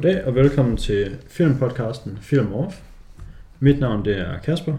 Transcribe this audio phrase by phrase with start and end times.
[0.00, 2.76] Goddag og velkommen til filmpodcasten Film Off.
[3.58, 4.76] Mit navn det er Kasper,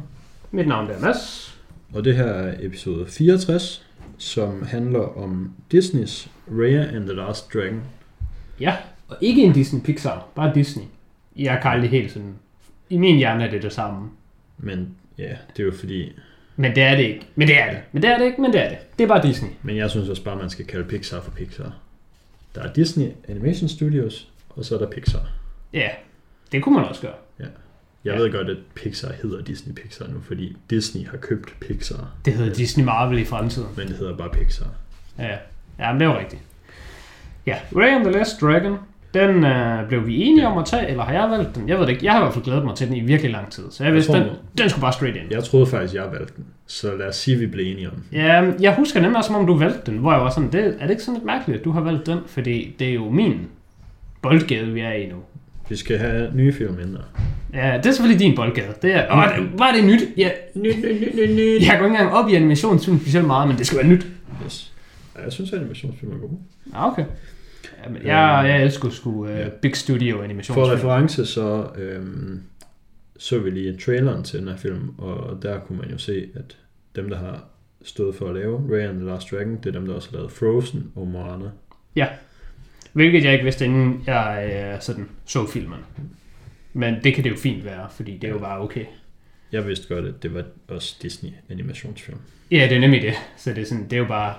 [0.52, 1.58] Mit navn det er Mads.
[1.94, 3.88] og det her er episode 64,
[4.18, 7.82] som handler om Disneys Raya and the Last Dragon.
[8.60, 8.76] Ja,
[9.08, 10.86] og ikke en Disney Pixar, bare Disney.
[11.36, 12.36] Jeg kan aldrig helt sådan...
[12.90, 14.10] I min hjerne er det det samme.
[14.58, 16.12] Men ja, det er jo fordi...
[16.56, 17.28] Men det er det ikke.
[17.36, 17.80] Men det er det.
[17.92, 18.78] Men det er det ikke, men det er det.
[18.98, 19.50] Det er bare Disney.
[19.62, 21.78] Men jeg synes også bare, man skal kalde Pixar for Pixar.
[22.56, 25.20] Der er Disney Animation Studios, og så er der Pixar.
[25.74, 25.90] Ja,
[26.52, 27.12] det kunne man også gøre.
[27.40, 28.20] Jeg Ja.
[28.20, 32.54] ved godt, at Pixar hedder Disney Pixar nu, fordi Disney har købt Pixar, Det hedder
[32.54, 33.68] Disney Marvel i fremtiden.
[33.78, 34.66] men det hedder bare Pixar.
[35.20, 35.38] Ja,
[35.80, 36.42] ja men det var rigtigt.
[37.48, 38.78] Ja, Ray and the Last Dragon,
[39.14, 41.70] den øh, blev vi enige om at tage, eller har jeg valgt den?
[41.70, 42.06] Jeg ved det ikke.
[42.06, 43.72] Jeg har i hvert fald glædet mig til den i virkelig lang tid.
[43.72, 45.28] Så jeg Jeg vidste, tror, den, den skulle bare straight ind.
[45.32, 47.94] Jeg troede faktisk, jeg valgte den, så lad os sige, at vi blev enige om
[47.96, 48.04] den.
[48.12, 50.66] Ja, jeg husker nemlig også, som om du valgte den, hvor jeg var sådan, det,
[50.80, 52.20] er det ikke sådan lidt mærkeligt, at du har valgt den?
[52.28, 53.48] Fordi det er jo min
[54.22, 55.16] boldgade, vi er i nu.
[55.70, 56.78] Vi skal have nye film.
[57.54, 58.74] Ja, det er selvfølgelig din boldgade.
[58.82, 60.02] Det er, åh, det, var det nyt?
[60.18, 61.62] Ja, Nyt, nyt, nyt, nyt, nyt.
[61.68, 64.08] jeg går ikke engang op i animationsfilm specielt meget, men det skal være nyt.
[64.46, 64.74] Yes.
[65.18, 66.38] Ja, jeg synes, at animationsfilm er gode.
[66.74, 67.06] Ja, okay.
[67.86, 69.50] Ja, men jeg, jeg elsker sgu uh, Ja.
[69.62, 70.70] Big Studio For animationsfilm.
[70.72, 72.42] reference, så øhm,
[73.18, 76.58] så vi lige traileren til den her film, og der kunne man jo se, at
[76.96, 77.44] dem, der har
[77.84, 80.18] stået for at lave Ray and the Last Dragon, det er dem, der også har
[80.18, 81.46] lavet Frozen og Moana.
[82.94, 85.80] Hvilket jeg ikke vidste, inden jeg uh, sådan så filmen.
[86.74, 88.86] Men det kan det jo fint være, fordi det er jo bare okay.
[89.52, 92.18] Jeg vidste godt, at det var også Disney animationsfilm.
[92.52, 93.14] Ja, det er nemlig det.
[93.38, 94.36] Så det er, sådan, det er jo bare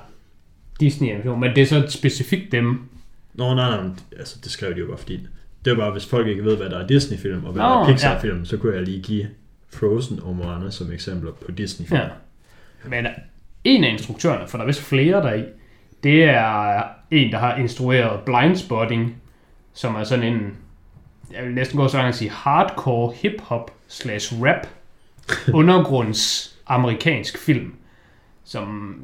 [0.81, 1.41] Disney animation.
[1.41, 2.89] Men det er så specifikt dem.
[3.35, 5.27] Nå, nej, nej, altså, det skrev de jo bare, fordi
[5.65, 7.81] det var bare, hvis folk ikke ved, hvad der er Disney-film og hvad Nå, der
[7.81, 9.29] er Pixar-film, så kunne jeg lige give
[9.71, 12.01] Frozen og Moana som eksempler på Disney-film.
[12.01, 12.09] Ja.
[12.89, 13.07] Men
[13.65, 15.45] en af instruktørerne, for der er vist flere der i,
[16.03, 19.17] det er en, der har instrueret Blindspotting,
[19.73, 20.57] som er sådan en,
[21.33, 24.67] jeg vil næsten gå så langt at sige, hardcore hip-hop slash rap
[25.61, 27.75] undergrunds amerikansk film,
[28.45, 28.97] som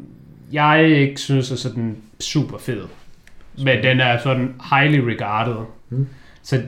[0.52, 2.84] jeg ikke synes er sådan super fed.
[3.64, 5.56] Men den er sådan highly regarded.
[5.88, 6.08] Mm.
[6.42, 6.62] Så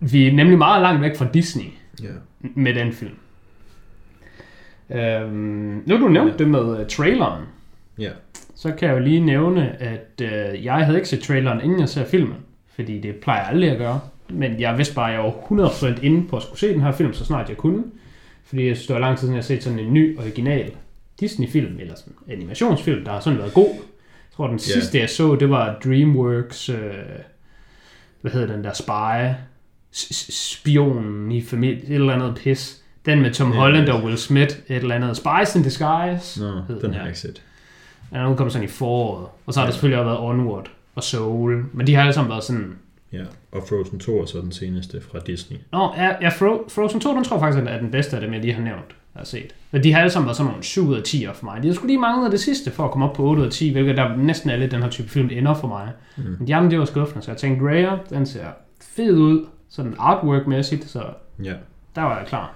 [0.00, 1.64] vi er nemlig meget langt væk fra Disney
[2.02, 2.08] Ja.
[2.40, 3.14] med den film.
[4.90, 6.36] Øhm, nu du nævnt Ja.
[6.36, 7.42] det med uh, traileren,
[7.98, 8.10] ja.
[8.64, 11.88] Så kan jeg jo lige nævne, at uh, jeg havde ikke set traileren, inden jeg
[11.88, 12.36] ser filmen,
[12.74, 14.00] fordi det plejer jeg aldrig at gøre.
[14.28, 16.92] Men jeg vidste bare, at jeg var 100% inde på at skulle se den her
[16.92, 17.84] film, så snart jeg kunne.
[18.44, 20.72] Fordi jeg synes, det var lang tid siden, jeg har set sådan en ny, original
[21.20, 23.68] Disney-film, eller sådan en animationsfilm, der har sådan været god.
[23.68, 26.76] Jeg tror, den sidste, jeg så, det var DreamWorks, øh,
[28.20, 29.34] hvad hedder den der, spy,
[30.30, 32.82] spionen i familie, et eller andet pis.
[33.06, 33.58] Den med Tom Ja.
[33.58, 36.40] Holland og Will Smith, et eller andet, Spice in Disguise.
[36.40, 36.98] Nå, hed den har ja.
[36.98, 37.42] jeg ikke set.
[38.14, 39.26] Den er udkommet sådan i foråret.
[39.46, 39.66] Og så har Ja.
[39.66, 41.64] der selvfølgelig også været Onward og Soul.
[41.72, 42.76] Men de har alle sammen været sådan...
[43.12, 45.56] Ja, og Frozen 2 er så den seneste fra Disney.
[45.72, 48.32] Nå, ja, ja Fro- Frozen 2, den tror jeg faktisk er den bedste af dem,
[48.32, 49.54] jeg lige har nævnt, jeg har set.
[49.70, 51.62] Men de har alle sammen været sådan nogle 7 ud af 10 for mig.
[51.62, 53.52] De har sgu lige manglet det sidste for at komme op på 8 ud af
[53.52, 55.88] 10, hvilket der næsten alle den her type film ender for mig.
[56.16, 56.36] Mm.
[56.38, 58.46] Men de andre, det var skuffende, så jeg tænkte, Raya, den ser
[58.96, 61.02] fed ud, sådan artwork-mæssigt, så
[61.44, 61.52] Ja.
[61.96, 62.54] der var jeg klar.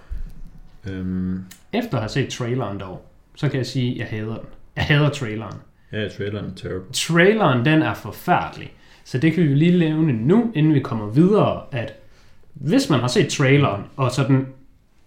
[0.90, 3.02] Øhm, Efter at have set traileren dog,
[3.34, 4.46] så kan jeg sige, at jeg hader den.
[4.78, 5.56] Jeg hader traileren.
[5.92, 6.92] ja, traileren er terrible.
[6.92, 8.72] traileren, den er forfærdelig.
[9.04, 11.92] Så det kan vi jo lige nævne nu, inden vi kommer videre, at
[12.54, 14.46] hvis man har set traileren, og sådan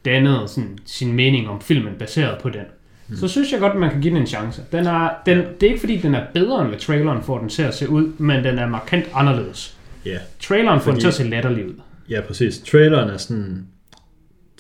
[0.06, 2.62] dannet sådan sin mening om filmen baseret på den,
[3.08, 3.16] mm.
[3.16, 4.62] så synes jeg godt, at man kan give den en chance.
[4.72, 7.50] Den er, den, det er ikke fordi, den er bedre end hvad traileren får den
[7.50, 9.78] til at se ud, men den er markant anderledes.
[10.06, 11.74] Ja, Traileren får Fordi- den til at se latterlig ud.
[12.10, 12.60] ja, præcis.
[12.60, 13.68] Traileren er sådan...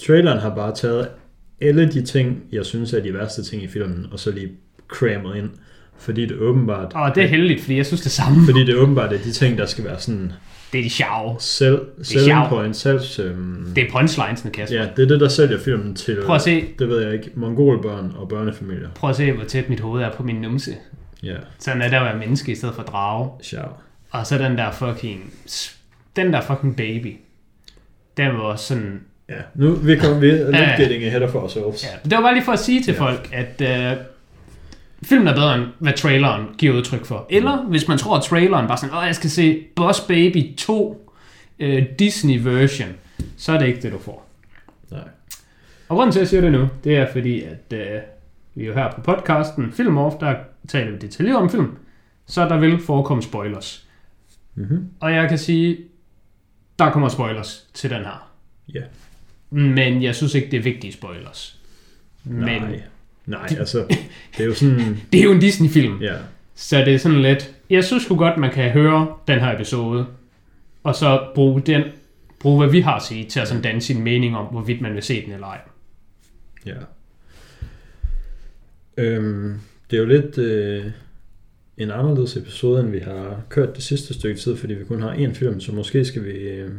[0.06, 1.08] Traileren har bare taget
[1.62, 4.52] alle de ting, jeg synes er de værste ting i filmen, og så lige
[4.92, 5.50] crammet ind.
[5.98, 6.92] Fordi det åbenbart...
[6.96, 8.46] Og det er heldigt, fordi jeg synes det samme.
[8.46, 10.32] Fordi det åbenbart er de ting, der skal være sådan
[10.74, 11.36] Det er de sjove.
[11.40, 12.50] selv, selling sjovt.
[12.50, 13.02] point, selv...
[13.20, 14.78] Øhm, Det er punchlinesene, Kasper.
[14.78, 16.18] ja, det er det, der sælger filmen til...
[16.26, 17.32] Prøv at se, Det ved jeg ikke.
[17.36, 18.90] Mongolbørn og børnefamilier.
[18.96, 20.72] prøv at se, hvor tæt mit hoved er på min numse.
[21.24, 23.30] Ja, Sådan er der at være menneske i stedet for drage.
[23.42, 23.82] sjov.
[24.12, 25.34] Og så den der fucking...
[26.16, 27.16] Den der fucking baby.
[28.18, 29.00] Den var også sådan...
[29.30, 31.84] Ja, nu vi kommer vi lidt getting ahead of ourselves.
[31.84, 33.00] Ja, det var bare lige for at sige til Ja.
[33.00, 33.62] folk, at
[33.92, 33.98] øh,
[35.04, 37.28] filmen er bedre end hvad traileren giver udtryk for.
[37.30, 41.12] Eller hvis man tror, at traileren bare sådan, åh, jeg skal se Boss Baby 2
[41.60, 42.90] øh, Disney version,
[43.38, 44.30] så er det ikke det, du får.
[44.92, 45.02] Nej.
[45.90, 48.02] Og grunden til, at jeg siger det nu, det er fordi, at øh,
[48.56, 50.36] vi er jo her på podcasten Film Off, der
[50.68, 51.78] taler vi detaljeret om film,
[52.26, 53.88] så der vil forekomme spoilers.
[54.56, 54.90] Mm-hmm.
[55.00, 55.78] Og jeg kan sige,
[56.80, 58.32] der kommer spoilers til den her.
[58.74, 58.82] Ja.
[59.50, 61.60] Men jeg synes ikke, det er vigtige spoilers.
[62.24, 62.62] Men
[63.26, 63.48] Nej.
[63.50, 63.86] Nej, altså,
[64.38, 64.98] det er jo sådan...
[65.14, 66.16] det er jo en Disney-film, Ja,
[66.56, 67.56] så det er sådan lidt...
[67.70, 70.06] Jeg synes sgu godt, man kan høre den her episode,
[70.84, 71.84] og så bruge den
[72.40, 74.94] bruge, hvad vi har at sige, til at sådan danne sin mening om, hvorvidt man
[74.94, 75.60] vil se den eller ej.
[76.66, 76.74] Ja.
[78.98, 79.60] Øhm,
[79.92, 80.86] det er jo lidt øh,
[81.78, 85.14] en anderledes episode, end vi har kørt det sidste stykke tid, fordi vi kun har
[85.14, 86.70] én film, så måske skal vi øh,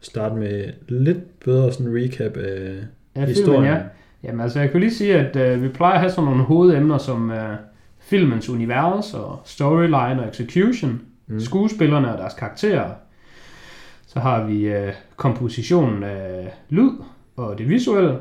[0.00, 2.74] starte med lidt bedre sådan recap af
[3.16, 3.62] Ja, historien.
[3.62, 3.82] filmen, ja.
[4.24, 6.98] Jamen altså, jeg kan lige sige, at øh, vi plejer at have sådan nogle hovedemner
[6.98, 7.56] som øh,
[8.00, 11.40] filmens univers og storyline og execution, mm.
[11.40, 12.90] skuespillerne og deres karakterer.
[14.06, 16.90] Så har vi øh, kompositionen af lyd
[17.36, 18.18] og det visuelle,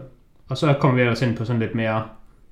[0.50, 2.03] og så kommer vi ellers ind på sådan lidt mere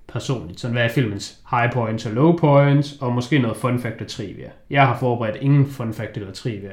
[0.08, 0.60] personligt.
[0.60, 4.08] Sådan, hvad er filmens high points og low points, og måske noget fun fact og
[4.08, 4.50] trivia.
[4.70, 6.72] Jeg har forberedt ingen fun fact eller trivia,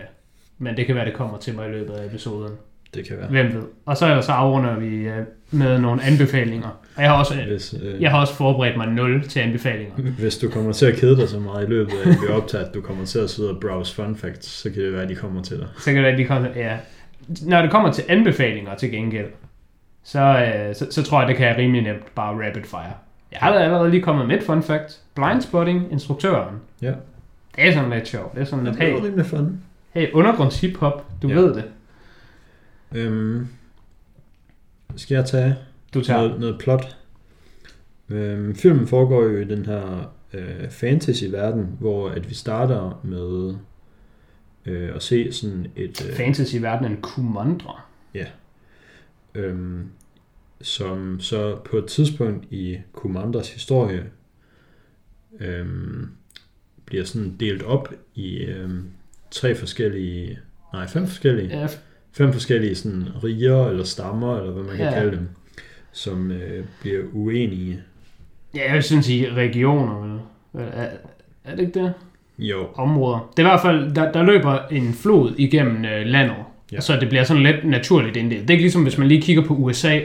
[0.58, 2.52] men det kan være, det kommer til mig i løbet af episoden.
[2.96, 3.28] Det kan være.
[3.28, 3.62] Hvem ved.
[3.86, 5.12] Og så, så afrunder vi øh,
[5.50, 6.68] med nogle anbefalinger.
[6.96, 9.94] Og jeg har også, Hvis, øh, jeg har også forberedt mig 0 til anbefalinger.
[10.18, 12.64] hvis du kommer til at kede dig så meget i løbet af, at vi optager,
[12.64, 15.08] at du kommer til at sidde og browse fun facts, så kan det være, at
[15.08, 15.66] de kommer til dig.
[15.78, 16.76] Så kan det være, at de kommer, ja.
[17.42, 19.26] Når det kommer til anbefalinger til gengæld,
[20.04, 22.92] så, øh, så, så tror jeg, det kan jeg rimelig nemt bare rapid fire.
[23.32, 25.00] Jeg har allerede lige kommet med et fun fact.
[25.14, 26.54] Blindspotting, instruktøren.
[26.82, 26.92] Ja.
[27.56, 28.34] Det er sådan lidt sjovt.
[28.34, 29.60] Det er sådan lidt, Det hey, rimelig fun.
[29.94, 31.34] hey undergrunds hiphop, du Ja.
[31.34, 31.64] ved det.
[32.94, 33.46] Øhm,
[34.96, 35.56] skal jeg tage
[35.94, 36.22] Du tager.
[36.22, 36.96] noget, noget plot?
[38.08, 43.54] Øhm, filmen foregår jo i den her øh, fantasy-verden, hvor at vi starter med
[44.66, 46.06] øh, at se sådan et...
[46.06, 47.82] Øh, Fantasy-verdenen Kumandra.
[49.34, 49.90] øhm,
[50.60, 54.04] som så på et tidspunkt i Commanders historie
[55.40, 56.10] øhm,
[56.84, 58.84] bliver sådan delt op i øhm,
[59.30, 60.38] tre forskellige,
[60.72, 61.68] nej fem forskellige, Ja,
[62.16, 64.92] fem forskellige sådan riger eller stammer, eller hvad man kan Ja.
[64.92, 65.28] kalde dem,
[65.92, 67.80] som øh, bliver uenige.
[68.54, 70.18] ja, jeg synes i regioner, vel?
[70.72, 70.86] Er,
[71.44, 71.92] er det ikke det?
[72.38, 73.30] Jo, områder.
[73.36, 76.36] Det er i hvert fald, der, der løber en flod igennem øh, landet,
[76.72, 76.80] Ja.
[76.80, 78.40] så det bliver sådan lidt naturligt inddelt.
[78.42, 80.00] Det er ikke ligesom, hvis man lige kigger på USA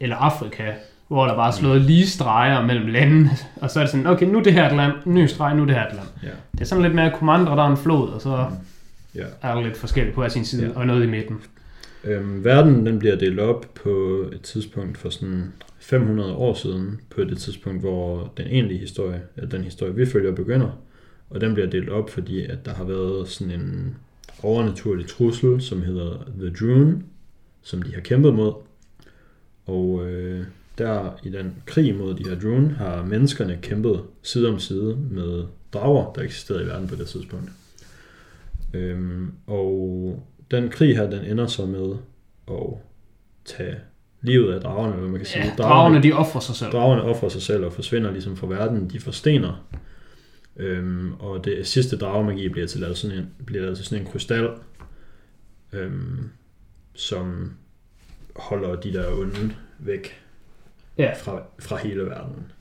[0.00, 0.64] eller Afrika,
[1.08, 3.30] hvor der bare er slået lige streger mellem landene,
[3.60, 5.62] og så er det sådan, okay, nu er det her et land, ny streg, nu
[5.62, 6.06] er det her et land.
[6.22, 8.46] ja, Det er sådan lidt mere kommandre, der er en flod, og så
[9.14, 9.24] ja.
[9.42, 10.78] er der lidt forskelligt på hver sin side, Ja.
[10.78, 11.36] og noget i midten.
[12.04, 17.24] Øhm, verden den bliver delt op på et tidspunkt for sådan 500 år siden, på
[17.24, 20.78] det tidspunkt, hvor den egentlige historie, eller den historie, vi følger, begynder.
[21.30, 23.96] Og den bliver delt op, fordi at der har været sådan en
[24.42, 27.02] overnaturlig trussel, som hedder The Drune,
[27.62, 28.52] som de har kæmpet mod.
[29.66, 30.44] Og øh,
[30.78, 35.44] der i den krig mod de her Drune, har menneskerne kæmpet side om side med
[35.72, 37.50] drager, der eksisterede i verden på det tidspunkt.
[38.74, 41.94] Øhm, og den krig her, den ender så med
[42.48, 42.74] at
[43.44, 43.76] tage
[44.20, 45.44] livet af dragerne, hvad man kan sige.
[45.44, 46.72] Ja, dragerne, de offrer sig selv.
[46.72, 48.90] Dragerne offrer sig selv og forsvinder ligesom fra verden.
[48.90, 49.66] De forstener.
[50.56, 54.10] Øhm, og det sidste dragemagi bliver til lavet sådan en, bliver lavet til sådan en
[54.12, 54.50] krystal,
[55.72, 56.28] øhm,
[56.94, 57.52] som
[58.36, 60.18] holder de der onde væk
[60.98, 61.12] Ja.
[61.18, 62.52] fra, fra hele verden.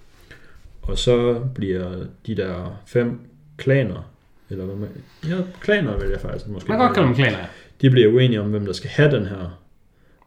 [0.81, 3.19] Og så bliver de der fem
[3.57, 4.10] klaner,
[4.51, 4.89] eller hvad man...
[5.29, 7.45] Ja, klaner vil jeg faktisk måske Man kan godt kalde dem klaner, ja.
[7.81, 9.57] de bliver uenige om, hvem der skal have den her.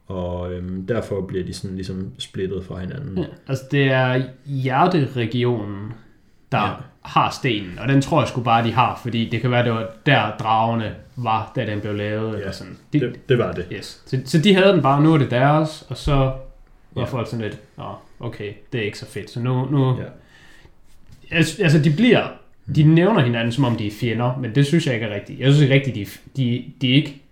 [0.07, 3.19] Og øhm, derfor bliver de sådan ligesom splittet fra hinanden.
[3.19, 3.25] ja.
[3.49, 5.93] Altså, det er hjerteregionen,
[6.52, 6.73] der Ja.
[7.02, 9.73] har stenen, og den tror jeg sgu bare, de har, fordi det kan være, det
[9.73, 12.38] var der dragerne var, da den blev lavet, Ja.
[12.38, 12.76] eller sådan.
[12.93, 13.66] De, Det, det var det.
[13.73, 14.02] Yes.
[14.07, 16.14] Så, så de havde den bare, nu er det deres, og så
[16.95, 17.04] var Ja.
[17.04, 19.31] folk sådan lidt, Nå, okay, det er ikke så fedt.
[19.31, 20.04] Så nu, nu ja.
[21.37, 22.26] altså, altså de bliver,
[22.76, 25.40] de nævner hinanden, som om de er fjender, men det synes jeg ikke er rigtigt.
[25.40, 27.23] Jeg synes ikke rigtigt, de, de, de er ikke,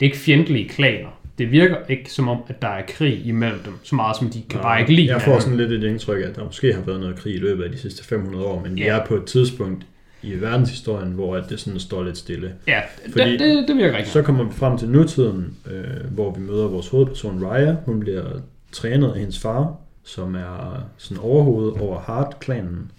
[0.00, 1.08] det er ikke fjendtlige klaner.
[1.38, 4.42] Det virker ikke som om, at der er krig imellem dem, så meget som de
[4.50, 6.72] kan Nå, bare ikke lide Jeg får sådan lidt et indtryk af, at der måske
[6.72, 8.98] har været noget krig i løbet af de sidste 500 år, men vi Ja.
[8.98, 9.86] er på et tidspunkt
[10.22, 12.52] i verdenshistorien, hvor det sådan står lidt stille.
[12.66, 12.80] Ja,
[13.12, 14.12] Fordi- det, det, det virker rigtigt.
[14.12, 17.76] Så kommer vi frem til nutiden, øh, hvor vi møder vores hovedperson Raya.
[17.86, 18.24] Hun bliver
[18.72, 19.74] trænet af hendes far,
[20.04, 22.90] som er sådan overhoved over Hart-klanen.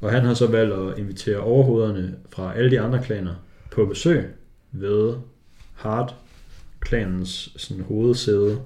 [0.00, 3.34] Og han har så valgt at invitere overhovederne fra alle de andre klaner
[3.70, 4.24] på besøg
[4.72, 5.14] ved
[5.74, 8.60] Hart-klanens sådan hovedsæde,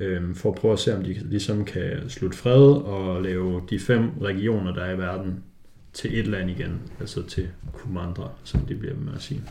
[0.00, 3.80] øh, for at prøve at se, om de ligesom kan slutte fred og lave de
[3.80, 5.44] fem regioner, der er i verden,
[5.92, 9.42] til et land igen, altså til Kumandra, som det bliver med at sige.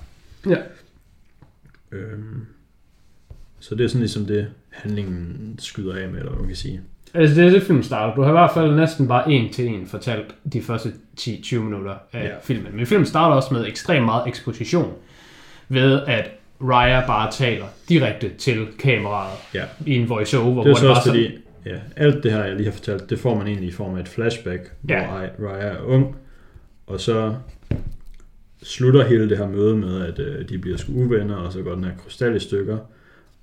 [0.49, 0.61] Ja.
[1.91, 2.45] Øhm,
[3.59, 6.81] så det er sådan ligesom det, handlingen skyder af med, eller hvad man kan sige.
[7.13, 8.15] Altså, det er det, film starter.
[8.15, 11.93] Du har i hvert fald næsten bare en til en fortalt de første 10-20 minutter
[12.13, 12.29] af Ja.
[12.43, 12.75] filmen.
[12.75, 14.93] Men filmen starter også med ekstremt meget eksposition,
[15.69, 16.29] ved at
[16.61, 19.63] Raya bare taler direkte til kameraet Ja.
[19.85, 22.43] i en voiceover, Det er hvor så det også sådan, fordi, ja, alt det her,
[22.43, 25.07] jeg lige har fortalt, det får man egentlig i form af et flashback, hvor Ja.
[25.49, 26.15] Raya er ung,
[26.87, 27.35] og så
[28.63, 31.75] slutter hele det her møde med, at øh, de bliver sgu uvenner, og så går
[31.75, 32.77] den her krystal i stykker,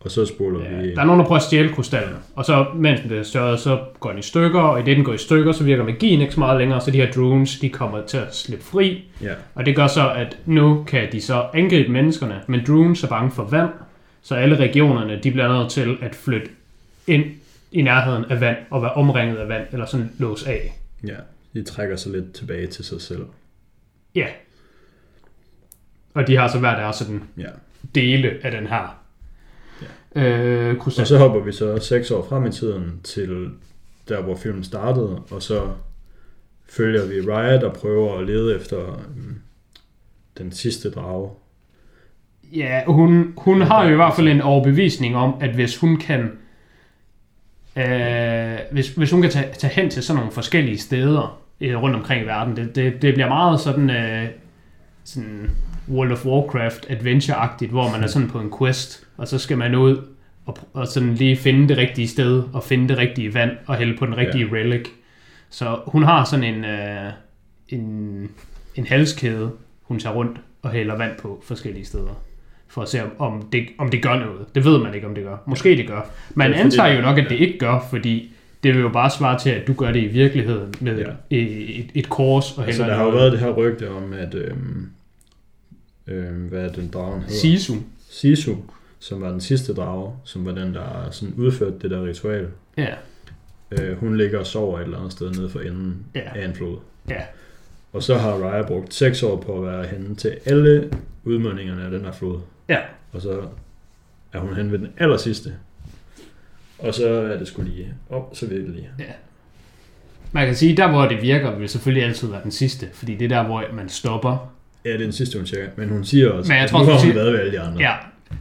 [0.04, 0.94] og så spoler Ja, vi...
[0.94, 3.80] der er nogen, der prøver at stjæle krystallen, og så mens den bliver større, så
[4.00, 6.34] går den i stykker, og i det den går i stykker, så virker magien ikke
[6.34, 9.66] så meget længere, så de her drones, de kommer til at slippe fri, Ja, og
[9.66, 13.44] det gør så, at nu kan de så angribe menneskerne, men drones er bange for
[13.44, 13.70] vand,
[14.22, 16.46] så alle regionerne, de bliver nødt til at flytte
[17.06, 17.24] ind
[17.72, 20.78] i nærheden af vand, og være omringet af vand, eller sådan lås af.
[21.06, 21.14] ja.
[21.54, 23.24] De trækker sig lidt tilbage til sig selv.
[24.14, 24.26] Ja.
[26.14, 27.46] Og de har så hver deres sådan Ja.
[27.94, 28.96] dele af den her
[30.14, 31.02] øh, krystal.
[31.02, 33.50] Og så hopper vi så seks år frem i tiden til
[34.08, 35.68] der, hvor filmen startede, og så
[36.68, 39.38] følger vi Raya, der prøver at lede efter øhm,
[40.38, 41.30] den sidste drage.
[42.52, 46.30] Ja, hun, hun har jo i hvert fald en overbevisning om, at hvis hun kan
[47.76, 51.96] øh, hvis, hvis hun kan tage, tage hen til sådan nogle forskellige steder øh, rundt
[51.96, 54.28] omkring i verden, det, det, det bliver meget sådan, øh,
[55.04, 55.50] sådan
[55.88, 59.74] World of Warcraft adventure-agtigt, hvor man er sådan på en quest, og så skal man
[59.74, 59.96] ud
[60.46, 63.96] og, og sådan lige finde det rigtige sted, og finde det rigtige vand, og hælde
[63.98, 64.54] på den rigtige ja.
[64.54, 64.88] relic.
[65.50, 67.12] Så hun har sådan en, øh,
[67.68, 68.28] en,
[68.74, 69.50] en halskæde,
[69.82, 72.20] hun tager rundt og hælder vand på forskellige steder.
[72.68, 74.54] For at se, om, det, om det gør noget.
[74.54, 75.36] Det ved man ikke, om det gør.
[75.46, 76.00] Måske det gør.
[76.34, 78.30] Man Ja, antager jo nok, at det ikke gør, fordi
[78.62, 81.04] det vil jo bare svare til, at du gør det i virkeligheden med Ja.
[81.30, 84.12] et, et, et kors og Altså, hælder der har jo været det her rygte om,
[84.12, 84.88] at øhm,
[86.06, 87.34] øhm, hvad er den dragen hedder?
[87.40, 87.74] Sisu.
[88.10, 88.54] Sisu,
[88.98, 92.48] som var den sidste drage, som var den, der sådan udførte det der ritual.
[92.76, 92.94] Ja.
[93.70, 96.20] Øh, hun ligger og sover et eller andet sted nede for enden Ja.
[96.40, 96.76] af en flod.
[97.08, 97.22] Ja.
[97.92, 100.90] Og så har Raya brugt 6 år på at være henne til alle
[101.24, 102.40] udmundingerne af den her flod.
[102.68, 102.78] Ja.
[103.12, 103.42] Og så
[104.32, 105.54] er hun henne ved den aller sidste.
[106.78, 108.90] Og så er det skulle lige op, så virkelig.
[110.32, 113.24] Man kan sige, der hvor det virker, vil selvfølgelig altid være den sidste, fordi det
[113.24, 114.53] er der, hvor man stopper.
[114.84, 115.68] Ja, det er den sidste, hun tjekker.
[115.76, 117.40] Men hun siger også, Men jeg at tror, nu hun har hun siger- været ved
[117.40, 117.80] alle de andre.
[117.80, 117.92] Ja,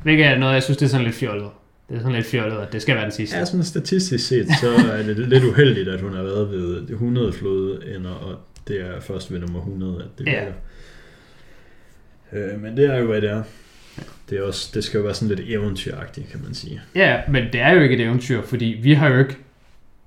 [0.04, 1.50] hvilket er noget, jeg synes, det er sådan lidt fjollet.
[1.90, 3.38] Det er sådan lidt fjollet, at det skal være den sidste.
[3.38, 7.34] Ja, sådan statistisk set, så er det lidt uheldigt, at hun har været ved 100
[7.34, 10.40] flodender, og det er først ved nummer 100, at det Ja.
[10.40, 10.54] virker.
[12.54, 13.44] Øh, men det er jo, hvad det er.
[14.30, 16.82] Det, er også, det skal jo være sådan lidt eventyragtigt, kan man sige.
[16.96, 19.38] Ja, men det er jo ikke et eventyr, fordi vi har jo ikke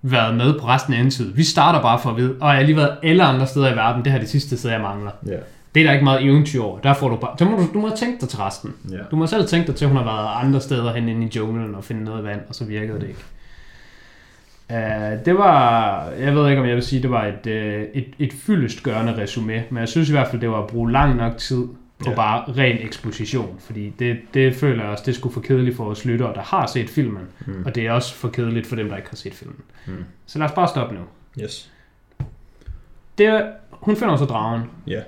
[0.03, 1.33] været med på resten af tid.
[1.35, 3.77] Vi starter bare for at vide, og jeg har lige været alle andre steder i
[3.77, 5.11] verden, det her er det sidste sted, jeg mangler.
[5.27, 5.37] Ja.
[5.77, 6.79] Det er der ikke meget eventyr over.
[6.81, 8.75] Der får du bare, så må du, du må tænke dig til resten.
[8.91, 8.97] ja.
[9.11, 11.31] Du må selv tænke dig til, at hun har været andre steder hen inde i
[11.37, 13.25] junglen og finde noget vand, og så virkede det ikke.
[14.71, 17.53] Uh, det var, jeg ved ikke om jeg vil sige, det var et, uh,
[18.03, 21.17] et, et fyldestgørende resume, men jeg synes i hvert fald, det var at bruge lang
[21.17, 21.65] nok tid
[22.05, 22.15] på Ja.
[22.15, 26.05] bare ren eksposition, fordi det, det føler jeg også, det skulle for kedeligt for os
[26.05, 27.63] lyttere, der har set filmen, Mm.
[27.67, 29.61] og det er også for kedeligt for dem, der ikke har set filmen.
[29.87, 30.05] Mm.
[30.27, 31.01] Så lad os bare stoppe nu.
[31.43, 31.71] Yes.
[33.19, 35.01] Det, hun finder så dragen, Ja.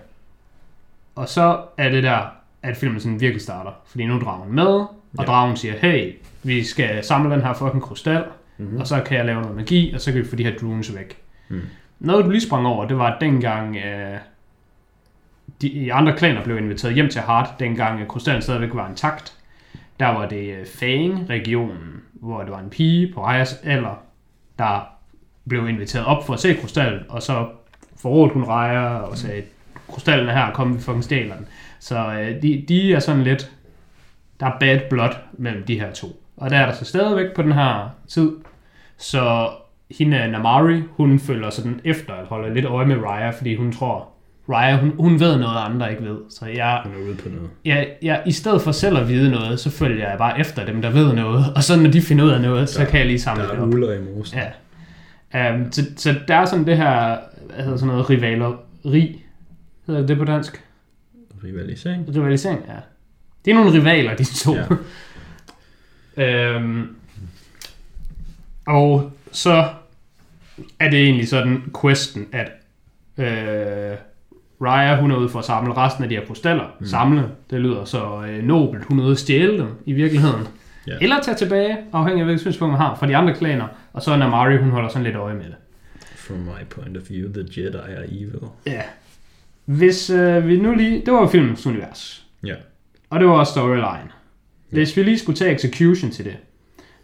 [1.18, 2.18] Og så er det der,
[2.62, 5.25] at filmen sådan virkelig starter, fordi nu er dragen med, og Ja.
[5.25, 8.25] dragen siger, hey, vi skal samle den her fucking krystal,
[8.60, 8.76] Mm-hmm.
[8.80, 10.94] og så kan jeg lave noget magi, og så kan vi få de her drones
[10.96, 11.16] væk.
[11.48, 11.60] Mm.
[12.00, 14.18] Noget, du lige sprang over, det var, at dengang øh,
[15.62, 19.37] de andre klaner blev inviteret hjem til Hart, dengang øh, krystallen stadigvæk var intakt,
[20.00, 24.02] der var det øh, Fang-regionen, hvor det var en pige på Reyes alder,
[24.58, 24.88] der
[25.48, 27.46] blev inviteret op for at se krystallen, og så
[28.02, 29.42] forrådte hun Rejer og sagde,
[29.92, 31.47] krystallen er her, kom vi fucking stjæler den.
[31.80, 33.50] Så øh, de, de er sådan lidt,
[34.40, 36.23] der er bad blood mellem de her to.
[36.37, 38.30] Og der er der så stadigvæk på den her tid.
[38.99, 39.49] Så
[39.99, 44.09] hende Namari, hun følger sådan efter at holde lidt øje med Raya, fordi hun tror,
[44.50, 46.18] Raya, hun, hun ved noget, andre ikke ved.
[46.30, 47.50] Så jeg, Hun er ude på noget.
[47.64, 50.83] jeg, jeg, i stedet for selv at vide noget, så følger jeg bare efter dem,
[50.83, 51.45] der ved noget.
[51.57, 53.50] Og så når de finder ud af noget, så Der- kan jeg lige samle Der
[53.50, 53.68] det er op.
[53.68, 54.38] uler i mosen.
[55.35, 55.54] Ja.
[55.54, 57.16] Um, så, så der er sådan det her,
[57.54, 59.23] hvad hedder sådan noget, rivaleri.
[59.88, 60.64] Hedder det det på dansk?
[61.45, 62.16] Rivalisering.
[62.16, 62.75] Rivalisering, ja.
[63.45, 64.54] Det er nogle rivaler, de to.
[66.16, 66.54] Ja.
[66.57, 66.97] øhm,
[68.66, 69.64] og så
[70.78, 72.50] er det egentlig sådan questen, at
[73.18, 73.97] øh,
[74.61, 76.64] Raya, hun er ude for at samle resten af de her krystaller.
[76.80, 76.87] Mm.
[76.87, 78.85] Samle, det lyder så øh, nobelt.
[78.85, 80.49] Hun er ude at stjæle dem i virkeligheden.
[80.87, 80.97] Ja.
[81.00, 83.66] Eller tage tilbage, afhængig af hvilket synspunkt man har, fra de andre klaner.
[83.92, 85.57] Og så er Namari, hun holder sådan lidt øje med det.
[86.16, 88.49] From my point of view, the Jedi are evil.
[88.66, 88.83] Ja.
[89.68, 91.02] Hvis øh, vi nu lige...
[91.06, 92.26] Det var jo filmens univers.
[92.44, 92.54] Ja.
[93.10, 94.10] Og det var også storyline.
[94.70, 96.37] Hvis vi lige skulle tage execution til det,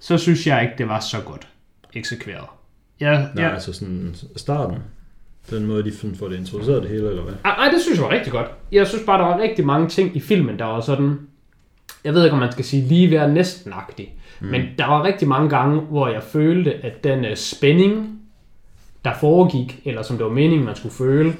[0.00, 1.48] så synes jeg ikke, det var så godt
[1.94, 2.46] eksekveret.
[3.00, 3.54] Ja, Nej, ja.
[3.54, 4.78] altså sådan starten.
[5.50, 7.34] Den måde, de får det introduceret det hele, eller hvad?
[7.44, 8.46] Ej, ej, det synes jeg var rigtig godt.
[8.72, 11.18] Jeg synes bare, der var rigtig mange ting i filmen, der var sådan...
[12.04, 14.14] Jeg ved ikke, om man skal sige lige være næsten-agtig.
[14.40, 14.46] Mm.
[14.46, 18.20] Men der var rigtig mange gange, hvor jeg følte, at den uh, spænding,
[19.04, 21.34] der foregik, eller som det var meningen, man skulle føle,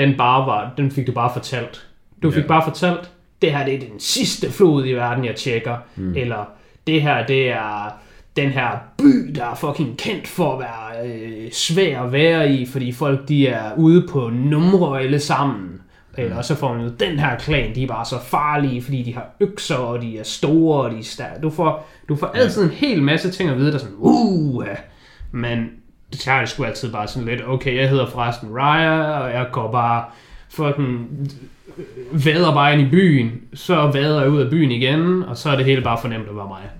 [0.00, 1.86] den, bare var, den fik du bare fortalt.
[2.22, 2.48] Du fik Ja.
[2.48, 3.10] bare fortalt,
[3.42, 5.76] det her det er den sidste flod i verden, jeg tjekker.
[5.96, 6.14] Mm.
[6.16, 6.44] Eller
[6.86, 7.98] det her, det er
[8.36, 12.66] den her by, der er fucking kendt for at være øh, svær at være i,
[12.66, 15.80] fordi folk de er ude på numre alle sammen.
[16.18, 16.36] Mm.
[16.36, 19.26] Og så får man den her klan, de er bare så farlige, fordi de har
[19.40, 21.42] økser, og de er store, og de er stærke.
[21.42, 24.64] Du får, du får altid en hel masse ting at vide, der er sådan, uh,
[25.32, 25.70] men
[26.12, 29.72] det tager sgu altid bare sådan lidt, okay, jeg hedder forresten Raya, og jeg går
[29.72, 30.04] bare
[30.48, 31.08] fucking
[32.12, 35.56] vader bare ind i byen, så vader jeg ud af byen igen, og så er
[35.56, 36.70] det hele bare fornemt at være mig.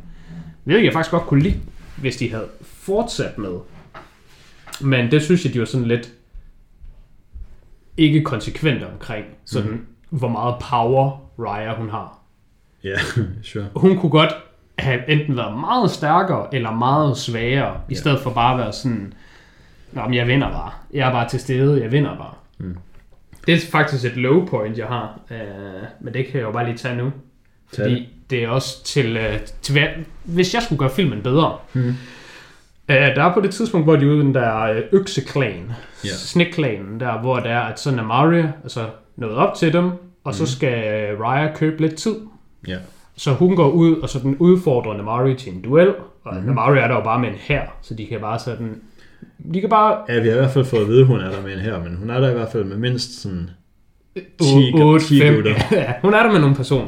[0.65, 1.61] Hvilket jeg faktisk godt kunne lide,
[1.97, 3.59] hvis de havde fortsat med.
[4.81, 6.13] Men det synes jeg, de var sådan lidt
[7.97, 9.87] ikke konsekvente omkring, sådan mm.
[10.11, 12.19] hvor meget power Raya hun har.
[12.85, 13.67] Ja, yeah, sure.
[13.77, 14.33] Hun kunne godt
[14.81, 17.81] have enten været meget stærkere eller meget svagere, yeah.
[17.89, 19.13] i stedet for bare at være sådan,
[19.93, 20.71] Nå, men jeg vinder bare.
[20.93, 22.35] Jeg er bare til stede, jeg vinder bare.
[22.59, 22.77] Mm.
[23.47, 25.39] Det er faktisk et low point, jeg har, øh,
[26.01, 27.13] men det kan jeg jo bare lige tage nu.
[27.75, 28.09] Fordi det.
[28.31, 29.89] det er også til, øh, til,
[30.25, 31.95] hvis jeg skulle gøre filmen bedre, mm.
[32.89, 35.73] Uh, der er på det tidspunkt, hvor de er ude den der øh, økseklan,
[36.07, 36.17] yeah.
[36.17, 40.33] snekklanen, der hvor det er, at så Namaria altså nået op til dem, og mm.
[40.33, 42.17] så skal Raya købe lidt tid.
[42.69, 42.81] Yeah.
[43.21, 46.43] Så hun går ud, og så den udfordrer Namari til en duel, og mm.
[46.43, 48.81] Namari er der jo bare med en her, så de kan bare sådan...
[49.55, 49.99] De kan bare...
[50.09, 51.59] Ja, vi har i hvert fald fået at vide, at hun er der med en
[51.59, 53.51] her, men hun er der i hvert fald med mindst sådan
[54.41, 56.87] 10, 8, 10 5, ja, hun er der med nogle personer.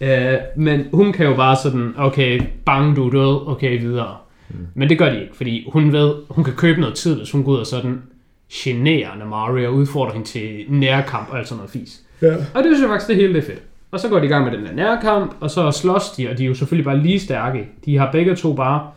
[0.00, 4.16] Uh, men hun kan jo bare sådan, okay, bang, du er død, okay, videre.
[4.48, 4.56] Mm.
[4.74, 7.44] Men det gør de ikke, fordi hun ved, hun kan købe noget tid, hvis hun
[7.44, 8.02] går ud og sådan
[8.52, 12.00] generer Namari og udfordrer hende til nærkamp og alt sådan noget fis.
[12.22, 12.34] Ja.
[12.54, 13.62] Og det synes jeg faktisk, det hele det er fedt.
[13.90, 16.38] Og så går de i gang med den der nærkamp, og så slås de, og
[16.38, 17.68] de er jo selvfølgelig bare lige stærke.
[17.84, 18.90] De har begge to bare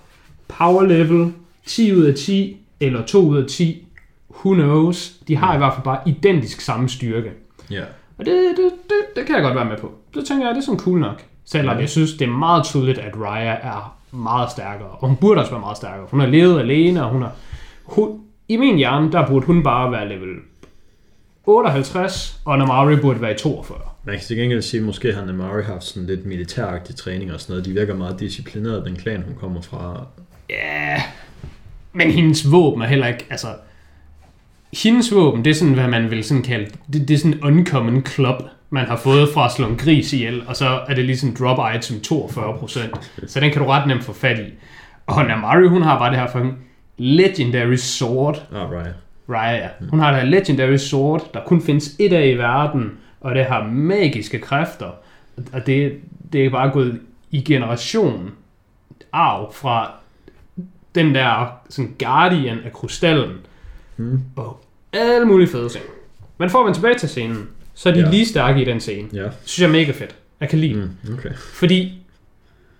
[0.48, 1.34] power level
[1.66, 3.88] 10 ud af 10, eller 2 ud af 10.
[4.30, 5.10] Who knows?
[5.28, 7.32] De har i hvert fald bare identisk samme styrke.
[7.72, 7.84] Ja.
[8.18, 9.92] Og det, det, det, det kan jeg godt være med på.
[10.14, 11.24] Så tænker jeg, det er sådan cool nok.
[11.46, 14.90] Selvom jeg synes, det er meget tydeligt, at Raya er meget stærkere.
[14.90, 16.08] Og hun burde også være meget stærkere.
[16.12, 17.32] Hun har levet alene, og hun har...
[17.84, 20.30] Hun, I min hjerne, der burde hun bare være level
[21.46, 23.91] 58, og Namari burde være i 42.
[24.04, 27.42] Man kan til gengæld sige, at måske har Namari haft sådan lidt militæragtig træning og
[27.42, 27.66] sådan noget.
[27.66, 30.08] De virker meget disciplineret, den klan, hun kommer fra.
[30.50, 31.02] Ja,
[31.94, 33.48] men hendes våben er heller ikke, altså...
[34.84, 37.44] Hendes våben, det er sådan, hvad man vil sådan kalde, det, det er sådan en
[37.44, 41.06] uncommon club man har fået fra at slå en gris ihjel, og så er det
[41.06, 43.28] ligesom drop item 42%.
[43.28, 44.54] Så den kan du ret nemt få fat i.
[45.08, 46.52] Og Namari, hun har bare det her for
[46.98, 48.48] legendary sword.
[48.52, 48.96] Oh, right.
[49.30, 49.70] Raya.
[49.90, 53.46] Hun har det her legendary sword, der kun findes et af i verden, og det
[53.46, 54.92] har magiske kræfter.
[55.54, 56.00] Og det,
[56.34, 57.00] det er bare gået
[57.32, 58.32] i generation
[59.12, 59.92] arv fra
[60.96, 63.38] den der sådan guardian af krystallen.
[63.98, 64.22] Mm.
[64.36, 65.84] Og alle mulige fede ting.
[66.38, 68.10] Men får man tilbage til scenen, så er de ja.
[68.10, 69.10] lige stærke i den scene.
[69.14, 69.24] Ja.
[69.24, 70.16] Det synes jeg er mega fedt.
[70.40, 71.34] Jeg kan lide mm, okay.
[71.34, 72.02] Fordi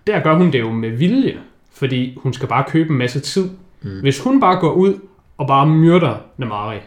[0.08, 1.38] der gør hun det jo med vilje.
[1.72, 3.50] Fordi hun skal bare købe en masse tid.
[3.82, 4.02] Mm.
[4.02, 5.00] Hvis hun bare går ud
[5.38, 6.78] og bare myrder Namari,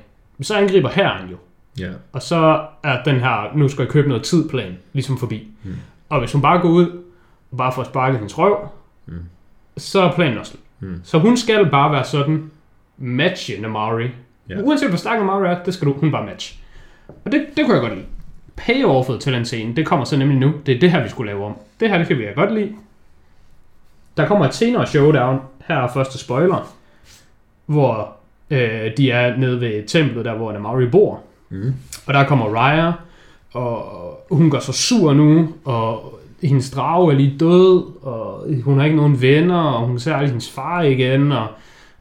[0.43, 1.37] så angriber herren jo.
[1.79, 1.91] Ja.
[2.13, 5.49] Og så er den her, nu skal jeg købe noget tid plan, ligesom forbi.
[5.63, 5.77] Mm.
[6.09, 6.89] Og hvis hun bare går ud
[7.51, 8.69] og bare får sparket hendes røv,
[9.07, 9.15] mm.
[9.77, 11.01] så er planen også mm.
[11.05, 12.51] Så hun skal bare være sådan,
[12.99, 14.09] matche Namari.
[14.49, 14.61] Ja.
[14.61, 16.59] Uanset hvor stærk Namari er, det skal du, hun bare match.
[17.09, 18.07] Og det, det kunne jeg godt lide.
[18.57, 20.53] Payoffet til den scene, det kommer så nemlig nu.
[20.67, 21.57] Det er det her, vi skulle lave om.
[21.81, 22.73] Det her, det kan vi godt lide.
[24.17, 25.41] Der kommer et senere showdown.
[25.69, 26.75] Her er første spoiler.
[27.67, 28.17] Hvor
[28.51, 31.23] øh, de er nede ved templet, der hvor Namari bor.
[31.51, 31.75] Mm.
[32.07, 32.93] Og der kommer Raya,
[33.53, 33.85] og
[34.31, 38.97] hun gør sig sur nu, og hendes drage er lige død, og hun har ikke
[38.97, 41.47] nogen venner, og hun ser aldrig hendes far igen, og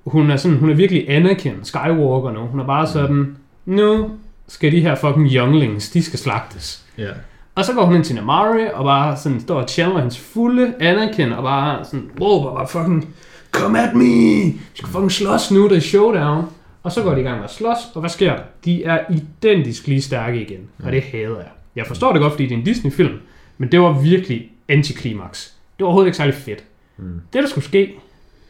[0.05, 2.39] hun er, sådan, hun er virkelig Anakin Skywalker nu.
[2.39, 4.09] Hun er bare sådan, nu
[4.47, 6.85] skal de her fucking younglings, de skal slagtes.
[6.99, 7.15] Yeah.
[7.55, 10.73] Og så går hun ind til Namari, og bare sådan står og channel hendes fulde
[10.79, 13.15] Anakin, og bare sådan, wow, bare fucking,
[13.51, 16.45] come at me, vi skal fucking slås nu, det er showdown.
[16.83, 18.43] Og så går de i gang med at slås, og hvad sker der?
[18.65, 21.49] De er identisk lige stærke igen, og det hader jeg.
[21.75, 23.19] Jeg forstår det godt, fordi det er en Disney-film,
[23.57, 25.53] men det var virkelig antiklimaks.
[25.77, 26.63] Det var overhovedet ikke særlig fedt.
[26.97, 27.21] Mm.
[27.33, 27.93] Det, der skulle ske,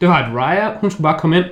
[0.00, 1.44] det var, at Raya, hun skulle bare komme ind,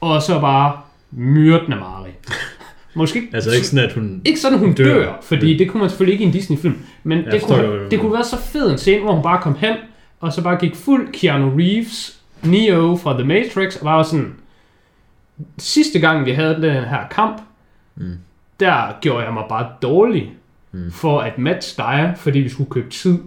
[0.00, 0.78] og så bare
[1.10, 2.10] myrde Namari.
[2.94, 5.90] Måske altså ikke sådan, at hun Ikke sådan, hun dør, dør fordi det kunne man
[5.90, 6.78] selvfølgelig ikke i en Disney-film.
[7.04, 9.54] Men det kunne, jo, det kunne være så fed en scene, hvor hun bare kom
[9.54, 9.74] hen,
[10.20, 14.34] og så bare gik fuld Keanu Reeves, Neo fra The Matrix, og bare sådan,
[15.58, 17.40] sidste gang vi havde den her kamp,
[17.96, 18.18] mm.
[18.60, 20.32] der gjorde jeg mig bare dårlig
[20.72, 20.90] mm.
[20.92, 23.18] for at matche dig, fordi vi skulle købe tid.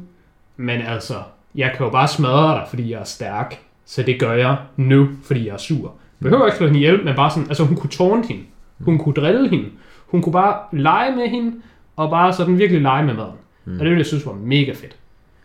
[0.58, 1.14] Men altså,
[1.56, 3.60] jeg kan jo bare smadre dig, fordi jeg er stærk.
[3.86, 5.94] Så det gør jeg nu, fordi jeg er sur.
[6.20, 8.44] Behøver ikke slå hende ihjel, men bare sådan, altså hun kunne tårne hende.
[8.80, 9.70] Hun kunne drille hende.
[10.08, 11.56] Hun kunne bare lege med hende,
[11.96, 13.32] og bare sådan virkelig lege med maden.
[13.66, 13.74] Mm.
[13.74, 14.96] Og det ville jeg synes var mega fedt.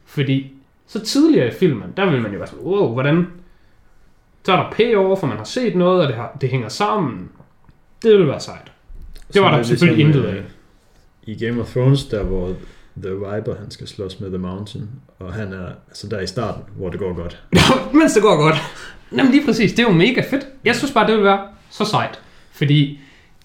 [0.07, 0.53] Fordi
[0.87, 3.27] Så tidligere i filmen, der vil man jo være sådan, wow, hvordan...
[4.49, 7.29] Så er der payoff, for man har set noget, og det, har, det hænger sammen.
[8.03, 8.73] Det ville være sejt.
[9.35, 10.35] Det var Så der selvfølgelig intet af.
[10.35, 10.43] øh,
[11.27, 12.47] I Game of Thrones, der hvor
[13.03, 16.63] The Viper, han skal slås med The Mountain, og han er altså der i starten,
[16.77, 17.43] hvor det går godt.
[17.99, 18.57] Mens det går godt.
[19.17, 20.47] Jamen lige præcis, det er jo mega fedt.
[20.65, 22.21] Jeg synes bare, det ville være så sejt.
[22.53, 23.01] Fordi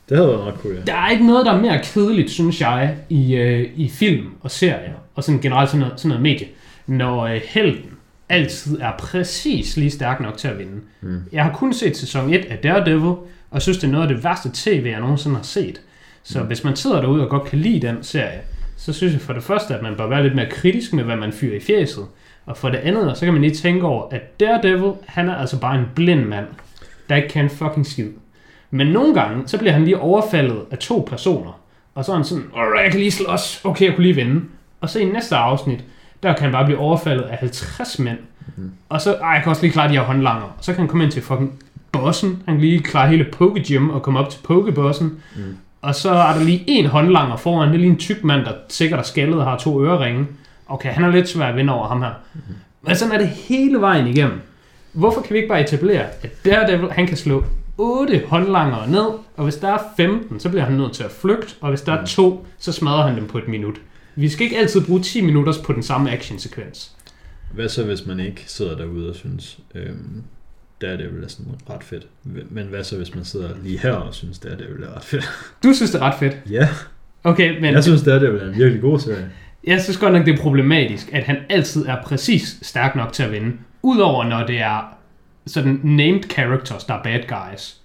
[0.10, 0.82] Det havde været ret cool, ja.
[0.88, 4.52] der er ikke noget, der er mere kedeligt, synes jeg, i, øh, i film og
[4.52, 6.48] serier, og sådan generelt sådan noget, sådan noget medie,
[6.88, 7.90] når øh, helten
[8.34, 10.82] altid er præcis lige stærk nok til at vinde.
[11.02, 11.22] Mm.
[11.32, 13.16] Jeg har kun set sæson 1 af Daredevil,
[13.52, 15.82] og synes, det er noget af det værste tv, jeg nogensinde har set.
[16.24, 16.48] Så mm.
[16.48, 18.42] hvis man sidder derude og godt kan lide den serie,
[18.78, 21.16] så synes jeg for det første, at man bør være lidt mere kritisk med, hvad
[21.16, 22.06] man fyrer i fjeset.
[22.46, 25.60] Og for det andet, så kan man lige tænke over, at Daredevil, han er altså
[25.60, 26.46] bare en blind mand,
[27.10, 28.10] der ikke kan fucking skid.
[28.72, 31.60] Men nogle gange, så bliver han lige overfaldet af to personer.
[31.96, 33.62] Og så er han sådan, alright, jeg kan lige slås.
[33.64, 34.42] Okay, jeg kunne lige vinde.
[34.82, 35.84] Og så i næste afsnit,
[36.24, 38.18] der kan han bare blive overfaldet af 50 mænd.
[38.56, 38.72] Mhm.
[38.90, 40.44] Og så, ej, jeg kan også lige klare de her håndlanger.
[40.44, 42.44] Og så kan han komme ind til fucking bossen.
[42.46, 45.12] Han kan lige klare hele Pokegym og komme op til Pokebossen.
[45.36, 45.58] Mm.
[45.82, 47.68] Og så er der lige en håndlanger foran.
[47.68, 50.28] Det er lige en tyk mand, der sikkert er skaldet og har to øreringe.
[50.68, 52.12] Okay, han er lidt svær at vinde over ham her.
[52.34, 52.44] Mhm.
[52.82, 54.42] Men sådan er det hele vejen igennem.
[54.94, 57.44] Hvorfor kan vi ikke bare etablere, at Daredevil, han kan slå
[57.78, 59.06] 8 håndlanger ned,
[59.38, 61.94] og hvis der er 15, så bliver han nødt til at flygte, og hvis der
[61.94, 63.76] er to, så smadrer han dem på et minut.
[64.16, 66.92] Vi skal ikke altid bruge 10 minutter på den samme actionsekvens.
[67.54, 70.24] Hvad så, hvis man ikke sidder derude og synes, øhm,
[70.82, 72.08] der er det vel sådan ret fedt.
[72.50, 75.04] Men hvad så, hvis man sidder lige her og synes, der er det vel ret
[75.04, 75.30] fedt?
[75.64, 76.38] Du synes, det er ret fedt.
[76.50, 76.68] Ja,
[77.26, 79.30] Okay, men jeg synes, der er det vel en virkelig god serie.
[79.68, 83.24] jeg synes godt nok, det er problematisk, at han altid er præcis stærk nok til
[83.24, 83.58] at vinde.
[83.82, 84.98] Udover når det er
[85.48, 87.78] sådan named characters, der er bad guys.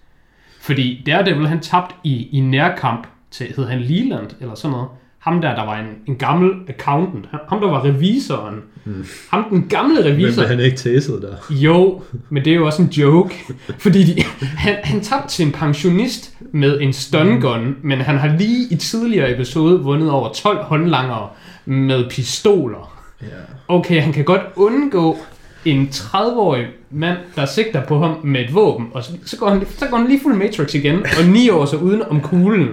[0.60, 4.88] Fordi Daredevil, han tabte i, i nærkamp til, hed han Leland eller sådan noget.
[5.28, 7.26] Ham der, der var en, en gammel accountant.
[7.32, 8.54] Ham- der var revisoren.
[8.84, 9.04] Mm.
[9.30, 10.42] Ham, den gamle Men revisor.
[10.42, 11.54] blev han ikke tastet der?
[11.54, 13.34] Jo, men det er jo også en joke.
[13.78, 18.36] Fordi de, han, han tabte til en pensionist med en stun gun, men han har
[18.38, 21.34] lige i tidligere episode vundet over 12 håndlanger
[21.66, 22.98] med pistoler.
[23.22, 23.26] Ja.
[23.68, 25.16] Okay, han kan godt undgå
[25.64, 29.66] en 30-årig mand, der sigter på ham med et våben, og så, så, går, han,
[29.78, 32.68] så går han lige fuld Matrix igen, og 9 år så uden om kuglen.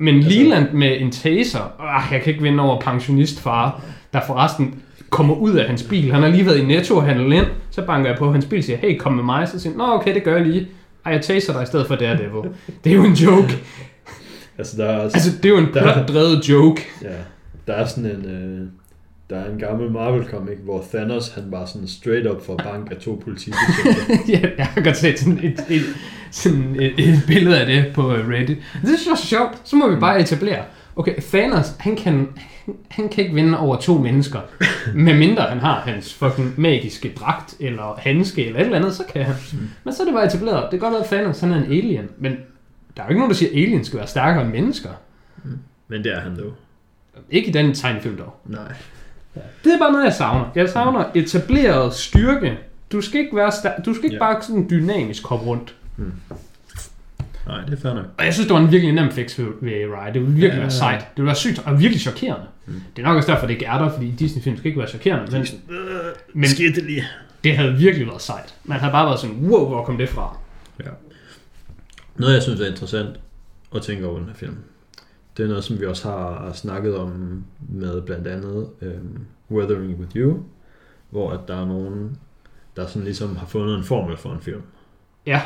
[0.00, 3.82] Men Altså- Leland med en taser, øh, jeg kan ikke vinde over pensionistfar,
[4.12, 4.74] der forresten
[5.10, 6.12] kommer ud af hans bil.
[6.12, 8.58] Han har lige været i Netto og handlet ind, så banker jeg på hans bil
[8.58, 9.48] og siger, hey, kom med mig.
[9.48, 10.68] Så siger han, nå okay, det gør jeg lige.
[11.06, 12.50] Ej, jeg taser dig i stedet for Daredevil.
[12.84, 13.58] Det er jo en joke.
[14.58, 16.86] Altså, der er, også, Altså, det er jo en plot-drevet joke.
[17.02, 17.08] ja,
[17.66, 18.24] der er sådan en...
[18.24, 18.66] Øh,
[19.30, 22.96] der er en gammel Marvel-comic, hvor Thanos, han bare sådan straight up for bank af
[22.96, 24.00] to politibetjente.
[24.32, 25.82] ja, jeg har godt set sådan et, et,
[26.30, 28.58] sådan et, et billede af det på øh, Reddit.
[28.82, 29.58] Det er så sjovt.
[29.64, 30.62] Så må vi bare etablere.
[30.96, 32.28] Okay, Thanos, han kan,
[32.66, 34.40] han, han kan ikke vinde over to mennesker.
[34.94, 39.24] Medmindre han har hans fucking magiske dragt, eller handske, eller et eller andet, så kan
[39.24, 39.34] han.
[39.84, 40.68] Men så er det bare etableret.
[40.72, 42.32] Det kan godt at Thanos han er en alien, men
[42.96, 44.90] der er jo ikke nogen, der siger, at aliens skal være stærkere end mennesker.
[45.88, 46.52] Men det er han dog.
[47.30, 48.34] Ikke i den tegnefilm dog.
[48.46, 48.72] Nej.
[49.64, 50.44] Det er bare noget, jeg savner.
[50.54, 52.58] Jeg savner etableret styrke.
[52.92, 54.32] Du skal ikke, være stær- du skal ikke Ja.
[54.32, 55.74] bare sådan dynamisk hoppe rundt.
[57.46, 58.04] Nej, det er fair nok.
[58.18, 60.14] Og jeg synes, det var en virkelig nem fix ved, ved Ride.
[60.14, 60.60] Det ville virkelig Ja.
[60.60, 61.00] være sejt.
[61.00, 62.46] Det ville være sygt og virkelig chokerende.
[62.66, 62.72] Mm.
[62.96, 65.32] Det er nok også derfor, det ikke er der, fordi Disney-film skal ikke være chokerende.
[65.32, 65.46] Men,
[66.34, 67.04] men Skete lige.
[67.44, 68.54] det havde virkelig været sejt.
[68.64, 70.36] Man havde bare været sådan, wow, hvor kom det fra?
[70.84, 70.90] Ja.
[72.16, 73.20] Noget, jeg synes er interessant
[73.74, 74.56] at tænke over den her film,
[75.36, 80.16] det er noget, som vi også har snakket om med blandt andet um, Weathering With
[80.16, 80.38] You,
[81.10, 82.18] hvor at der er nogen,
[82.76, 84.62] der sådan ligesom har fundet en formel for en film.
[85.26, 85.40] Ja,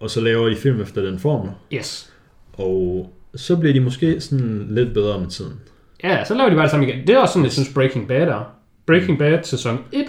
[0.00, 2.12] Og så laver de film efter den formel, yes.
[2.52, 5.60] og så bliver de måske sådan lidt bedre med tiden.
[6.04, 7.06] Ja, så laver de bare det samme igen.
[7.06, 8.54] Det er også sådan, jeg synes Breaking Bad er.
[8.86, 10.06] Breaking Bad sæson 1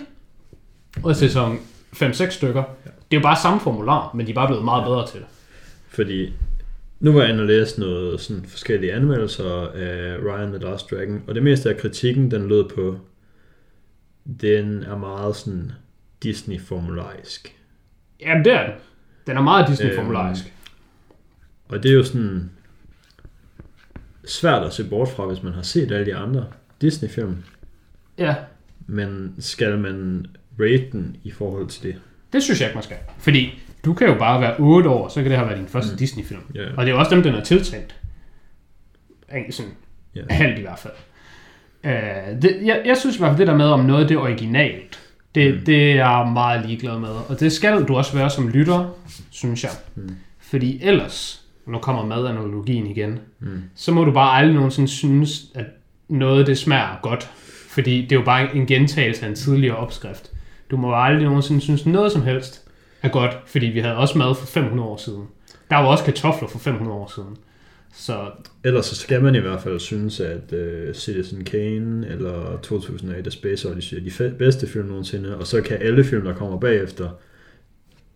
[1.03, 1.59] og sæson
[1.95, 2.63] 5-6 stykker.
[2.83, 5.27] Det er jo bare samme formular, men de er bare blevet meget bedre til det.
[5.87, 6.33] Fordi
[6.99, 11.23] nu var jeg inde og læse noget sådan forskellige anmeldelser af Ryan the Last Dragon,
[11.27, 12.97] og det meste af kritikken, den lød på,
[14.41, 15.71] den er meget sådan
[16.23, 17.55] Disney-formularisk.
[18.21, 18.73] Jamen, det er den.
[19.27, 20.45] Den er meget Disney-formularisk.
[20.45, 20.51] Øhm.
[21.69, 22.49] Og det er jo sådan
[24.25, 26.45] svært at se bort fra, hvis man har set alle de andre
[26.81, 27.37] Disney-film.
[28.17, 28.35] Ja,
[28.87, 30.25] Men skal man
[30.59, 31.95] rate den i forhold til det?
[32.33, 32.97] det synes jeg ikke, man skal.
[33.17, 35.91] Fordi du kan jo bare være 8 år, så kan det have været din første
[35.91, 35.97] Mm.
[35.97, 36.41] Disney-film.
[36.55, 36.65] Ja.
[36.77, 37.95] Og det er også dem, den er tiltænkt.
[39.51, 39.71] Sådan
[40.15, 40.21] Ja.
[40.29, 40.93] halvt i hvert fald.
[41.83, 44.19] Uh, det, jeg, jeg synes i hvert fald, det der med, om noget det er
[44.19, 45.00] originalt,
[45.35, 45.65] det, Mm.
[45.65, 47.09] det er jeg meget ligeglad med.
[47.29, 48.89] Og det skal du også være som lytter,
[49.29, 49.71] synes jeg.
[49.95, 50.15] Mm.
[50.39, 53.61] Fordi ellers, nu kommer madanalogien igen, Mm.
[53.75, 55.65] så må du bare aldrig nogensinde synes, at
[56.09, 57.29] noget det smager godt,
[57.69, 60.31] fordi det er jo bare en gentagelse af en tidligere opskrift.
[60.71, 62.61] Du må aldrig nogensinde synes noget som helst
[63.01, 65.23] er godt, fordi vi havde også mad for 500 år siden.
[65.69, 67.37] Der var også kartofler for 500 år siden.
[67.93, 68.31] Så
[68.63, 73.29] Ellers så skal man i hvert fald synes, at uh, Citizen Kane eller 2008 A
[73.29, 77.09] Space Odyssey er de bedste film nogensinde, og så kan alle film, der kommer bagefter,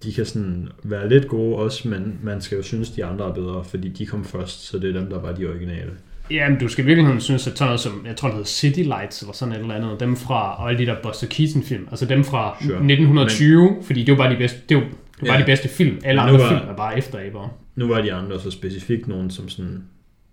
[0.03, 3.33] de kan sådan være lidt gode også, men man skal jo synes, de andre er
[3.33, 5.91] bedre, fordi de kom først, så det er dem, der var de originale.
[6.31, 8.79] Ja, men du skal virkelig synes, at sådan noget som, jeg tror, det hedder City
[8.79, 12.05] Lights, eller sådan et eller andet, dem fra, og alle de der Buster Keaton-film, altså
[12.05, 12.75] dem fra Sure.
[12.75, 14.83] 1920, men, fordi det var bare de bedste, det var,
[15.19, 15.39] det var Ja.
[15.41, 15.99] de bedste film.
[16.03, 17.49] Alle andre var- film er bare efterabere.
[17.75, 19.83] Nu var de andre så specifikt nogen, som sådan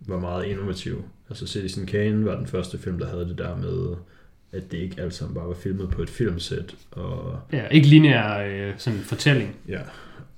[0.01, 1.03] var meget innovative.
[1.31, 3.97] Altså Citizen Kane var den første film, der havde det der med,
[4.53, 8.39] at det ikke alt sammen bare var filmet på et filmsæt, og Ja, ikke lineær
[8.39, 9.57] øh, sådan fortælling.
[9.69, 9.81] Ja,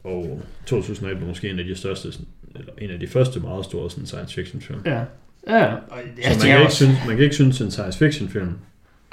[0.05, 2.27] og 2008 var måske en af de største, sådan-
[2.57, 4.79] eller en af de første meget store sådan, science fiction film.
[4.87, 5.03] Ja.
[5.49, 7.71] Ja, og Så jeg man kan, ikke også, synes, man kan ikke synes, at en
[7.71, 8.53] science fiction film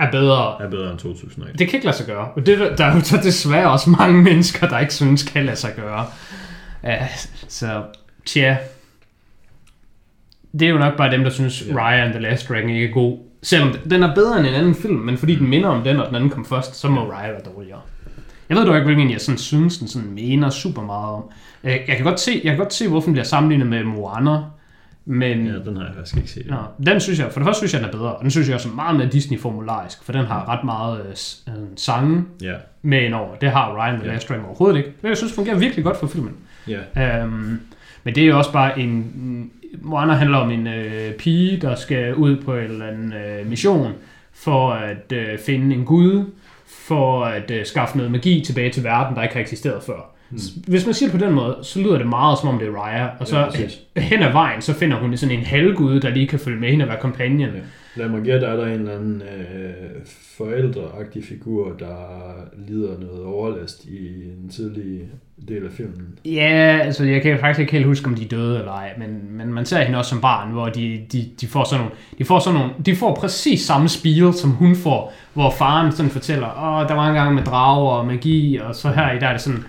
[0.07, 0.61] er bedre.
[0.63, 1.57] er bedre end 2008.
[1.57, 2.27] Det kan ikke lade sig gøre.
[2.35, 5.45] Og det, der, der er jo så desværre også mange mennesker, der ikke synes, kan
[5.45, 6.05] lade sig gøre.
[6.83, 7.07] Ja,
[7.47, 7.83] så
[8.25, 8.57] tja.
[10.59, 11.63] Det er jo nok bare dem, der synes.
[11.75, 13.17] Raya and the Last Dragon ikke er god.
[13.43, 16.07] Selvom den er bedre end en anden film, men fordi den minder om den, og
[16.07, 17.79] den anden kom først, så må Raya være dårligere.
[18.49, 21.23] Jeg ved dog ikke, hvilken jeg sådan synes, den sådan mener super meget om.
[21.63, 24.37] Øh, Jeg kan godt se, jeg kan godt se hvorfor den bliver sammenlignet med Moana,
[25.05, 26.47] men Ja, den har jeg faktisk ikke set.
[26.49, 28.47] Nå, den synes jeg, for det første synes jeg, den er bedre, og den synes
[28.47, 32.53] jeg også er meget mere Disney-formularisk, for den har ret meget øh, øh, sange Ja,
[32.81, 33.35] med indover.
[33.35, 34.13] Det har Ryan the Ja.
[34.13, 34.89] Last Dragon overhovedet ikke.
[35.01, 36.33] Det jeg synes fungerer virkelig godt for filmen.
[36.67, 37.59] ja, Øhm,
[38.03, 39.51] men det er jo også bare en...
[39.81, 43.93] Moana handler om en øh, pige, der skal ud på en eller anden øh, mission
[44.33, 46.25] for at øh, finde en gud,
[46.87, 50.10] for at øh, skaffe noget magi tilbage til verden, der ikke har eksisteret før.
[50.31, 50.63] Hmm.
[50.67, 52.71] Hvis man siger det på den måde, så lyder det meget som om det er
[52.71, 53.37] Raya, og så
[53.95, 56.69] Ja, hen ad vejen, så finder hun sådan en halvgud, der lige kan følge med
[56.69, 57.49] hende og være companion.
[57.49, 57.59] ja.
[57.95, 60.01] Lad mig gætte, er der en eller anden øh,
[60.37, 61.95] forældreagtig figur, der
[62.67, 65.01] lider noget overlast i en tidlig
[65.47, 66.07] del af filmen.
[66.25, 69.37] Ja, altså jeg kan faktisk ikke helt huske, om de er døde eller ej, men,
[69.37, 72.25] men man ser hende også som barn, hvor de, de, de får sådan nogle, de
[72.25, 76.47] får sådan nogle, de får præcis samme spil, som hun får, hvor faren sådan fortæller,
[76.47, 79.31] åh, der var en gang med drager og magi, og så her i der er
[79.31, 79.63] det sådan,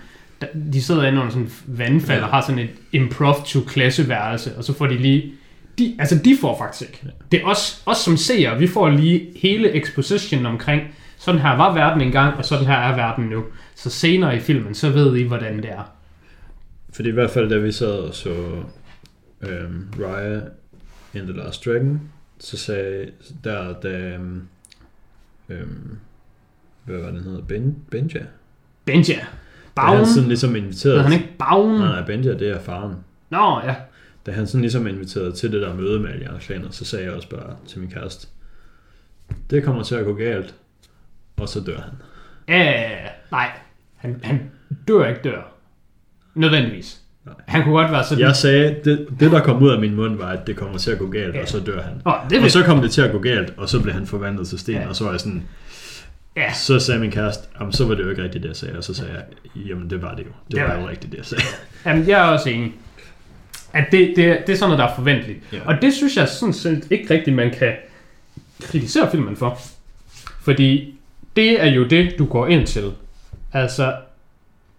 [0.72, 2.24] de sidder inde under sådan et vandfald Ja.
[2.24, 5.32] og har sådan et improv to klasseværelse, og så får de lige,
[5.78, 7.12] de, altså de får faktisk ikke.
[7.32, 10.82] Det er os, os som seere, vi får lige hele exposition omkring,
[11.18, 13.44] sådan her var verden engang, og sådan her er verden nu.
[13.74, 15.92] Så senere i filmen, så ved I, hvordan det er.
[16.92, 18.34] Fordi i hvert fald, da vi sad og så
[19.42, 20.40] øhm, Raya
[21.14, 22.00] in the Last Dragon,
[22.40, 23.10] så sagde
[23.44, 24.42] der, da øhm,
[25.48, 25.96] øhm,
[26.84, 27.40] hvad var det, den hedder?
[27.42, 28.20] Ben, Benja?
[28.84, 29.18] Benja.
[29.76, 29.96] Da Baun.
[29.96, 30.94] han sådan ligesom inviteret...
[30.94, 31.70] Hedder han ikke Baun?
[31.80, 32.94] Nej, nej, Benja, det er faren.
[33.30, 33.74] Nå, ja.
[34.26, 37.12] Da han sådan ligesom inviteret til det der møde med alle klaner, så sagde jeg
[37.14, 38.26] også bare til min kæreste,
[39.50, 40.54] det kommer til at gå galt,
[41.36, 41.92] og så dør han.
[42.48, 42.90] Ja,
[43.30, 43.50] nej.
[43.96, 44.50] Han, han
[44.88, 45.52] dør ikke dør.
[46.34, 46.98] Nødvendigvis.
[47.26, 47.34] Nej.
[47.46, 48.24] Han kunne godt være sådan...
[48.24, 50.90] Jeg sagde, det, det der kom ud af min mund var, at det kommer til
[50.90, 51.92] at gå galt, og så dør han.
[52.06, 52.50] Åh, det Og vil...
[52.50, 54.88] så kom det til at gå galt, og så blev han forvandlet til sten, Ja.
[54.88, 55.42] og så var jeg sådan,
[56.36, 58.76] Ja, så sagde min kæreste, jamen så var det jo ikke rigtigt det, jeg sagde,
[58.78, 59.22] og så sagde jeg,
[59.68, 60.28] jamen det var det jo.
[60.48, 61.44] Det, Det var var jo rigtigt det, jeg sagde.
[61.86, 62.72] jamen, jeg er også enig.
[63.72, 65.38] At det, det, det er sådan noget, der er forventeligt.
[65.52, 65.58] Ja.
[65.64, 67.72] Og det synes jeg sådan set ikke rigtigt, man kan
[68.62, 69.58] kritisere filmen for.
[70.42, 70.94] Fordi
[71.36, 72.92] det er jo det, du går ind til.
[73.52, 73.94] Altså,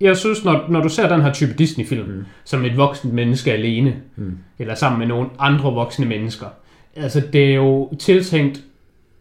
[0.02, 2.26] jeg synes, når, når du ser den her type Disney-film, Mm.
[2.46, 4.38] som et voksent menneske alene, Mm.
[4.60, 6.46] eller sammen med nogle andre voksne mennesker,
[6.96, 8.60] altså det er jo tiltænkt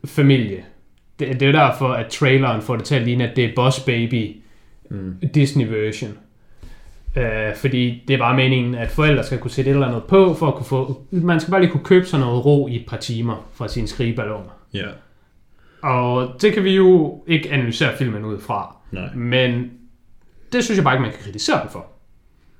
[0.04, 0.64] familie.
[1.28, 3.80] Det, det er derfor, at traileren får det til at ligne, at det er Boss
[3.80, 4.36] Baby
[4.90, 5.16] Mm.
[5.34, 6.10] Disney version.
[7.16, 10.34] Øh, fordi det er bare meningen, at forældre skal kunne sætte et eller andet på,
[10.34, 11.02] for at kunne få...
[11.10, 13.88] Man skal bare lige kunne købe sådan noget ro i et par timer fra sine
[13.88, 14.50] skrigeballoner.
[14.74, 14.86] Ja,
[15.82, 18.76] Og det kan vi jo ikke analysere filmen ud fra.
[18.90, 19.70] nej, Men
[20.52, 21.86] det synes jeg bare ikke, man kan kritisere den for.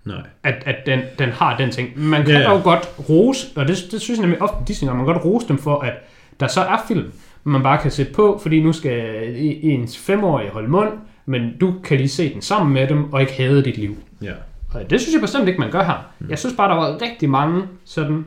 [0.04, 0.22] nej.
[0.42, 2.00] At, at den, den har den ting.
[2.00, 2.42] Man kan ja.
[2.48, 5.48] dog godt rose, og det, det synes jeg nemlig ofte Disney man kan godt rose
[5.48, 5.92] dem for, at
[6.40, 7.12] der så er film,
[7.44, 9.24] man bare kan sætte på, fordi nu skal
[9.62, 10.88] ens femårige holde mund,
[11.26, 13.96] men du kan lige se den sammen med dem, og ikke hade dit liv.
[14.22, 14.32] Ja.
[14.74, 16.12] Og det synes jeg bestemt ikke, man gør her.
[16.18, 16.30] Mm.
[16.30, 18.24] Jeg synes bare, der var rigtig mange sådan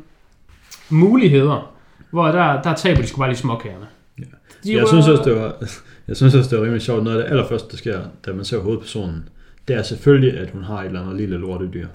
[0.90, 1.76] muligheder,
[2.12, 3.86] hvor der, der taber de sgu bare lige småkagerne.
[4.20, 4.24] Ja.
[4.64, 5.56] De Jeg var- synes også, det var,
[6.08, 7.04] jeg synes også, det var rimelig sjovt.
[7.04, 9.30] Noget af det allerførste, der sker, da man ser hovedpersonen,
[9.68, 11.88] det er selvfølgelig, at hun har et eller andet lille lortedyr.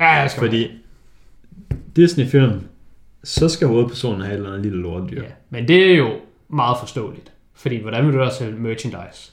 [0.00, 0.70] Ja, jeg skal Fordi
[1.96, 2.60] Disney-film,
[3.24, 5.22] så skal hovedpersonen have et eller andet lille lortedyr.
[5.22, 6.08] Ja, men det er jo
[6.50, 7.32] meget forståeligt.
[7.56, 9.32] Fordi hvordan vil du da sælge merchandise?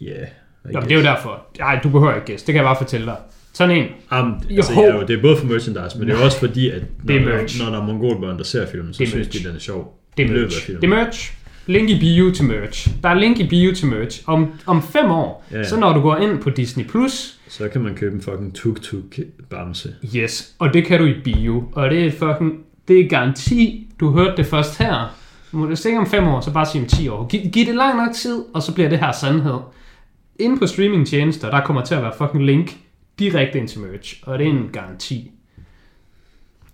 [0.00, 0.06] Ja.
[0.06, 0.28] Yeah,
[0.64, 1.46] Nå, det er jo derfor.
[1.58, 2.46] Nej, du behøver ikke gæste.
[2.46, 3.16] Det kan jeg bare fortælle dig.
[3.52, 3.84] Sådan en.
[4.18, 6.82] Um, altså, ja, jo, det er både for merchandise, men det er også fordi, at
[7.04, 7.64] når, Det er merch.
[7.64, 9.42] når der er mongolbørn, der ser filmen, så Det synes merch.
[9.42, 9.98] de, den er sjov.
[10.16, 10.66] Det er merch.
[10.66, 11.32] Det er merch.
[11.66, 12.88] Link i bio til merch.
[13.02, 14.22] Der er link i bio til merch.
[14.26, 15.64] Om, om fem år, ja.
[15.64, 19.94] så når du går ind på Disney+, Plus, Så kan man købe en fucking tuk-tuk-bamse.
[20.16, 21.64] yes, og det kan du i bio.
[21.72, 22.52] Og det er fucking,
[22.88, 25.14] det er garanti, du hørte det først her.
[25.52, 27.26] Må du ikke om fem år, så bare sige om 10 år.
[27.26, 29.58] Giv, giv det lang nok tid, og så bliver det her sandhed.
[30.38, 32.76] Inde på streamingtjenester, der kommer til at være fucking link
[33.18, 35.30] direkte ind til merch, og det er en garanti.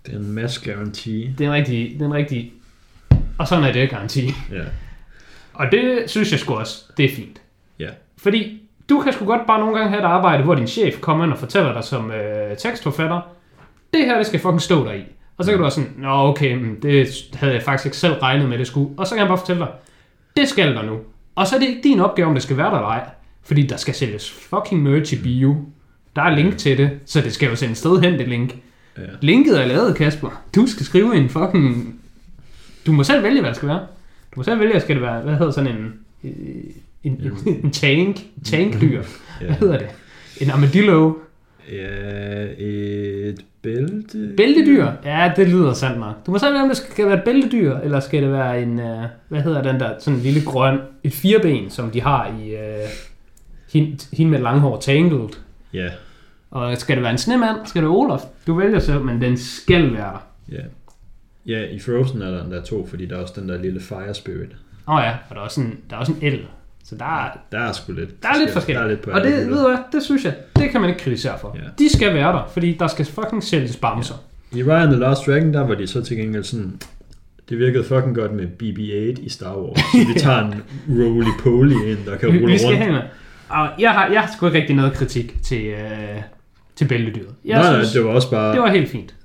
[0.05, 1.31] Det er en masse garanti.
[1.37, 2.53] Det er en rigtig, det er en rigtig,
[3.39, 4.33] og sådan er det garanti.
[4.51, 4.63] Ja.
[5.53, 7.41] Og det synes jeg sgu også, det er fint.
[7.79, 7.89] Ja.
[8.17, 11.23] Fordi du kan sgu godt bare nogle gange have et arbejde, hvor din chef kommer
[11.23, 13.21] ind og fortæller dig som øh, tekstforfatter,
[13.93, 15.03] det her, det skal fucking stå der i.
[15.37, 18.13] Og så kan du også sådan, nå okay, men det havde jeg faktisk ikke selv
[18.13, 18.89] regnet med, det skulle.
[18.97, 19.71] Og så kan jeg bare fortælle dig,
[20.37, 20.97] det skal der nu.
[21.35, 23.09] Og så er det ikke din opgave, om det skal være der eller ej.
[23.43, 25.55] Fordi der skal sælges fucking merch i bio.
[26.15, 28.55] Der er link til det, så det skal jo sendes sted hen, det link.
[28.97, 29.01] Ja.
[29.21, 30.41] Linket er lavet, Kasper.
[30.55, 31.99] Du skal skrive en fucking...
[32.85, 33.79] Du må selv vælge, hvad det skal være.
[34.31, 35.93] Du må selv vælge, skal det være, hvad hedder sådan en...
[36.23, 36.31] En,
[37.03, 39.03] en, en tank, tankdyr.
[39.41, 39.87] Hvad hedder det?
[40.41, 41.13] En armadillo.
[41.71, 44.33] Ja, et bælte.
[44.37, 44.87] Bæltedyr?
[45.05, 46.25] Ja, det lyder sandt nok.
[46.25, 48.79] Du må selv om det skal være et bæltedyr, eller skal det være en...
[48.79, 50.79] Uh, hvad hedder den der sådan en lille grøn...
[51.03, 52.53] Et fireben, som de har i...
[52.53, 52.89] Uh,
[53.73, 55.29] hende, hende med langhår, Tangled.
[55.73, 55.89] Ja,
[56.51, 57.57] Og skal det være en snemand?
[57.65, 58.21] Skal det være Olaf?
[58.47, 60.55] Du vælger selv, men den skal være der.
[60.57, 60.61] ja.
[61.47, 63.79] Ja, i Frozen er der den der to, fordi der er også den der lille
[63.79, 64.55] fire spirit.
[64.87, 66.45] Åh oh ja, og der er også en, der er også en el.
[66.89, 68.83] Så der er, Der er sgu lidt der er lidt Der forskelligt.
[68.83, 71.01] er lidt på og det, ved du hvad, det synes jeg, det kan man ikke
[71.01, 71.57] kritisere for.
[71.57, 71.61] Ja.
[71.79, 74.13] De skal være der, fordi der skal fucking sælges bamser.
[74.51, 76.81] I Ryan the Last Dragon, der var de så til gengæld sådan...
[77.49, 79.79] Det virkede fucking godt med BB-8 i Star Wars.
[79.79, 80.53] Så vi tager en
[80.89, 82.83] roly-poly ind, der kan rulle vi skal rundt.
[82.83, 83.01] have.
[83.49, 86.21] Og jeg har, jeg har sgu ikke rigtig noget kritik til, øh,
[86.75, 87.27] til bæltedyret.
[87.45, 88.53] Jeg Nej, nej, synes, det var også bare...
[88.53, 89.15] det var helt fint.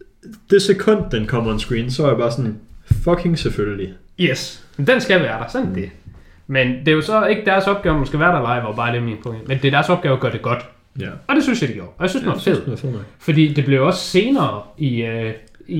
[0.51, 2.57] Det sekund, den kommer on screen, så er jeg bare sådan...
[3.05, 3.95] Fucking selvfølgelig.
[4.21, 5.75] Yes, men den skal være der, sådan mm.
[5.75, 5.91] det.
[6.51, 8.93] Men det er jo så ikke deres opgave, den skal være der live, og bare
[8.93, 9.49] det er min point.
[9.49, 10.67] Men det er deres opgave at gøre det godt.
[11.01, 11.09] Ja.
[11.27, 11.89] Og det synes jeg, de gjorde.
[11.89, 12.65] Og jeg synes, fedt.
[12.65, 12.95] det var fedt.
[13.19, 15.33] Fordi det blev også senere i, øh,
[15.69, 15.79] i,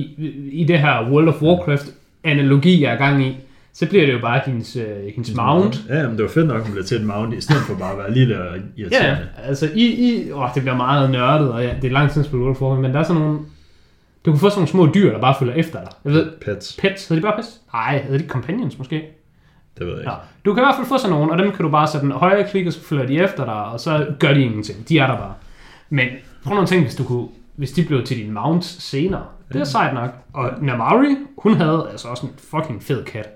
[0.51, 1.85] i det her World of Warcraft
[2.23, 3.37] analogi, jeg er gang i,
[3.73, 5.81] så bliver det jo bare hendes, øh, hendes mount.
[5.89, 7.75] Ja, men det var fedt nok, at hun blev til et mount, i stedet for
[7.75, 9.27] bare at være lille og Ja, irriterende.
[9.43, 12.47] altså i, i åh, det bliver meget nørdet, og ja, det er lang tid spillet
[12.49, 13.39] of Warcraft, men der er sådan nogle,
[14.25, 15.89] du kan få sådan nogle små dyr, der bare følger efter dig.
[16.05, 17.61] Jeg ved, Pets, pets, hedder de bare pets?
[17.73, 19.01] Nej, hedder de companions måske?
[19.77, 20.11] Det ved jeg ikke.
[20.11, 20.17] Ja.
[20.45, 22.11] Du kan i hvert fald få sådan nogle, og dem kan du bare sætte en
[22.11, 24.89] højre klik, og så følger de efter dig, og så gør de ingenting.
[24.89, 25.33] De er der bare.
[25.89, 26.07] Men
[26.43, 29.23] prøv nogle ting, hvis du kunne, hvis de blev til din mount senere.
[29.53, 30.09] Det er sejt nok.
[30.33, 33.27] Og Namari, hun havde altså også en fucking fed kat,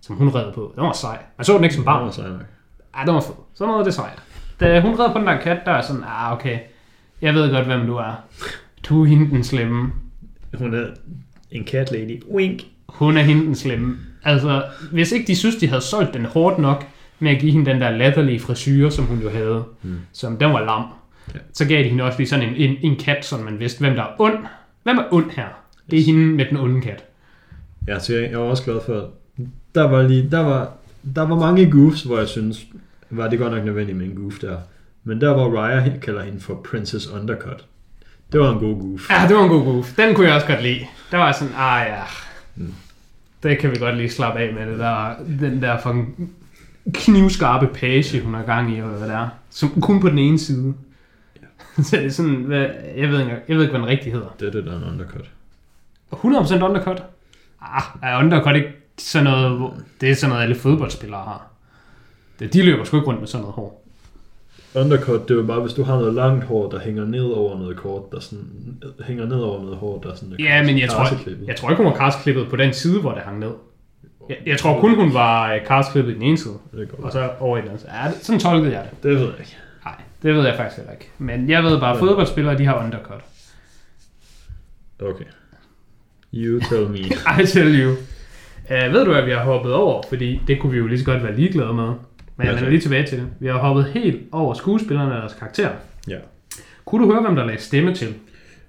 [0.00, 0.72] som hun red på.
[0.76, 1.18] Den var sej.
[1.38, 2.12] Man så den ikke som Det var barn.
[2.12, 2.40] sejt nok.
[2.98, 3.34] Ja, den var fed.
[3.54, 4.22] Sådan noget, det er sejt.
[4.60, 6.58] Da hun red på den der kat, der er sådan, ah, okay.
[7.22, 8.12] Jeg ved godt, hvem du er.
[8.88, 9.92] Du er hende den slemme.
[10.58, 10.86] Hun er
[11.50, 12.22] en cat lady.
[12.30, 12.62] Wink.
[12.88, 13.96] Hun er hende den slemme.
[14.24, 16.84] Altså, hvis ikke de synes, de havde solgt den hårdt nok
[17.18, 20.00] med at give hende den der latterlige frisyre, som hun jo havde, mm.
[20.12, 20.82] som den var lam,
[21.34, 21.38] Ja.
[21.52, 23.94] så gav de hende også lige sådan en, en, en kat, så man vidste, hvem
[23.94, 24.38] der er ond.
[24.82, 25.46] Hvem er ond her?
[25.90, 27.04] Det er hende med den onde kat.
[27.88, 29.10] Ja, så jeg, jeg var også glad for,
[29.74, 30.72] der var, lige, der var,
[31.14, 32.66] der var mange goofs, hvor jeg synes,
[33.10, 34.56] var det godt nok nødvendigt med en goof der.
[35.04, 37.64] Men der hvor Raya kalder hende for Princess Undercut.
[38.32, 39.10] Det var en god goof.
[39.10, 39.92] Ja, det var en god goof.
[39.96, 40.80] Den kunne jeg også godt lide.
[41.10, 42.02] Der var sådan, ah ja,
[42.56, 42.74] Mm.
[43.42, 46.32] Det kan vi godt lige slappe af med det der, den der fucking
[46.94, 49.28] knivskarpe page, hun har gang i, og hvad det er.
[49.50, 50.74] Som kun på den ene side.
[51.82, 54.36] Så det er sådan, hvad, jeg, ved ikke, jeg ved ikke, hvad den rigtig hedder.
[54.40, 55.30] Det er det, der er en undercut.
[56.12, 57.02] 100% undercut?
[57.62, 61.46] Ah, er undercut ikke sådan noget, det er sådan noget, alle fodboldspillere har.
[62.38, 63.77] Det, de løber sgu ikke rundt med sådan noget hår.
[64.74, 67.58] Undercut, det er jo bare, hvis du har noget langt hår, der hænger ned over
[67.58, 68.44] noget kort, der sådan,
[69.06, 70.34] hænger ned over noget hår, der sådan...
[70.38, 71.08] Ja, men jeg tror,
[71.46, 73.50] jeg tror ikke, hun var kastklippet på den side, hvor det hang ned.
[74.28, 77.00] Jeg, jeg tror kun, hun var øh, kastklippet i den ene side, Det er godt.
[77.00, 77.92] og så over i den anden side.
[78.02, 79.02] Ja, det- sådan tolkede jeg det.
[79.02, 79.56] Det ved jeg ikke.
[79.84, 81.08] Nej, det ved jeg faktisk heller ikke.
[81.18, 83.20] Men jeg ved bare, at fodboldspillere, de har undercut.
[85.02, 85.24] Okay.
[86.34, 86.98] You tell me.
[87.42, 87.90] I tell you.
[88.70, 90.02] Uh, ved du, at vi har hoppet over?
[90.08, 91.92] Fordi det kunne vi jo lige så godt være ligeglade med.
[92.38, 93.26] Men jeg Ja, vender lige tilbage til det.
[93.40, 95.72] Vi har hoppet helt over skuespillerne og deres karakterer.
[96.08, 96.16] ja.
[96.84, 98.14] Kunne du høre, hvem der lagde stemme til?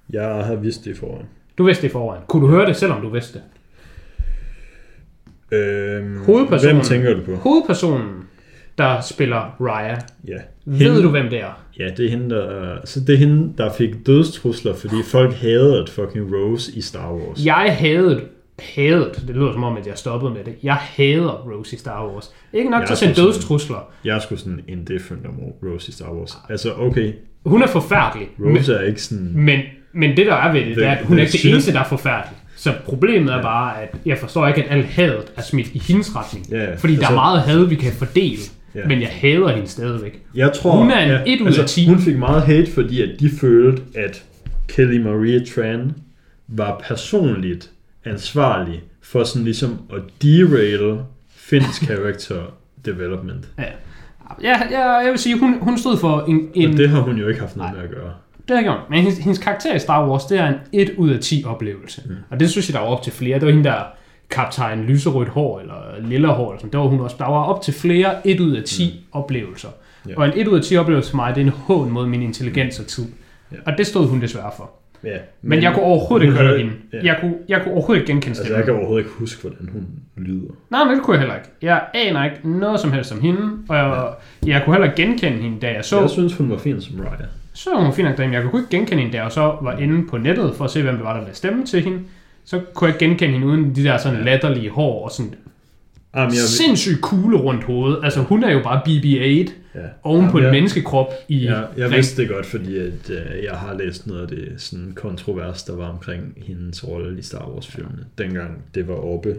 [0.09, 1.26] Jeg har vidst det i forvejen.
[1.57, 2.24] Du vidste det i forvejen.
[2.28, 3.43] Kunne du høre det, selvom du vidste det?
[5.57, 6.76] Øhm, Hovedpersonen.
[6.76, 7.36] Hvem tænker du på?
[7.36, 8.09] Hovedpersonen,
[8.78, 9.97] der spiller Raya.
[10.28, 10.38] Ja.
[10.65, 11.63] Ved du, hvem det er?
[11.80, 15.80] Ja, det er hende, der, så det er hende, der fik dødstrusler, fordi folk havde
[15.84, 17.45] et fucking Rose i Star Wars.
[17.45, 18.22] Jeg havde
[18.76, 20.55] hadet, det lyder som om, at jeg stoppede med det.
[20.64, 22.30] Jeg hader Rose i Star Wars.
[22.53, 23.89] Ikke nok Jeg til at sende dødstrusler.
[24.05, 25.34] Jeg er sgu sådan indifferent om
[25.64, 26.38] Rose i Star Wars.
[26.49, 27.14] Altså, okay,
[27.45, 28.28] Hun er forfærdelig.
[28.39, 29.32] Rose er ikke sådan...
[29.36, 29.60] Men,
[29.93, 31.74] men det der er ved det, det er, at hun er The ikke det eneste,
[31.74, 32.38] der er forfærdelig.
[32.55, 36.16] Så problemet er bare, at jeg forstår ikke, at alt hadet er smidt i hendes
[36.16, 36.45] retning.
[36.51, 36.76] Ja, ja.
[36.76, 38.38] Fordi der Altså- er meget had, vi kan fordele.
[38.76, 38.88] Ja.
[38.88, 40.22] Men jeg hader hende stadigvæk.
[40.36, 41.86] Jeg tror, Hun er en et ud af ti.
[41.88, 44.24] Hun fik meget hate, fordi at de følte, at
[44.68, 45.91] Kelly Marie Tran
[46.47, 47.70] var personligt
[48.05, 50.99] ansvarlig for sådan ligesom at derail
[51.49, 52.41] Finns character
[52.85, 53.47] development.
[53.57, 53.63] Ja.
[54.41, 56.49] Ja, ja, jeg vil sige, hun, hun stod for en...
[56.53, 58.13] en Og det har hun jo ikke haft noget med at gøre.
[58.47, 58.79] Det har gjort.
[58.89, 62.01] Men hendes, hendes karakter i Star Wars, det er en 1 ud af 10 oplevelse.
[62.05, 62.15] Mm.
[62.29, 63.39] Og det synes jeg, der var op til flere.
[63.39, 63.81] Det var hende der
[64.29, 66.71] kaptajn lyserødt hår, eller lilla hår, eller sådan.
[66.71, 67.15] Der var hun også.
[67.19, 69.19] Der var op til flere 1 ud af 10 mm.
[69.19, 69.69] oplevelser.
[70.09, 70.13] Ja.
[70.17, 72.21] Og en 1 ud af 10 oplevelse for mig, det er en hån mod min
[72.21, 73.05] intelligens og tid.
[73.51, 73.57] Ja.
[73.65, 74.71] Og det stod hun desværre for.
[75.03, 76.71] Ja, Men, men jeg kunne overhovedet ikke høre hende.
[76.93, 76.97] ja.
[77.03, 78.57] Jeg, kunne, jeg kunne overhovedet ikke genkende Altså, stemmen.
[78.57, 79.85] jeg kan overhovedet ikke huske, hvordan hun
[80.17, 80.49] lyder.
[80.69, 81.49] Nej, men det kunne jeg heller ikke.
[81.61, 84.13] Jeg aner ikke noget som helst om hende, og jeg,
[84.45, 86.99] jeg kunne heller ikke genkende hende, da jeg så, Jeg synes, hun var fin som
[86.99, 87.25] Raya.
[87.53, 88.35] så hun var fin nok derinde.
[88.37, 90.81] Jeg kunne ikke genkende hende, da jeg så var inde på nettet for at se,
[90.81, 91.99] hvem det var, der ville stemme til hende.
[92.45, 95.33] Så kunne jeg genkende hende uden de der sådan latterlige hår og sådan
[96.15, 97.99] Jamen, jeg, sindssygt kugle rundt hovedet.
[98.03, 99.80] Altså hun er jo bare BB-8 ja.
[100.03, 103.43] oven på Jamen, en jeg, menneskekrop i jeg, jeg vidste det godt, fordi at, øh,
[103.43, 107.49] jeg har læst noget af det sådan kontrovers, der var omkring hendes rolle i Star
[107.49, 109.36] Wars-filmene, dengang det var oppe.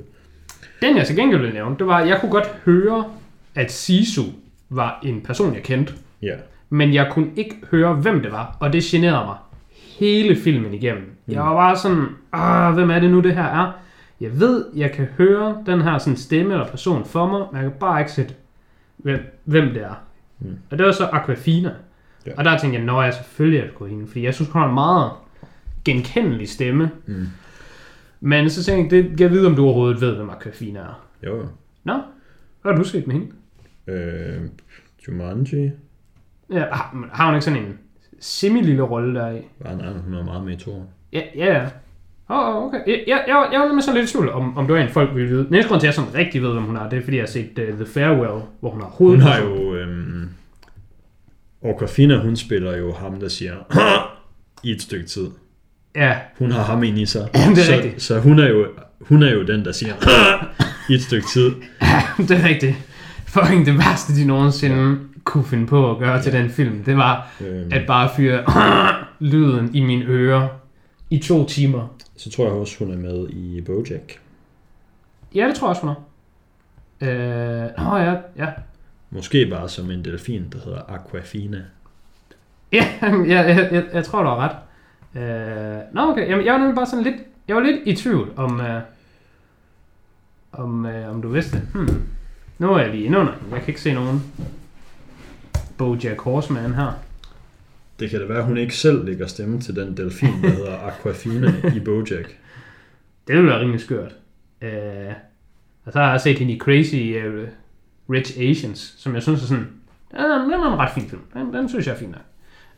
[0.82, 3.04] Den jeg til gengæld ville nævne, det var, at jeg kunne godt høre,
[3.54, 4.22] at Sisu
[4.68, 5.92] var en person, jeg kendte.
[6.22, 6.34] Ja.
[6.70, 9.36] men jeg kunne ikke høre, hvem det var, og det generede mig
[9.98, 11.02] hele filmen igennem.
[11.26, 11.32] Mm.
[11.34, 13.72] Jeg var bare sådan, ah, hvem er det nu, det her er?
[14.20, 17.70] Jeg ved, jeg kan høre den her sådan stemme eller person for mig, men jeg
[17.70, 18.34] kan bare ikke sætte,
[18.96, 20.02] hvem, hvem det er.
[20.40, 20.58] Mm.
[20.70, 21.74] Og det var så Aquafina.
[22.26, 22.32] Ja.
[22.36, 24.68] Og der tænkte jeg, når jeg selvfølgelig er det hende, fordi jeg synes, hun har
[24.68, 25.10] en meget
[25.84, 26.90] genkendelig stemme.
[27.06, 27.26] Mm.
[28.20, 31.06] Men så tænkte jeg, det jeg vide, om du overhovedet ved, hvem Aquafina er.
[31.26, 31.46] Jo.
[31.84, 31.94] Nå,
[32.62, 33.32] hvad har du set med hende?
[33.86, 34.42] Øh,
[35.08, 35.70] Jumanji.
[36.50, 37.78] Ja, har, har hun ikke sådan en
[38.20, 39.40] semi-lille rolle der i?
[39.60, 40.84] Var nej, hun er meget med i toren.
[41.12, 41.68] Ja, ja, ja.
[42.30, 42.78] Åh, oh, okay.
[42.86, 44.88] Jeg, jeg, jeg, jeg var nemlig sådan lidt i tvivl, om, om det var en
[44.88, 45.46] folk ville vide.
[45.50, 47.22] Næste grund til, at jeg sådan rigtig ved, hvem hun er, det er, fordi jeg
[47.22, 49.22] har set uh, The Farewell, hvor hun har Hun hovedet.
[49.22, 49.74] har jo...
[49.74, 50.28] Øhm,
[51.62, 53.54] Orkafina, hun spiller jo ham, der siger
[54.62, 55.26] i et stykke tid.
[55.96, 57.28] Ja, Hun har ham ind i sig.
[57.34, 58.02] Jamen, det er så, rigtigt.
[58.02, 58.66] Så hun er, jo,
[59.00, 59.94] hun er jo den, der siger
[60.90, 61.50] i et stykke tid.
[62.28, 62.74] det er rigtigt.
[63.26, 67.28] Fucking det værste, de nogensinde kunne finde på at gøre til den film, det var
[67.40, 68.44] Øhm, at bare fyre
[69.32, 70.48] lyden i mine ører
[71.10, 71.88] i to timer.
[72.16, 74.20] så tror jeg også, hun er med i Bojack.
[75.34, 75.94] Ja, det tror jeg også, hun er.
[77.00, 78.48] Øh, nå ja, ja.
[79.10, 81.64] Måske bare som en delfin, der hedder Aquafina.
[82.72, 84.56] Ja, jeg, jeg, jeg, jeg tror, du har ret.
[85.22, 86.28] Øh, nå, okay.
[86.28, 87.16] Jamen, jeg var nemlig bare sådan lidt...
[87.48, 88.60] Jeg var lidt i tvivl om...
[88.60, 88.80] Øh,
[90.52, 91.68] om, øh, om du vidste det.
[91.74, 92.02] Hmm.
[92.58, 93.32] Nu er jeg lige inde under.
[93.50, 94.22] Jeg kan ikke se nogen
[95.78, 96.92] Bojack Horseman her.
[98.00, 100.78] Det kan da være, at hun ikke selv lægger stemme til den delfin, der hedder
[100.86, 102.36] Aquafina i Bojack.
[103.26, 104.14] Det ville være rimelig skørt.
[104.62, 105.12] Øh,
[105.84, 107.48] og så har jeg set hende i Crazy uh,
[108.10, 109.66] Rich Asians, som jeg synes er sådan...
[110.10, 111.22] Den er, den er en ret fin film.
[111.34, 112.20] Den, den synes jeg er fin nok.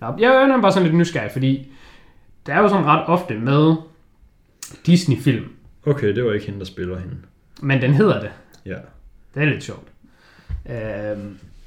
[0.01, 1.73] Nå, Jeg er bare sådan lidt nysgerrig, fordi
[2.47, 3.75] der er jo sådan ret ofte med
[4.87, 5.45] Disney-film,
[5.87, 7.17] Okay, det var ikke hende, der spiller hende.
[7.63, 8.31] men den hedder det.
[8.67, 8.77] Ja.
[9.35, 9.89] Det er lidt sjovt.
[10.71, 11.19] Øh,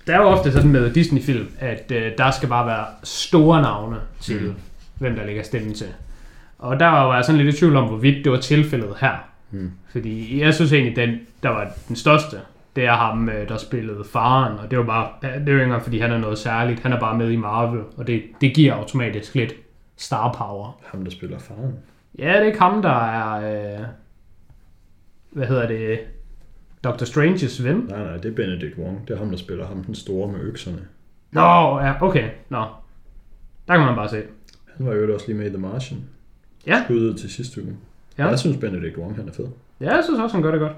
[0.08, 3.98] der er jo ofte sådan med Disney-film, at øh, der skal bare være store navne
[4.22, 4.56] til, Mm.
[5.00, 5.88] hvem der lægger stemmen til.
[6.60, 9.16] Og der var jeg sådan lidt i tvivl om, hvorvidt det var tilfældet her.
[9.52, 9.72] Mm.
[9.92, 12.38] Fordi jeg synes egentlig, den, der var den største,
[12.76, 14.60] det er ham, øh, der spillede faren.
[14.60, 16.80] Og det var bare, det er jo ikke fordi han er noget særligt.
[16.80, 19.54] Han er bare med i Marvel, og det, det giver automatisk lidt
[19.98, 20.78] star power.
[20.86, 21.74] Ham, der spiller faren.
[22.20, 23.36] Ja, det er ikke ham, der er...
[23.80, 23.86] Øh,
[25.32, 26.00] hvad hedder det?
[26.86, 27.04] Dr.
[27.06, 27.76] Stranges ven.
[27.90, 29.08] Nej, nej, det er Benedict Wong.
[29.08, 30.78] Det er ham, der spiller ham den store med økserne.
[31.32, 31.42] Nå,
[31.80, 32.30] ja, okay.
[32.50, 32.64] Nå.
[33.68, 34.22] Der kan man bare se.
[34.78, 36.00] Han var jo også lige med i The Martian.
[36.68, 36.84] Ja.
[36.84, 37.74] Skuddet til sidste uge.
[38.18, 38.28] Ja.
[38.28, 39.48] Jeg synes, Benedict Wong han er fed.
[39.82, 40.74] Ja, jeg synes også, han gør det godt.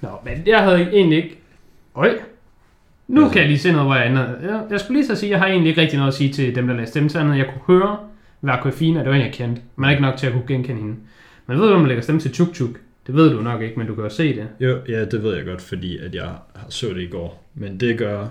[0.00, 1.38] Nå, men jeg havde egentlig ikke...
[1.94, 2.18] Øj.
[3.08, 4.22] Nu Altså- kan jeg lige se noget, hvor jeg ender.
[4.42, 6.32] Jeg, jeg skulle lige så sige, at jeg har egentlig ikke rigtig noget at sige
[6.32, 7.38] til dem, der lagde stemme til andet.
[7.38, 7.98] Jeg kunne høre
[8.42, 9.62] Vakofina, det var en, jeg kendte.
[9.76, 10.96] Men ikke nok til at kunne genkende hende.
[11.46, 12.70] Men ved du, om man lægger stemme til Chuk Chuk?
[13.06, 14.48] Det ved du nok ikke, men du kan jo se det.
[14.60, 16.24] Jo, ja, det ved jeg godt, fordi at jeg
[16.54, 17.50] har så det i går.
[17.54, 18.26] Men det gør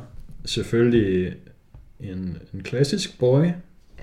[0.45, 1.33] selvfølgelig
[1.99, 3.45] en, en klassisk boy,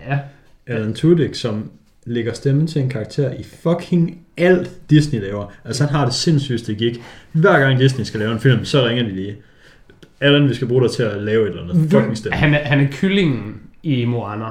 [0.08, 0.18] Ja,
[0.66, 1.70] Alan Tudyk, som
[2.04, 5.52] lægger stemme til en karakter i fucking alt Disney laver.
[5.64, 7.02] Altså han har det sindssygste gik.
[7.32, 9.36] Hver gang Disney skal lave en film, så ringer de lige.
[10.20, 12.36] Alan, vi skal bruge dig til at lave et eller andet fucking stemme.
[12.36, 14.44] han er, han er kyllingen i Moana.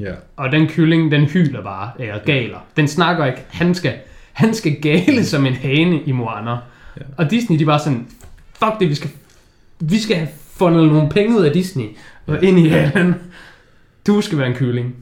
[0.00, 0.14] Ja.
[0.36, 2.66] Og den kylling, den hyler bare, eller galer.
[2.76, 3.44] Den snakker ikke.
[3.48, 3.92] Han skal,
[4.34, 6.50] han skal gale som en hane i Moana.
[6.50, 7.04] Ja.
[7.16, 8.06] Og Disney, de bare sådan,
[8.52, 9.10] fuck det, vi skal,
[9.80, 11.86] vi skal have fundet nogle penge ud af Disney.
[12.26, 13.14] Og ind i Allen.
[14.06, 14.96] Du skal være en kylling.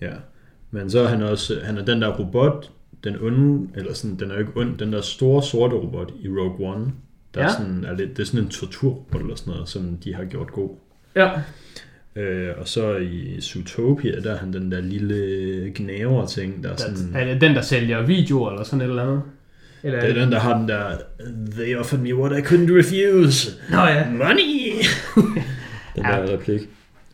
[0.00, 0.12] Ja.
[0.70, 2.70] Men så er han også, han er den der robot
[3.04, 6.28] den onde, eller sådan, den er jo ikke ond, den der store sorte robot i
[6.28, 6.92] Rogue One,
[7.34, 7.40] der.
[7.40, 7.46] Ja.
[7.46, 10.24] er sådan, er lidt, det er sådan en torturrobot eller sådan noget, som de har
[10.24, 10.70] gjort god.
[11.16, 11.30] Ja.
[12.16, 16.76] Øh, og så i Zootopia, der er han den der lille gnaver ting, der er
[16.76, 17.14] sådan...
[17.14, 19.22] Er det den, der sælger videoer eller sådan et eller andet?
[19.82, 20.96] Eller Det er den, der har den der,
[21.52, 23.50] they offered me what I couldn't refuse.
[23.70, 24.10] Nå ja.
[24.10, 24.72] Money!
[25.96, 26.26] den Ja.
[26.26, 26.38] der.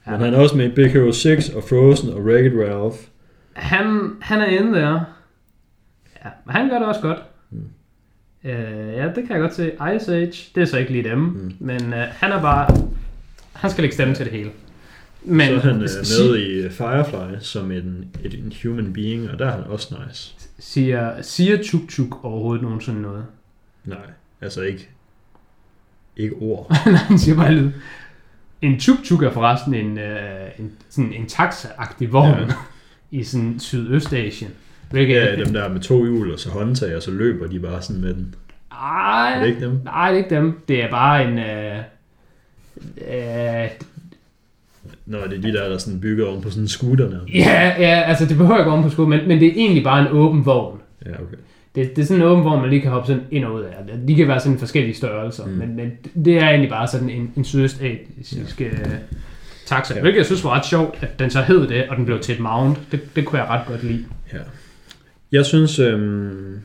[0.06, 0.10] Ja.
[0.12, 2.96] Men han er også med i Big Hero 6 og Frozen og Wreck-It Ralph.
[3.52, 5.00] Han, han er inde der.
[6.24, 7.18] Ja, men han gør det også godt.
[7.50, 7.58] Mm.
[8.44, 9.72] Øh, ja, det kan jeg godt se.
[9.96, 11.18] Ice Age, det er så ikke lige dem.
[11.18, 11.52] Mm.
[11.58, 12.88] Men øh, han er bare...
[13.52, 14.50] Han skal lægge stemme til det hele.
[15.26, 19.30] Men så er han øh, sig- med i Firefly som en, et, en human being,
[19.30, 20.34] og der er han også nice.
[20.58, 23.24] siger, siger Chuk Chuk overhovedet nogensinde noget?
[23.84, 23.98] Nej,
[24.40, 24.88] altså ikke,
[26.16, 26.70] ikke ord.
[26.86, 27.70] Nej, han siger bare lyd.
[28.62, 32.46] En Chuk Chuk er forresten en, øh, en, sådan en taxa-agtig vogn Ja.
[33.18, 34.50] i sådan Sydøstasien.
[34.90, 37.82] Hvilket Ja, dem der med to hjul og så håndtag, og så løber de bare
[37.82, 38.34] sådan med den.
[38.72, 39.80] Ej, Er det ikke dem?
[39.84, 40.60] Nej, det er ikke dem.
[40.68, 41.38] Det er bare en...
[41.38, 41.78] Øh,
[43.64, 43.70] øh,
[45.06, 47.34] Nå, det er de der, der sådan bygger oven på sådan en scooter nærmest.
[47.34, 50.00] ja, ja, altså det behøver ikke om på skud, men, men det er egentlig bare
[50.00, 50.78] en åben vogn.
[51.06, 51.36] Ja, okay.
[51.74, 53.60] Det, det er sådan en åben vogn, man lige kan hoppe sådan ind og ud
[53.62, 53.74] af.
[54.08, 55.52] De kan være sådan forskellige størrelser, Mm.
[55.52, 55.90] men, men
[56.24, 58.66] det er egentlig bare sådan en, en sydøstasisk ja.
[59.66, 59.94] taxa.
[59.94, 60.00] Ja.
[60.00, 62.34] Hvilket jeg synes var ret sjovt, at den så hed det, og den blev til
[62.34, 62.78] et mount.
[62.92, 64.04] Det, det kunne jeg ret godt lide.
[64.32, 64.38] Ja.
[65.32, 66.58] Jeg synes, øhm,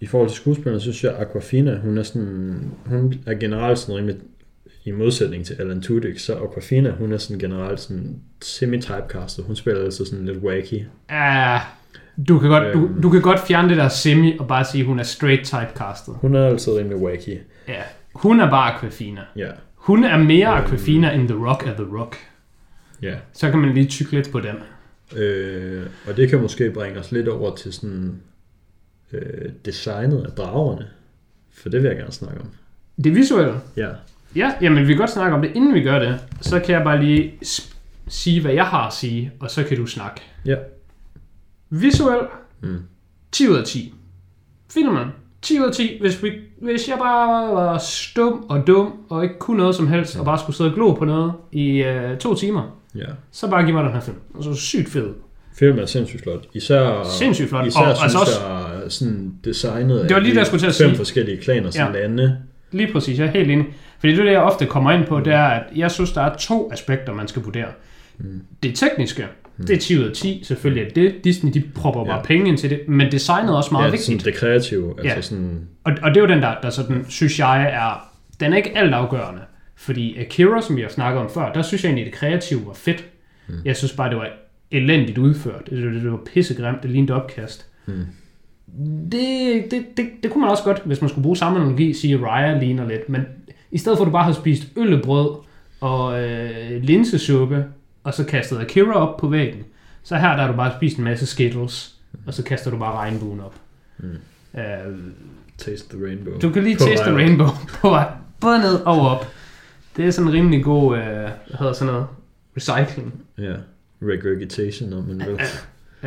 [0.00, 2.54] i forhold til skuespillerne, synes jeg, Aquafina, hun er sådan,
[2.86, 4.16] hun er generelt sådan rimelig,
[4.86, 9.44] i modsætning til Alan Tudyk, så Aquafina, hun er sådan generelt sådan semi-typecastet.
[9.44, 10.74] Hun spiller altså sådan lidt wacky.
[11.10, 11.60] Uh,
[12.28, 13.02] du, kan godt, du, Øhm.
[13.02, 16.14] du kan godt fjerne det der semi og bare sige, at hun er straight typecastet.
[16.20, 17.38] Hun er altid rimelig wacky.
[17.68, 17.82] Ja.
[18.14, 19.20] Hun er bare Aquafina.
[19.36, 20.64] Ja, Hun er mere Øhm.
[20.64, 22.16] Aquafina end The Rock er The Rock.
[23.02, 23.14] ja.
[23.32, 24.54] Så kan man lige tykke lidt på den.
[25.20, 28.20] Øh, og det kan måske bringe os lidt over til sådan
[29.12, 30.86] øh, designet af dragerne.
[31.54, 32.46] For det vil jeg gerne snakke om.
[33.04, 33.54] Det visuelle.
[33.76, 33.88] Ja.
[34.36, 35.50] Ja, jamen vi kan godt snakke om det.
[35.54, 37.74] Inden vi gør det, så kan jeg bare lige sp-
[38.08, 40.20] sige, hvad jeg har at sige, og så kan du snakke.
[40.46, 40.54] Ja.
[41.70, 42.18] Visuel,
[42.62, 42.78] Mm.
[43.32, 43.94] 10 ud af 10.
[44.72, 45.04] Filmen,
[45.42, 45.98] 10 ud af 10.
[46.00, 46.30] Hvis, vi,
[46.62, 50.38] hvis jeg bare var stum og dum, og ikke kunne noget som helst, og bare
[50.38, 53.04] skulle sidde og glo på noget i øh, to timer, Ja.
[53.32, 54.16] så bare giv mig den her film.
[54.34, 55.08] Og så sygt fed.
[55.58, 56.44] Filmen er sindssygt flot.
[56.54, 57.66] Især, Sindssygt flot.
[57.66, 58.46] Især Og synes altså også-
[58.82, 60.96] jeg sådan designet Det var lige de det, jeg skulle til at fem sige.
[60.96, 62.00] forskellige klaner, som Ja.
[62.00, 62.38] lande.
[62.72, 63.66] Lige præcis, jeg er helt enig.
[63.98, 66.36] Fordi det, det, jeg ofte kommer ind på, det er, at jeg synes, der er
[66.36, 67.66] to aspekter, man skal vurdere.
[68.18, 68.42] Mm.
[68.62, 69.26] Det tekniske,
[69.58, 70.40] det er 10 ud af 10.
[70.44, 71.24] Selvfølgelig er det.
[71.24, 72.22] Disney, de propper bare Ja.
[72.22, 72.80] penge ind til det.
[72.88, 74.20] Men designet er også meget ja, vigtigt.
[74.22, 74.90] Sådan det kreative.
[74.98, 75.20] Altså Ja.
[75.20, 78.08] sådan, Og, og det er jo den der, der sådan, synes jeg er,
[78.40, 79.40] den er ikke alt afgørende.
[79.76, 82.72] Fordi Akira, som vi har snakket om før, der synes jeg egentlig, det kreative var
[82.74, 83.04] fedt.
[83.48, 83.54] Mm.
[83.64, 84.28] Jeg synes bare, det var
[84.70, 85.62] elendigt udført.
[85.70, 87.66] Det, det, det var pissegrimt, det lignede opkast.
[87.86, 87.92] Mm.
[89.12, 92.14] Det, det, det, det kunne man også godt, hvis man skulle bruge samme analogi, sige,
[92.14, 93.08] at Raya ligner lidt.
[93.08, 93.22] Men
[93.76, 95.30] i stedet for, at du bare havde spist øllebrød
[95.80, 97.64] og øh, linsesuppe,
[98.04, 99.64] og så kastet Akira op på væggen,
[100.02, 101.94] så her der har du bare spist en masse Skittles,
[102.26, 103.54] og så kaster du bare regnbuen op.
[103.98, 104.08] Mm.
[104.60, 104.64] Øh,
[105.58, 106.38] Taste the rainbow.
[106.38, 107.16] du kan lige På vej op.
[107.16, 107.46] Rainbow
[107.80, 108.10] på vej
[108.40, 109.26] både ned og op.
[109.96, 112.06] Det er sådan en rimelig god, øh, hvad hedder sådan noget,
[112.56, 113.14] recycling.
[113.38, 113.54] Ja.
[114.02, 115.40] Regurgitation, om man vil.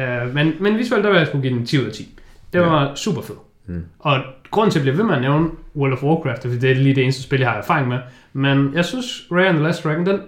[0.04, 2.20] Øh, men, men visuelt, der vil jeg skulle give den 10 ud af 10.
[2.54, 3.36] Det var super fed.
[3.66, 3.86] Mm.
[4.00, 4.20] Og
[4.52, 5.50] grunden til, at jeg bliver ved med at nævne
[5.80, 7.98] World of Warcraft, fordi det er lige det eneste spil, jeg har erfaring med.
[8.34, 10.20] Men jeg synes, Rare and the Last Dragon, den,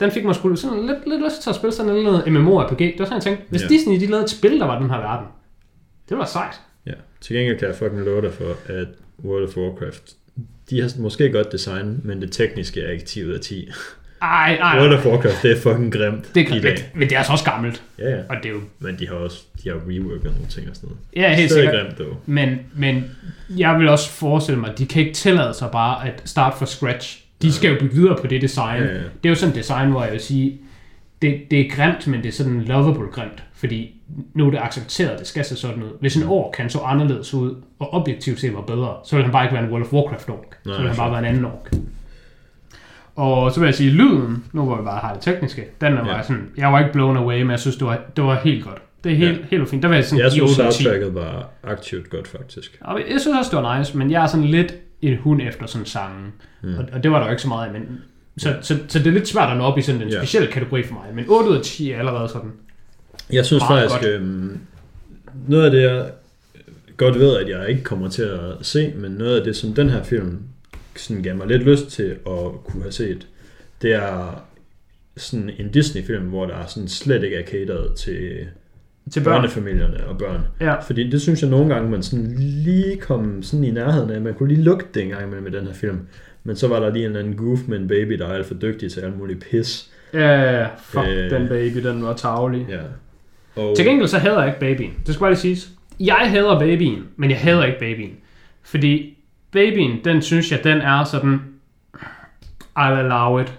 [0.00, 2.78] den fik mig sgu sådan lidt, lidt lyst til at spille sådan en lille MMORPG.
[2.78, 3.68] Det var sådan, jeg tænkte, hvis Ja.
[3.68, 5.26] Disney de lavede et spil, der var den her verden,
[6.08, 6.60] det var sejt.
[6.86, 6.92] Ja.
[7.20, 8.88] Til gengæld kan jeg fucking love dig for, at
[9.24, 10.02] World of Warcraft,
[10.70, 13.68] de har måske godt design, men det tekniske er ikke 10 ud af 10.
[14.22, 16.62] Ej, ej, World of Warcraft, det er fucking grimt Det i kan,
[16.94, 17.82] men, det er altså også gammelt.
[17.98, 18.16] Ja, ja.
[18.28, 20.88] Og det er jo Men de har også de har reworket nogle ting og sådan
[20.88, 21.00] noget.
[21.16, 21.74] ja, helt sikkert.
[21.74, 22.16] grimt, dog.
[22.26, 23.04] Men, men
[23.56, 26.66] jeg vil også forestille mig, at de kan ikke tillade sig bare at starte fra
[26.66, 27.24] scratch.
[27.42, 28.82] De skal jo bygge videre på det design.
[28.82, 28.94] Ja, ja.
[28.94, 30.60] Det er jo sådan et design, hvor jeg vil sige,
[31.22, 33.42] det, det er grimt, men det er sådan lovable grimt.
[33.54, 33.94] Fordi
[34.34, 35.88] nu er det accepteret, at det skal se sådan ud.
[36.00, 39.32] Hvis en ork kan så anderledes ud, og objektivt set var bedre, så vil han
[39.32, 40.58] bare ikke være en World of Warcraft ork.
[40.64, 41.70] Så Nej, vil han bare være en anden ork.
[43.16, 45.96] Og så vil jeg sige, lyden, nu hvor vi bare har det tekniske, den er
[45.96, 46.04] Ja.
[46.04, 48.64] bare sådan, jeg var ikke blown away, men jeg synes, det var, det var helt
[48.64, 48.78] godt.
[49.04, 49.44] Det er helt, Ja.
[49.50, 49.82] helt fint.
[49.82, 50.82] Der vil jeg sådan Jeg synes, 8 ud af 10.
[50.82, 52.78] soundtracket var aktivt godt, faktisk.
[52.80, 55.66] Og jeg synes også, det var nice, men jeg er sådan lidt en hund efter
[55.66, 56.32] sådan sangen.
[56.62, 56.74] Mm.
[56.78, 57.82] Og, og, det var der jo ikke så meget af, men...
[58.38, 60.18] Så, så, så, det er lidt svært at nå op i sådan en Ja.
[60.18, 61.14] speciel kategori for mig.
[61.14, 62.50] Men 8 ud af 10 er allerede sådan.
[63.32, 64.58] Jeg synes faktisk, øhm,
[65.48, 66.10] noget af det, jeg
[66.96, 69.90] godt ved, at jeg ikke kommer til at se, men noget af det, som den
[69.90, 70.38] her film
[71.00, 73.26] sådan gav mig lidt lyst til at kunne have set,
[73.82, 74.44] det er
[75.16, 78.46] sådan en Disney-film, hvor der sådan slet ikke er cateret til
[79.10, 79.34] Til børn.
[79.40, 80.40] børnefamilierne og børn.
[80.60, 80.80] Ja.
[80.80, 84.20] Fordi det synes jeg nogle gange, man sådan lige kom sådan i nærheden af.
[84.20, 85.98] Man kunne lige lugte det en gang imellem med den her film.
[86.44, 88.46] Men så var der lige en eller anden goof med en baby, der er alt
[88.46, 89.90] for dygtig til alt muligt pis.
[90.14, 91.30] Ja, fuck, øh.
[91.30, 92.66] den baby, den var tavlig.
[92.68, 92.80] Ja.
[93.62, 94.94] Og, Til gengæld så hader jeg ikke babyen.
[95.06, 95.70] Det skal bare lige siges.
[96.00, 98.16] Jeg hader babyen, men jeg hader ikke babyen.
[98.62, 99.18] Fordi
[99.52, 101.40] babyen, den synes jeg, den er sådan...
[102.78, 103.52] I'll allow it.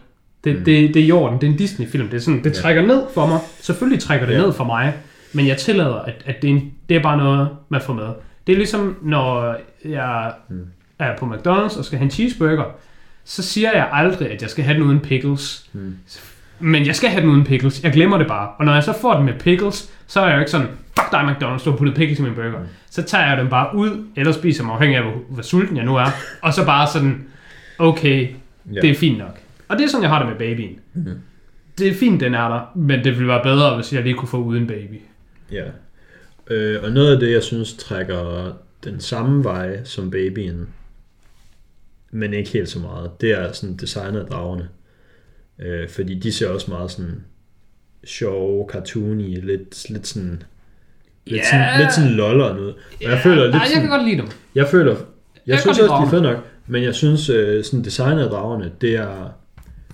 [0.44, 0.64] Det, mm.
[0.66, 1.42] det, det er i orden.
[1.42, 2.08] Det er en Disney-film.
[2.08, 2.62] Det, er sådan, det Ja.
[2.62, 3.40] trækker ned for mig.
[3.60, 4.42] Selvfølgelig trækker det Ja.
[4.42, 4.94] ned for mig.
[5.34, 8.08] Men jeg tillader, at, at det, er en, det er bare noget, man får med.
[8.48, 10.66] Det er ligesom, når jeg Mm.
[11.00, 12.64] er på McDonald's og skal have en cheeseburger,
[13.24, 15.70] så siger jeg aldrig, at jeg skal have den uden pickles.
[15.74, 15.96] Mm.
[16.62, 17.84] Men jeg skal have den uden pickles.
[17.84, 18.50] Jeg glemmer det bare.
[18.60, 21.12] Og når jeg så får den med pickles, så er jeg jo ikke sådan, fuck
[21.12, 22.60] dig McDonald's, du har puttet pickles i min burger.
[22.60, 22.66] Mm.
[22.90, 25.86] Så tager jeg den bare ud, eller spiser mig afhængig af, hvor, hvor sulten jeg
[25.86, 26.06] nu er.
[26.44, 27.24] og så bare sådan,
[27.80, 28.30] okay,
[28.74, 28.82] ja.
[28.82, 29.40] det er fint nok.
[29.68, 30.80] Og det er sådan, jeg har det med babyen.
[30.94, 31.20] Mhm.
[31.78, 34.28] Det er fint, den er der, men det ville være bedre, hvis jeg lige kunne
[34.30, 35.02] få uden baby.
[35.52, 35.64] Ja.
[36.48, 38.52] Øh, og noget af det, jeg synes trækker
[38.84, 40.68] den samme vej som babyen,
[42.12, 44.68] men ikke helt så meget, det er sådan designet af dragerne.
[45.62, 47.24] Øh, fordi de ser også meget sådan
[48.04, 50.44] sjove, cartoony, lidt, lidt sådan...
[51.26, 51.50] Lidt, Ja.
[51.52, 52.68] sådan, lidt sådan loller ud.
[53.06, 54.28] Og jeg føler lidt Nej, jeg sådan, kan godt lide dem.
[54.56, 55.00] jeg føler, jeg,
[55.48, 56.38] Jeg synes også, de er fede nok,
[56.68, 59.30] men jeg synes, øh, sådan designet af dragerne, det er,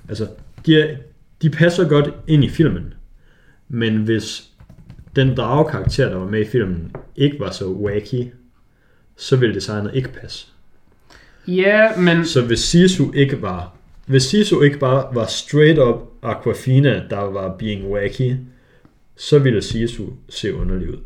[0.09, 0.27] altså,
[0.65, 0.95] de, er,
[1.41, 2.93] de passer godt ind i filmen,
[3.69, 4.43] men hvis
[5.15, 8.23] den dragekarakter, der var med i filmen, ikke var så wacky,
[9.17, 10.47] så ville designet ikke passe.
[11.47, 13.76] Ja, men Så hvis Sisu ikke var,
[14.07, 18.35] hvis Sisu ikke bare var straight up Aquafina, der var being wacky,
[19.17, 20.97] så ville Sisu se underlig ud.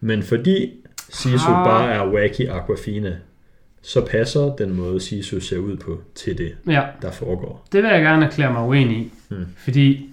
[0.00, 0.70] Men fordi
[1.10, 1.64] Sisu Ah.
[1.64, 3.16] bare er wacky Aquafina,
[3.82, 7.66] så passer den måde Sisu ser ud på til det, ja, der foregår.
[7.72, 9.10] det vil jeg gerne erklære mig uenig i.
[9.28, 9.46] Hmm.
[9.56, 10.10] Fordi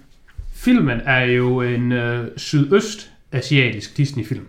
[0.54, 4.46] filmen er jo en øh, sydøstasiatisk Disney-film.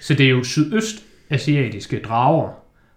[0.00, 2.48] Så det er jo sydøstasiatiske drager.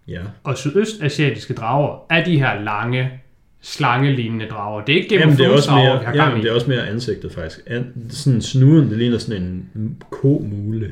[0.08, 0.22] Ja.
[0.44, 3.10] Og sydøstasiatiske drager er de her lange,
[3.68, 4.82] slangelignende drager.
[4.86, 6.40] Det er ikke Game Jamen, of det er Thrones drager, mere, vi har jamen, gang
[6.40, 6.42] i.
[6.44, 7.60] det er også mere ansigtet faktisk.
[7.68, 9.42] An, sådan snuden, det ligner sådan
[9.76, 10.92] en komule.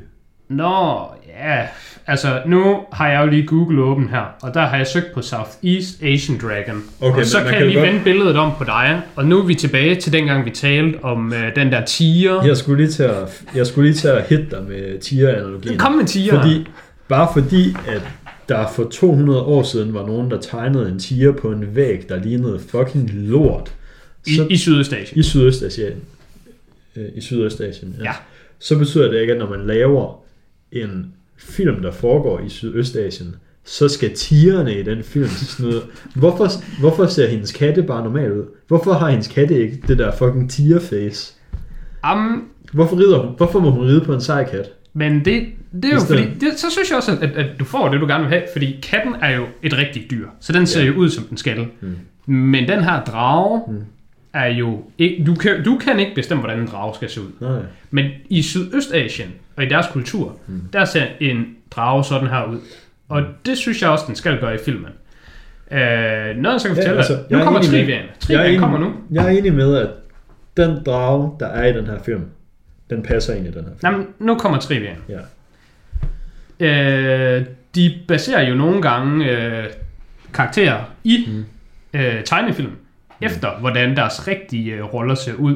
[0.49, 0.97] Nå,
[1.39, 1.61] ja.
[2.07, 5.21] Altså, nu har jeg jo lige Google åben her, og der har jeg søgt på
[5.21, 6.83] Southeast Asian Dragon.
[7.01, 9.39] Okay, og så men kan jeg lige godt- vende billedet om på dig, og nu
[9.39, 12.43] er vi tilbage til dengang, vi talte om øh, den der tiger.
[12.45, 15.77] Jeg skulle lige til at, jeg skulle lige til at hitte dig med tiger-analogien.
[15.77, 16.41] Kom med tiger.
[16.41, 16.67] Fordi,
[17.09, 18.01] bare fordi, at
[18.49, 22.23] der for 200 år siden var nogen, der tegnede en tiger på en væg, der
[22.23, 23.75] lignede fucking lort.
[24.27, 25.19] I, Så, i Sydøstasien.
[25.19, 25.93] I Sydøstasien.
[26.95, 28.11] Øh, I Sydøstasien, Ja.
[28.59, 30.23] Så betyder det ikke, at når man laver
[30.71, 35.81] en film, der foregår i Sydøstasien, så skal tigerne i den film snyde.
[36.15, 36.47] Hvorfor,
[36.79, 38.43] hvorfor ser hendes katte bare normal ud?
[38.67, 41.33] Hvorfor har hendes katte ikke det der fucking tigerface?
[42.03, 42.43] Am,
[42.73, 43.33] Hvorfor, rider hun?
[43.37, 44.69] Hvorfor må hun ride på en sej kat?
[44.93, 45.45] men det,
[45.83, 48.07] det er jo fordi, det, så synes jeg også, at, at du får det, du
[48.07, 50.87] gerne vil have, fordi katten er jo et rigtigt dyr, så den ser Ja.
[50.87, 51.67] jo ud, som den skal.
[51.81, 52.33] Mm.
[52.33, 53.81] Men den her drage Mm.
[54.33, 57.27] er jo ikke, du kan, du kan ikke bestemme, hvordan en drage skal se ud.
[57.39, 57.59] Nej.
[57.91, 60.61] Men i Sydøstasien og i deres kultur, mm.
[60.73, 62.57] der ser en drage sådan her ud.
[63.09, 64.89] Og det synes jeg også, den skal gøre i filmen.
[65.71, 67.23] Øh, noget, så kan Ja, fortælle altså, dig.
[67.29, 67.63] Nu er kommer er,
[68.19, 68.93] Triviaen enig, kommer nu.
[69.11, 69.87] jeg er enig med, at
[70.57, 72.21] den drage, der er i den her film,
[72.89, 73.93] den passer ind i den her film.
[73.93, 74.97] Jamen, nu kommer triviaen.
[75.09, 75.17] Ja.
[76.59, 77.45] Øh,
[77.75, 79.63] de baserer jo nogle gange øh,
[80.33, 81.45] karakterer i Mm.
[81.99, 82.71] øh, tegnefilm,
[83.21, 85.55] efter hvordan deres rigtige øh, roller ser ud.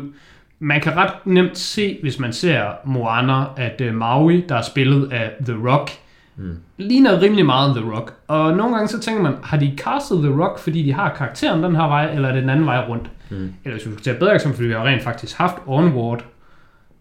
[0.59, 5.11] Man kan ret nemt se, hvis man ser Moana, at øh, Maui, der er spillet
[5.13, 5.89] af The Rock,
[6.35, 6.57] Mm.
[6.77, 8.13] ligner rimelig meget The Rock.
[8.27, 11.63] Og nogle gange så tænker man, har de castet The Rock, fordi de har karakteren
[11.63, 13.09] den her vej, eller er det den anden vej rundt?
[13.29, 13.53] Mm.
[13.65, 16.23] Eller hvis vi skal tage bedre eksempel, fordi vi har rent faktisk haft Onward,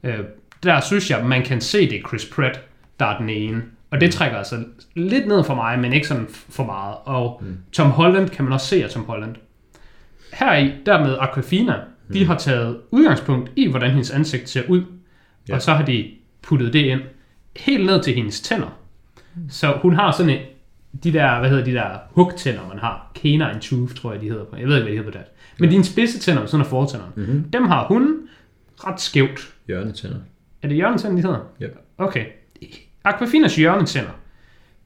[0.05, 0.19] øh,
[0.63, 2.61] der synes jeg, man kan se, det Chris Pratt,
[3.01, 3.63] der er den ene.
[3.91, 4.65] Og det trækker altså
[4.95, 6.97] lidt ned for mig, men ikke sådan for meget.
[7.05, 7.57] Og Mm.
[7.73, 9.35] Tom Holland kan man også se af Tom Holland.
[10.33, 11.75] Her i, der med Aquafina,
[12.13, 14.83] de har taget udgangspunkt i, hvordan hendes ansigt ser ud.
[15.49, 15.55] Ja.
[15.55, 16.11] Og så har de
[16.43, 17.01] puttet det ind
[17.57, 18.79] helt ned til hendes tænder.
[19.51, 20.41] Så hun har sådan et,
[21.05, 23.11] de der, hvad hedder de der hugtænder, man har.
[23.15, 24.57] Canine tooth, tror jeg, de hedder på.
[24.57, 25.27] Jeg ved ikke, hvad de hedder på det.
[25.59, 27.13] Men dine spidse tænder, sådan er fortænderne.
[27.17, 27.51] Mm-hmm.
[27.51, 28.17] Dem har hun
[28.77, 29.55] ret skævt.
[29.67, 30.17] Hjørnetænder.
[30.63, 31.41] Er det hjørnetænder, de hedder?
[31.61, 31.67] Ja.
[31.99, 32.25] Okay.
[33.05, 34.11] Aquafinas hjørnetænder,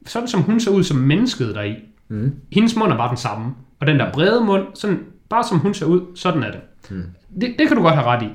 [0.06, 1.74] sådan som hun så ud som mennesket deri,
[2.08, 2.34] Mm.
[2.52, 3.54] hendes mund er bare den samme.
[3.80, 4.98] Og den der brede mund, sådan,
[5.30, 6.60] bare som hun ser ud, sådan er det.
[6.90, 7.02] Mm.
[7.40, 7.54] det.
[7.58, 8.28] Det kan du godt have ret i.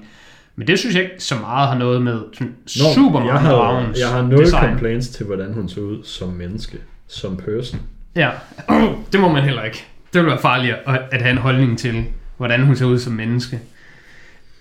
[0.55, 3.93] Men det synes jeg ikke så meget har noget med sådan Nå, super jeg har,
[3.99, 4.63] jeg har nul design.
[4.69, 6.77] complaints til, hvordan hun så ud som menneske.
[7.07, 7.79] Som person.
[8.15, 8.29] Ja,
[9.11, 9.85] det må man heller ikke.
[10.13, 12.05] Det vil være farligt at, at have en holdning til,
[12.37, 13.59] hvordan hun ser ud som menneske.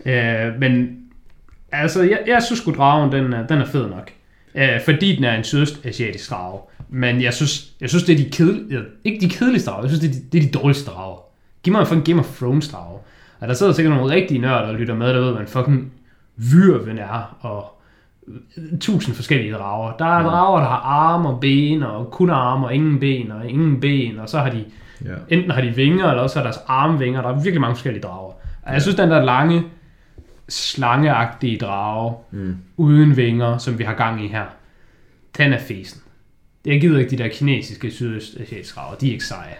[0.06, 0.96] Øh, men
[1.72, 4.10] altså, jeg, jeg synes sgu, dragen den er, den er fed nok.
[4.56, 6.60] Øh, fordi den er en sydøstasiatisk drage.
[6.88, 10.00] Men jeg synes, jeg synes det er de kedelige, ikke de kedeligste drager, jeg synes,
[10.00, 11.16] det er de, det er de dårligste drager.
[11.62, 12.98] Giv mig en fucking Game of Thrones drage.
[13.40, 15.92] Og der sidder sikkert nogle rigtige nørder og lytter med derude, hvad en fucking
[16.36, 17.72] vyrven er, og
[18.80, 19.92] tusind forskellige drager.
[19.96, 23.48] Der er drager, der har arme og ben, og kun arme og ingen ben, og
[23.50, 24.64] ingen ben, og så har de,
[25.04, 25.10] Ja.
[25.28, 27.22] enten har de vinger, eller også har deres armvinger.
[27.22, 28.32] Der er virkelig mange forskellige drager.
[28.62, 29.62] Og jeg synes, den der lange,
[30.48, 32.56] slangeagtige drage, Mm.
[32.76, 34.44] uden vinger, som vi har gang i her,
[35.38, 36.02] den er fesen.
[36.64, 39.54] Jeg gider ikke de der kinesiske sydøstasiatiske drager, de er ikke seje.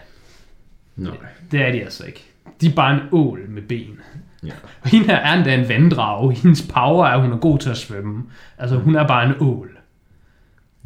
[0.95, 1.17] Nej.
[1.51, 2.25] Det er de altså ikke.
[2.61, 3.99] De er bare en ål med ben.
[4.43, 4.51] Ja.
[4.81, 6.33] Og hende her er endda en vanddrage.
[6.35, 8.23] Hendes power er, at hun er god til at svømme.
[8.57, 9.77] Altså, hun er bare en ål.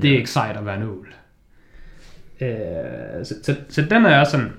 [0.02, 0.18] Det er Ja.
[0.18, 1.08] ikke sejt at være en ål.
[2.41, 4.54] Øh, så, så, så den er jeg sådan...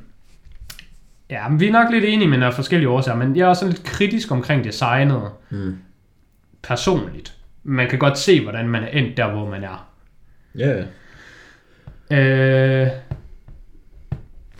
[1.33, 3.61] Ja, men vi er nok lidt enige med nogle forskellige årsager, men jeg er også
[3.61, 5.77] sådan lidt kritisk omkring designet Mm.
[6.63, 7.35] personligt.
[7.63, 9.89] Man kan godt se, hvordan man er endt der, hvor man er.
[10.59, 10.85] Ja,
[12.11, 12.85] ja.
[12.85, 12.89] Øh,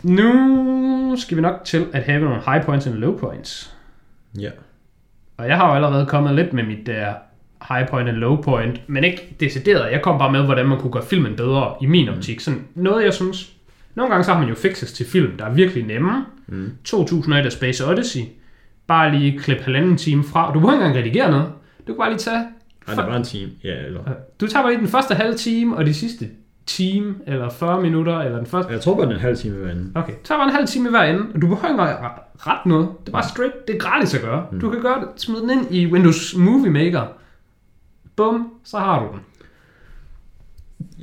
[0.03, 3.75] nu skal vi nok til at have nogle high points og low points.
[4.39, 4.49] Ja.
[5.37, 7.13] Og jeg har jo allerede kommet lidt med mit der
[7.69, 9.91] high point og low point, men ikke decideret.
[9.91, 12.39] Jeg kom bare med, hvordan man kunne gøre filmen bedre i min optik.
[12.39, 13.53] Sådan noget, jeg synes...
[13.95, 16.25] Nogle gange så har man jo fixes til film, der er virkelig nemme.
[16.47, 16.71] Mm.
[16.83, 18.21] 2001 af Space Odyssey.
[18.87, 20.47] Bare lige klip halvanden time fra.
[20.47, 21.47] Du behøver ikke engang redigere noget.
[21.87, 22.45] Du kan bare lige tage...
[22.87, 23.51] Ej, det var en time.
[23.63, 24.01] Ja, eller...
[24.41, 26.29] Du tager bare lige den første halve time, og de sidste
[26.65, 28.73] time, eller 40 minutter, eller den første...
[28.73, 29.91] Jeg tror bare, den en halv time hver ende.
[29.95, 31.83] Okay, så bare en halv time i hver ende, og du behøver ikke
[32.47, 32.89] ret noget.
[32.99, 34.45] Det er bare straight, det er gratis at gøre.
[34.51, 34.59] Mm.
[34.59, 37.07] Du kan gøre det, smide den ind i Windows Movie Maker.
[38.15, 39.19] Bum, så har du den.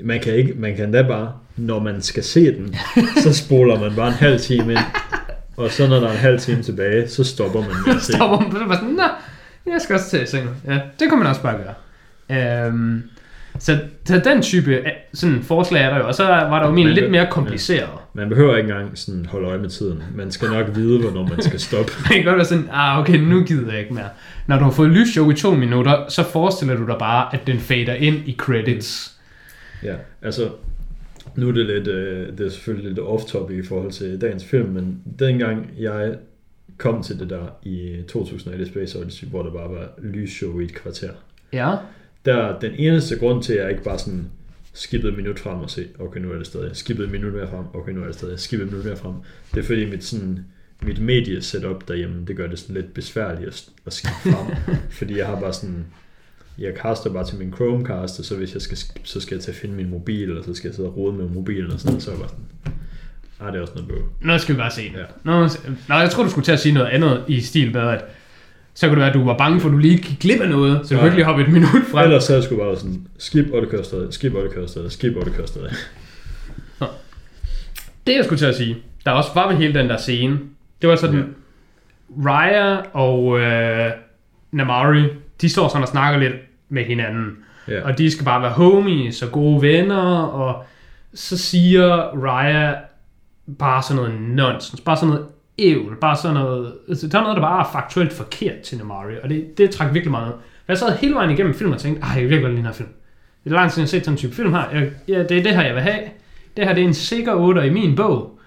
[0.06, 2.74] Man kan, ikke, man kan da bare, når man skal se den,
[3.22, 4.78] så spoler man bare en halv time ind.
[5.60, 8.12] Og så når der er en halv time tilbage, så stopper man med at se.
[8.12, 9.02] Stopper man, så bare sådan, nå,
[9.66, 10.50] jeg skal også til sengen.
[10.66, 11.74] Ja, det kan man også bare gøre.
[12.66, 13.02] Øhm,
[13.58, 16.72] så, så den type øh, sådan forslag er der jo, og så var der jo
[16.72, 17.88] min lidt mere kompliceret.
[18.14, 20.02] Man behøver ikke engang sådan holde øje med tiden.
[20.14, 21.92] Man skal nok vide, hvornår man skal stoppe.
[22.08, 24.08] Man kan godt være sådan, ah okay, nu gider jeg ikke mere.
[24.46, 27.58] Når du har fået lysshow i to minutter, så forestiller du dig bare, at den
[27.58, 29.12] fader ind i credits.
[29.82, 30.48] Ja, altså,
[31.40, 34.68] nu er det lidt, øh, det er selvfølgelig lidt off-topic i forhold til dagens film,
[34.68, 36.16] men dengang jeg
[36.78, 40.74] kom til det der i 2001 Space Odyssey, hvor der bare var lysshow i et
[40.74, 41.10] kvarter,
[41.52, 41.76] Ja.
[42.24, 44.24] der den eneste grund til, at jeg ikke bare sådan
[44.72, 47.48] skippede et minut frem og se, okay, nu er det stadig, skippede et minut mere
[47.48, 49.14] frem, okay, nu er det stadig, skippede et minut mere frem,
[49.54, 50.38] det er fordi mit sådan,
[50.82, 54.56] mit mediesetup derhjemme, det gør det sådan lidt besværligt at, at skippe frem,
[54.98, 55.84] fordi jeg har bare sådan,
[56.60, 59.50] jeg caster bare til min Chromecast, og så hvis jeg skal så skal jeg til
[59.50, 61.96] at finde min mobil, og så skal jeg sidde og rode med mobilen, og sådan,
[61.96, 62.74] og så er jeg bare sådan,
[63.40, 63.98] ah, det er også noget bøv.
[64.20, 64.82] Nu skal vi bare se.
[64.96, 65.02] Ja.
[65.24, 65.48] Nå,
[65.88, 68.04] nå, jeg tror du skulle til at sige noget andet i stil med, at
[68.74, 70.48] så kunne det være, at du var bange for, at du lige gik glip af
[70.48, 71.06] noget, så du Ja.
[71.06, 72.04] kunne lige hoppe et minut frem.
[72.04, 73.46] Ellers så sgu bare sådan, skip,
[73.82, 74.32] stadig, skip,
[74.66, 75.26] stadig, skip, og
[78.06, 80.38] det jeg skulle til at sige, der også var ved hele den der scene,
[80.82, 81.34] det var sådan,
[82.26, 83.90] Raya og øh,
[84.52, 85.04] Namari,
[85.40, 86.34] de står sådan og snakker lidt
[86.70, 87.36] med hinanden.
[87.68, 87.84] Ja.
[87.84, 90.64] Og de skal bare være homies og gode venner, og
[91.14, 91.86] så siger
[92.24, 92.74] Raya
[93.58, 95.26] bare sådan noget nonsens, bare sådan noget
[95.58, 99.14] ævl, bare sådan noget, altså, der er noget, der bare er faktuelt forkert til Namari,
[99.22, 100.36] og det, det trækker virkelig meget ned.
[100.68, 102.66] Jeg sad hele vejen igennem filmen og tænkte, ej, jeg vil virkelig godt lide den
[102.66, 102.88] her film.
[103.44, 104.70] Det er lang tid, siden, jeg har set sådan en type film her.
[104.72, 106.00] Jeg, ja, det er det her, jeg vil have.
[106.56, 108.38] Det her, det er en sikker 8 i min bog.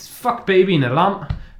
[0.00, 1.14] Fuck babyen er lam,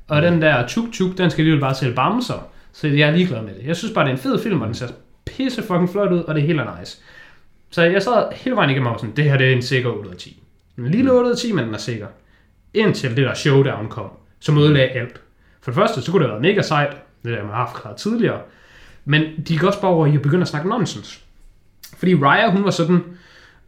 [0.09, 2.49] og den der tuk-tuk, den skal alligevel bare sælge bamser.
[2.73, 3.67] Så jeg er ligeglad med det.
[3.67, 4.87] Jeg synes bare, det er en fed film, og den ser
[5.27, 6.99] pisse fucking flot ud, og det er helt nice.
[7.71, 10.09] Så jeg sad hele vejen igennem og sådan, det her det er en sikker 8
[10.09, 10.43] ud af 10.
[10.79, 12.07] En lille 8 ud af 10, men den er sikker.
[12.75, 14.11] Indtil det der showdown kom,
[14.41, 15.21] som ødelagde alt.
[15.61, 17.99] For det første, så kunne det have været mega sejt, det der man har haft
[17.99, 18.41] tidligere.
[19.05, 21.25] Men de gik også bare over i at begynde at snakke nonsens.
[21.97, 23.01] Fordi Raya, hun var sådan,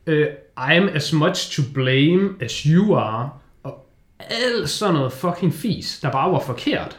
[0.07, 0.27] øh,
[0.61, 3.31] I'm as much to blame as you are,
[3.63, 3.87] og
[4.19, 6.99] alt sådan noget fucking fis, der bare var forkert.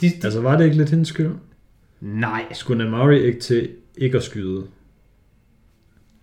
[0.00, 1.34] De, de, Altså, var det ikke lidt hendes skyld?
[2.00, 4.64] Nej, Skulle Namari ikke til ikke at skyde?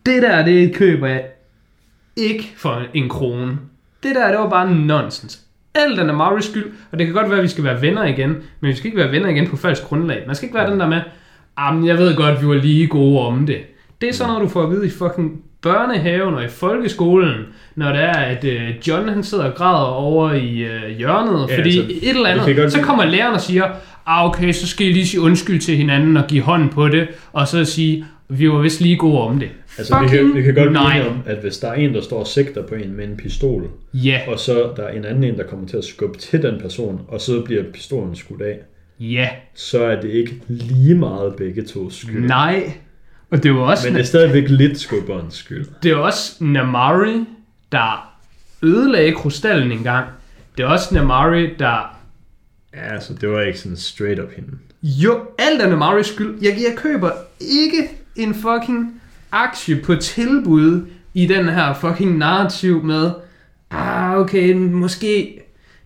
[0.06, 1.26] det der, det køber jeg
[2.16, 3.58] ikke for en krone.
[4.04, 5.42] Det der, det var bare nonsens.
[5.76, 8.04] Alt den er Maris skyld, og det kan godt være, at vi skal være venner
[8.06, 10.24] igen, men vi skal ikke være venner igen på falsk grundlag.
[10.28, 11.02] Man skal ikke være den der med,
[11.60, 13.62] jamen jeg ved godt, vi var lige gode om det.
[14.02, 17.34] Det er sådan noget, du får at vide i fucking børnehaven og i folkeskolen,
[17.76, 21.58] når det er, at øh, John han sidder og græder over i øh, hjørnet, Ja,
[21.58, 23.64] fordi altså, et eller andet, godt så kommer læreren og siger,
[24.06, 27.08] ah okay, så skal I lige sige undskyld til hinanden og give hånd på det,
[27.34, 29.50] og så sige, vi var vist lige gode om det.
[29.78, 32.20] Altså, vi kan, vi kan godt blive om, at hvis der er en, der står
[32.20, 35.38] og sigter på en med en pistol, Ja, og så der er en anden en,
[35.38, 38.58] der kommer til at skubbe til den person, og så bliver pistolen skudt af,
[39.00, 42.28] ja, så er det ikke lige meget begge to skyld.
[42.28, 42.74] nej.
[43.30, 45.66] Og det var også, Men det er stadigvæk lidt skubberens skyld.
[45.84, 47.26] det var også Namari,
[47.72, 48.12] der
[48.64, 50.08] ødelagde krystallen engang.
[50.58, 51.98] Det er også Namari, der...
[52.76, 54.50] Ja, altså, det var ikke sådan straight up hende.
[54.82, 56.38] Jo, alt er Namaris skyld.
[56.42, 59.02] Jeg, jeg køber ikke en fucking
[59.32, 63.12] aktie på tilbud i den her fucking narrativ med,
[63.72, 65.42] ah, okay, måske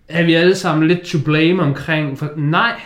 [0.08, 2.18] er vi alle sammen lidt to blame omkring.
[2.18, 2.80] For, nej,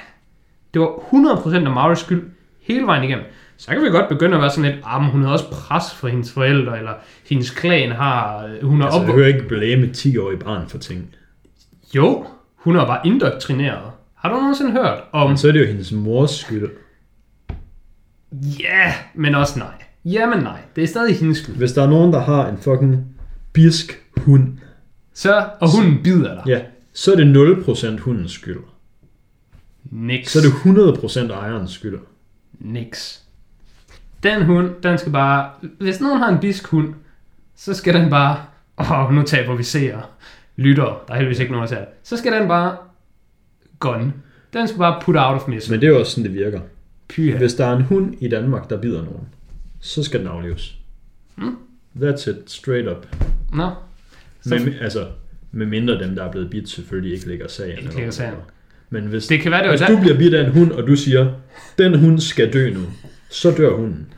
[0.75, 2.23] det var 100% Namaris skyld
[2.63, 3.27] hele vejen igennem.
[3.57, 5.95] Så kan vi godt begynde at være sådan lidt, ah, men hun har også pres
[5.95, 6.93] fra hendes forældre, eller
[7.29, 9.07] hendes klan har, hun har Altså, op...
[9.07, 11.15] jeg hører ikke blæme 10-årige barn for ting.
[11.97, 12.27] Jo,
[12.57, 13.91] hun er bare indoktrineret.
[14.15, 15.29] Har du nogensinde hørt om...
[15.31, 16.69] Men så er det jo hendes mors skyld.
[18.61, 19.73] Ja, men også nej.
[20.05, 21.57] Jamen nej, det er stadig hendes skyld.
[21.57, 23.05] Hvis der er nogen, der har en fucking
[23.53, 24.59] bisk hund,
[25.15, 26.43] Så, og hun bider dig.
[26.47, 26.61] ja,
[26.93, 27.37] så er det
[27.97, 28.61] 0% hundens skyld.
[29.85, 30.29] Nix.
[30.31, 31.99] Så er det 100% ejerens skyld.
[32.61, 33.19] Nix.
[34.25, 35.51] Den hund, den skal bare...
[35.79, 36.95] Hvis nogen har en bisk hund,
[37.57, 38.37] så skal den bare...
[38.79, 40.03] Åh, nu taber vi seere.
[40.57, 41.05] Lytter.
[41.07, 41.79] Der er heldigvis ikke nogen, det.
[42.03, 42.77] Så skal den bare...
[43.79, 44.13] Gone.
[44.53, 45.71] Den skal bare put out of misery.
[45.73, 46.61] Men det er jo også sådan, det virker.
[47.09, 47.39] Pyha.
[47.39, 49.29] Hvis der er en hund i Danmark, der bider nogen,
[49.81, 50.75] så skal den aflives.
[51.37, 51.57] Mm.
[52.01, 53.07] That's it, straight up.
[53.53, 53.71] Nå.
[54.43, 55.07] Så, Med, altså,
[55.53, 57.79] med mindre dem, der er blevet bidt, selvfølgelig ikke lægger sagen.
[57.79, 58.13] Ikke hvad.
[58.13, 58.35] sagen.
[58.91, 59.89] Men hvis, det kan være, det hvis der...
[59.89, 61.33] du bliver bidt af en hund, og du siger,
[61.79, 62.81] den hund skal dø nu,
[63.31, 64.14] så dør hunden.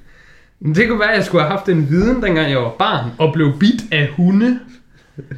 [0.65, 3.33] Det kunne være, at jeg skulle have haft en viden, dengang jeg var barn, og
[3.33, 4.61] blev bidt af hunde.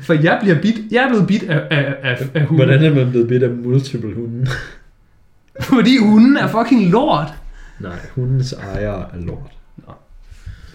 [0.03, 2.64] For jeg bliver bidt, jeg er blevet bidt af, af, af, af hunde.
[2.64, 4.47] Hvordan er man blevet bidt af multiple hunde?
[5.61, 7.35] Fordi hunden er fucking lort.
[7.81, 9.51] Nej, hundens ejer er lort.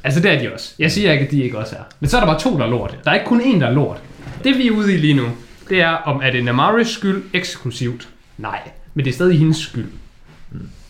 [0.04, 0.76] Altså det er de også.
[0.80, 1.84] Jeg siger ikke, at de ikke også er.
[2.00, 3.00] Men så er der bare to, der er lort.
[3.04, 4.02] Der er ikke kun én, der er lort.
[4.44, 5.26] Det vi er ude i lige nu,
[5.70, 8.10] det er, om er det Namaris skyld eksklusivt?
[8.38, 8.60] Nej.
[8.94, 9.88] Men det er stadig hendes skyld.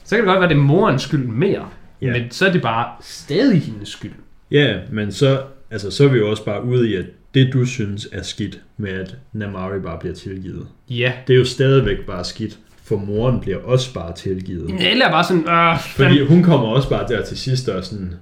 [0.04, 1.70] Så kan det godt være, at det er morens skyld mere.
[2.04, 2.12] Ja.
[2.12, 4.12] Men så er det bare stadig hendes skyld.
[4.51, 5.41] Ja, men så,
[5.72, 8.60] altså, så er vi jo også bare ude i, at det du synes er skidt
[8.78, 10.68] med, at Namari bare bliver tilgivet.
[10.89, 11.12] Ja.
[11.28, 14.72] Det er jo stadigvæk bare skidt, for moren bliver også bare tilgivet.
[14.91, 18.14] Eller er bare sådan, øh, Fordi hun kommer også bare der til sidst og sådan,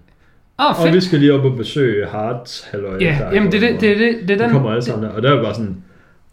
[0.60, 0.96] Åh, og fedt.
[0.96, 2.98] vi skal lige op og besøge Hearts, halløj.
[3.02, 4.52] Ja, der er jamen det er det, det, det, det De den...
[4.52, 5.78] kommer alle sammen der, og der er bare sådan,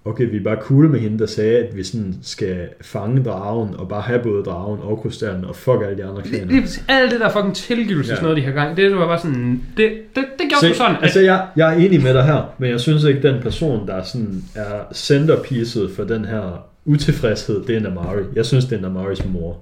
[0.08, 3.74] okay, vi er bare cool med hende, der sagde, at vi sådan skal fange dragen,
[3.74, 6.46] og bare have både dragen og krystallen, og fuck alle de andre klaner.
[6.46, 6.84] lige præcis.
[6.88, 8.16] Alt det der fucking tilgivelse, Ja.
[8.16, 8.22] ja.
[8.22, 8.76] noget, de har gang.
[8.76, 9.62] Det var bare sådan...
[9.76, 11.02] Det, det, det gjorde Se, sgu sådan, at...
[11.02, 14.02] altså jeg, jeg er enig med dig her, men jeg synes ikke, den person, der
[14.02, 18.22] sådan er centerpiecet for den her utilfredshed, det er Namari.
[18.34, 19.56] Jeg synes, det er Namaris mor.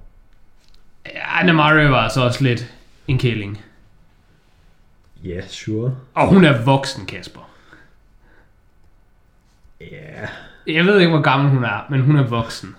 [1.06, 2.72] Ja, Namari var altså også lidt
[3.08, 3.60] en kæling.
[5.24, 5.94] Ja, yeah, sure.
[6.14, 7.45] Og hun er voksen, Kasper.
[9.80, 10.26] Ja,
[10.74, 12.74] Jeg ved ikke, hvor gammel hun er, men hun er voksen.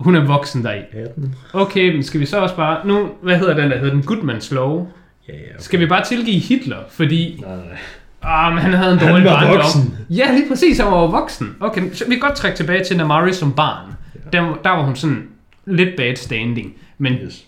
[0.00, 0.78] Hun er voksen deri.
[0.92, 1.34] 18.
[1.52, 2.86] Okay, men skal vi så også bare...
[2.86, 3.78] Nu, hvad hedder den der?
[3.78, 4.92] Hedder den Goodmans Lov?
[5.28, 5.38] Ja, ja.
[5.38, 5.54] Okay.
[5.58, 7.42] Skal vi bare tilgive Hitler, fordi...
[7.46, 7.78] Nej, nej.
[8.22, 9.56] Ah, men han havde en Han dårlig var barndom.
[9.56, 9.98] voksen.
[10.10, 11.56] Ja, lige præcis, han var voksen.
[11.60, 13.92] Okay, så vi kan godt trække tilbage til Namari som barn.
[14.14, 14.38] Ja.
[14.38, 15.28] Der, der var hun sådan
[15.64, 16.74] lidt bad standing.
[16.98, 17.44] Men Yes.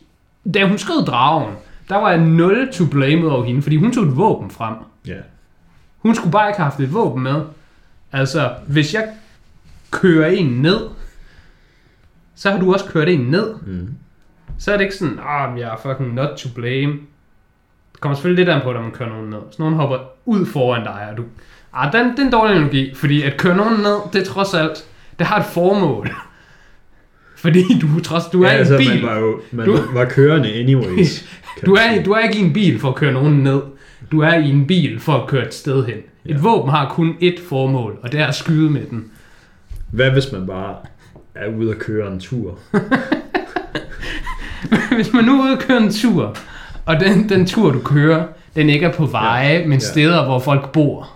[0.55, 1.55] da hun skød dragen,
[1.89, 4.75] der var jeg nul to blame over hende, fordi hun tog et våben frem.
[5.07, 5.15] Ja.
[5.99, 7.43] Hun skulle bare ikke have haft et våben med.
[8.21, 9.09] Altså, hvis jeg
[9.91, 10.81] kører en ned,
[12.35, 13.55] så har du også kørt en ned.
[13.67, 13.89] Mm.
[14.59, 16.93] Så er det ikke sådan, ah, jeg er fucking not to blame.
[17.93, 19.39] Det kommer selvfølgelig lidt an på, når man kører nogen ned.
[19.51, 21.25] Så nogen hopper ud foran dig, og du...
[21.75, 24.55] Ah, den, det er en dårlig analogi, fordi at køre nogen ned, det er trods
[24.55, 24.85] alt,
[25.19, 26.11] det har et formål.
[27.43, 29.05] fordi du, trods, du er ja, i altså, en bil.
[29.05, 31.25] man var jo man Du- var kørende anyways.
[31.67, 33.61] Du er, du er ikke i en bil for at køre nogen ned.
[34.13, 35.97] Du er i en bil for at køre et sted hen.
[36.29, 36.41] Et Ja.
[36.41, 39.05] våben har kun ét formål, og det er at skyde med den.
[39.93, 40.75] Hvad hvis man bare
[41.35, 42.59] er ude at køre en tur?
[44.97, 46.37] Hvis man nu er ude og køre en tur,
[46.87, 49.63] og den, den tur, du kører, den ikke er på veje, Ja.
[49.63, 49.79] men Ja.
[49.79, 51.09] steder, hvor folk bor,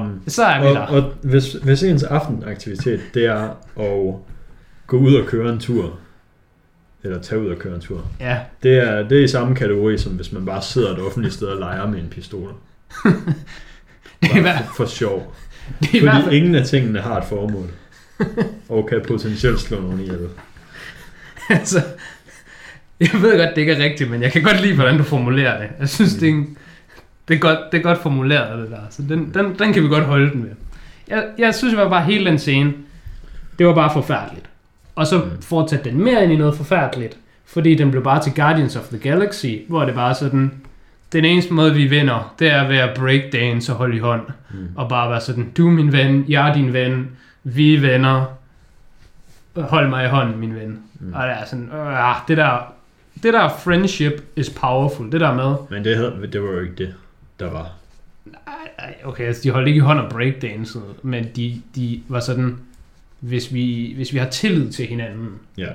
[0.00, 0.80] Um, så er vi og, der.
[0.80, 3.48] og hvis, hvis ens aftenaktivitet, det er
[3.80, 4.14] at
[4.86, 5.92] gå ud og køre en tur,
[7.02, 9.98] eller tage ud og køre en tur, Ja, det er, det er i samme kategori,
[9.98, 12.52] som hvis man bare sidder et offentligt sted og leger med en pistol.
[14.34, 15.34] det Bare for, sjov.
[15.80, 16.34] det er i hvert Fordi fald...
[16.34, 17.66] ingen af tingene har et formål.
[18.68, 20.28] Og kan potentielt slå nogen ihjel.
[21.50, 21.82] Altså,
[23.00, 25.58] jeg ved godt, det ikke er rigtigt, men jeg kan godt lide, hvordan du formulerer
[25.60, 25.68] det.
[25.80, 26.20] Jeg synes, mm.
[26.20, 26.56] det, er en,
[27.28, 28.80] det, er godt, det er godt formuleret, det der.
[28.90, 30.50] Så den, den, den kan vi godt holde den med.
[31.08, 32.72] Jeg, jeg synes bare, bare hele den scene,
[33.58, 34.46] det var bare forfærdeligt.
[34.94, 35.42] Og så Mm.
[35.42, 37.16] fortsatte den mere ind i noget forfærdeligt,
[37.46, 40.52] fordi den blev bare til Guardians of the Galaxy, hvor det bare sådan,
[41.14, 44.22] den eneste måde, vi vinder, det er ved at breakdance og holde i hånd.
[44.50, 44.68] Mm.
[44.76, 47.10] Og bare være sådan, du er min ven, jeg er din ven,
[47.44, 48.24] vi er venner,
[49.56, 50.82] hold mig i hånden, min ven.
[51.00, 51.12] Mm.
[51.14, 52.74] Og det er sådan, øh, det der
[53.22, 56.94] det der friendship is powerful, det der med, Men det, det var jo ikke det,
[57.40, 57.72] der var.
[58.46, 62.20] Ej, ej, okay, altså de holdt ikke i hånd og breakdance, men de, de var
[62.20, 62.58] sådan,
[63.20, 65.30] hvis vi, hvis vi har tillid til hinanden.
[65.58, 65.68] Ja.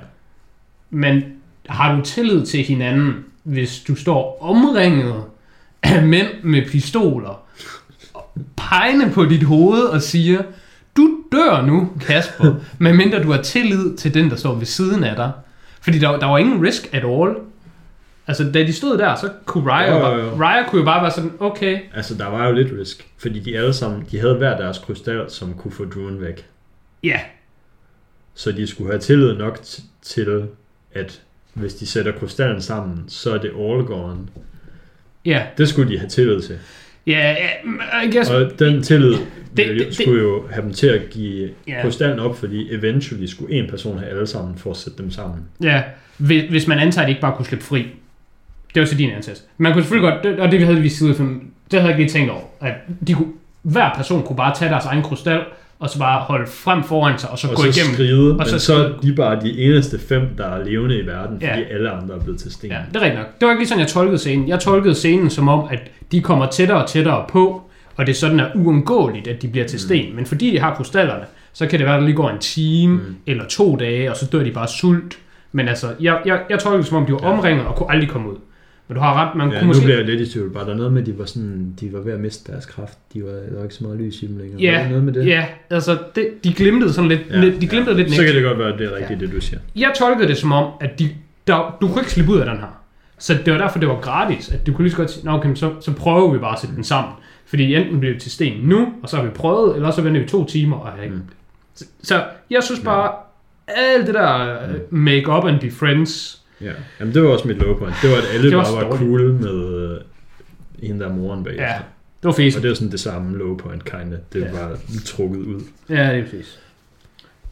[0.90, 1.22] Men
[1.66, 5.24] har du tillid til hinanden, hvis du står omringet
[5.82, 7.42] af mænd med pistoler,
[8.14, 10.42] og pegende på dit hoved og siger,
[10.96, 15.16] du dør nu, Kasper, medmindre du har tillid til den, der står ved siden af
[15.16, 15.32] dig.
[15.80, 17.34] Fordi der, der var ingen risk at all.
[18.26, 20.84] Altså, da de stod der, så kunne Raya, Jo, jo, jo, bare, Raya kunne jo
[20.84, 24.20] bare være sådan, okay, Altså, der var jo lidt risk, fordi de alle sammen, de
[24.20, 26.46] havde hver deres krystal, som kunne få druen væk.
[27.02, 27.20] ja,
[28.34, 29.58] Så de skulle have tillid nok
[30.02, 30.46] til,
[30.94, 31.20] at
[31.54, 34.18] hvis de sætter krystallen sammen, så er det all gone.
[35.24, 36.58] Ja, Det skulle de have tillid til.
[37.06, 37.36] ja,
[37.92, 39.12] ja, I guess, Og den tillid
[39.56, 41.82] det- ville- det- skulle jo have dem til at give Ja.
[41.82, 45.38] krystallen op, fordi eventually skulle en person have alle sammen for at sætte dem sammen.
[45.62, 45.82] Ja,
[46.16, 47.86] hvis, hvis man antager, at de ikke bare kunne slippe fri.
[48.74, 49.42] Det var så din antagelse.
[49.58, 52.12] Man kunne selvfølgelig godt, det, og det havde vi siddet for, det havde jeg ikke
[52.12, 52.74] lige tænkt over, at
[53.06, 55.40] de kunne, hver person kunne bare tage deres egen krystal,
[55.80, 57.94] og så bare holde frem foran sig, og så Og gå så igennem.
[57.94, 58.84] skride, og men så så, skride.
[58.96, 61.74] er de bare de eneste fem, der er levende i verden, fordi Ja.
[61.74, 62.70] alle andre er blevet til sten.
[62.70, 63.26] Ja, det er rigtigt nok.
[63.40, 64.48] Det var ikke lige sådan, jeg tolkede scenen.
[64.48, 65.78] Jeg tolkede scenen som om, at
[66.12, 67.62] de kommer tættere og tættere på,
[67.96, 70.16] og det sådan er uundgåeligt, at de bliver til sten.
[70.16, 72.94] Men fordi de har krystallerne, så kan det være, at der lige går en time
[72.94, 73.16] mm.
[73.26, 75.18] eller to dage, og så dør de bare sult.
[75.52, 77.32] Men altså, jeg, jeg, jeg tolkede det som om, de var Ja.
[77.32, 78.36] omringet og kunne aldrig komme ud.
[78.90, 79.84] Men du har ret, man Ja, kunne nu måske...
[79.84, 80.50] bliver jeg lidt i tvivl.
[80.52, 82.66] Bare der er noget med, at de var, sådan, de var ved at miste deres
[82.66, 82.98] kraft.
[83.14, 84.60] De var, der var ikke så meget lys i dem længere.
[84.60, 85.26] Ja, Var noget med det?
[85.26, 88.58] Ja, altså, det, de glimtede sådan lidt, ja, de glimtede lidt Så kan det godt
[88.58, 89.60] være, at det er rigtigt, det du siger.
[89.76, 91.08] Jeg tolkede det som om, at de,
[91.46, 92.80] der, du kunne ikke slippe ud af den her.
[93.18, 95.32] Så det var derfor, det var gratis, at du kunne lige så godt sige, "Nå,
[95.32, 97.12] okay, så, så prøver vi bare at sætte den sammen.
[97.46, 100.20] Fordi enten bliver det til sten nu, og så har vi prøvet, eller så venter
[100.20, 100.76] vi to timer.
[100.76, 101.14] Og ikke.
[101.14, 101.22] Mm.
[101.74, 103.12] Så, så jeg synes bare,
[103.68, 104.56] alt det der
[104.90, 106.72] uh, make up and be friends, Ja.
[107.00, 107.94] Jamen, det var også mit low point.
[108.02, 108.98] Det var, at alle Det var bare var dårligt.
[109.00, 110.00] cool med øh,
[110.88, 111.64] hende der moren bagefter.
[111.66, 111.72] ja,
[112.22, 112.56] det var fisk.
[112.56, 114.16] Og det er sådan det samme low point, kinda.
[114.32, 114.50] Det Ja.
[114.52, 115.60] var trukket ud.
[115.88, 116.58] Ja, det er præcis.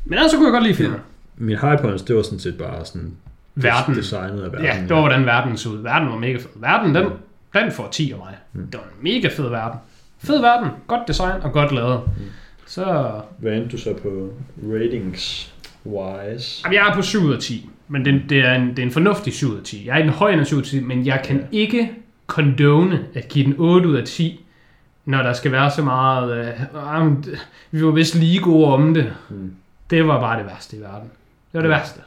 [0.05, 0.99] Men ellers så kunne jeg godt lide filmen.
[1.37, 3.13] Min high points, det var sådan set bare sådan
[3.55, 3.95] Verden.
[3.95, 4.65] designet af verden.
[4.67, 5.79] Ja, det var hvordan verden så ud.
[5.83, 6.51] Verden var mega fed.
[6.55, 7.07] Verden, den,
[7.55, 8.37] den får 10 af mig.
[8.53, 9.79] Det var en mega fed verden.
[10.19, 12.01] Fed verden, godt design og godt lavet.
[12.67, 14.33] Så Hvad endte du så på
[14.73, 15.55] ratings
[15.87, 16.61] wise?
[16.65, 18.83] Jamen, jeg er på 7 ud af 10, men det, det, er en, det er
[18.83, 19.87] en fornuftig 7 ud af 10.
[19.87, 21.43] Jeg er i den høje ende af 7 ud af 10, men jeg kan Ja.
[21.53, 21.91] ikke
[22.27, 24.45] condone at give den 8 ud af 10,
[25.05, 26.33] når der skal være så meget...
[26.37, 27.17] Øh, øh,
[27.71, 29.13] vi var vist lige gode om det.
[29.29, 29.53] Hmm.
[29.91, 31.09] Det var bare det værste i verden.
[31.53, 31.75] Det var det Ja.
[31.75, 32.01] værste.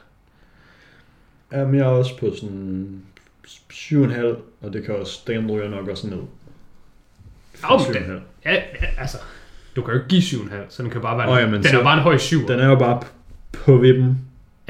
[1.52, 3.02] Jamen, jeg er også på sådan
[3.72, 4.24] 7,5,
[4.62, 6.16] og det kan også, den ryger nok også ned.
[6.16, 7.98] Men 7,5.
[8.44, 8.60] Ja, ja,
[8.98, 9.18] altså,
[9.76, 11.28] du kan jo ikke give 7,5, så den kan bare være...
[11.30, 12.48] Åh, jamen, den så- er bare en høj 7.
[12.48, 13.02] Den er jo bare
[13.52, 14.18] på vippen,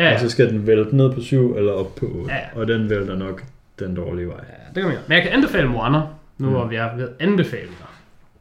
[0.08, 2.32] ja, og så skal den vælte ned på 7 eller op på 8.
[2.34, 2.40] Ja.
[2.60, 3.42] Og den vælter nok
[3.78, 4.40] den dårlige vej.
[4.48, 5.02] Ja, det kan man gøre.
[5.08, 5.98] Men jeg kan anbefale Moana,
[6.38, 6.52] nu Mm.
[6.52, 7.92] hvor vi er ved anbefalinger.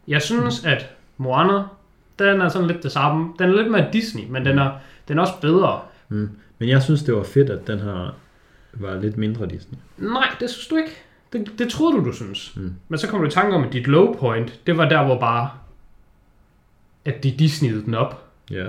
[0.08, 1.64] Jeg synes, at Moana,
[2.20, 3.34] den er sådan lidt det samme.
[3.40, 4.72] Den er lidt mere Disney, men den er,
[5.08, 5.80] den er også bedre.
[6.10, 6.30] Mm.
[6.60, 8.16] Men jeg synes, det var fedt, at den her
[8.74, 9.78] var lidt mindre Disney.
[9.98, 10.92] Nej, det synes du ikke.
[11.34, 12.54] Det, det troede du, du synes.
[12.56, 12.74] Mm.
[12.88, 15.20] Men så kommer du i tanke om, at dit low point, det var der, hvor
[15.20, 15.50] bare,
[17.06, 18.24] at de Disneyede den op.
[18.52, 18.66] Ja.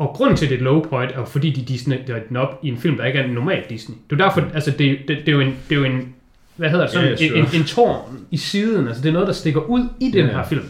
[0.00, 2.96] Og grunden til det low point er fordi de Disneyede den op i en film,
[2.96, 3.96] der ikke er en normal Disney.
[4.10, 6.14] Det er derfor, altså det, det, det, er jo en, det er jo en,
[6.56, 7.60] hvad hedder det, sådan, Ja, ja, en, en, sure.
[7.60, 8.86] en tårn i siden.
[8.86, 10.32] Altså det er noget, der stikker ud i den ja.
[10.32, 10.64] her film.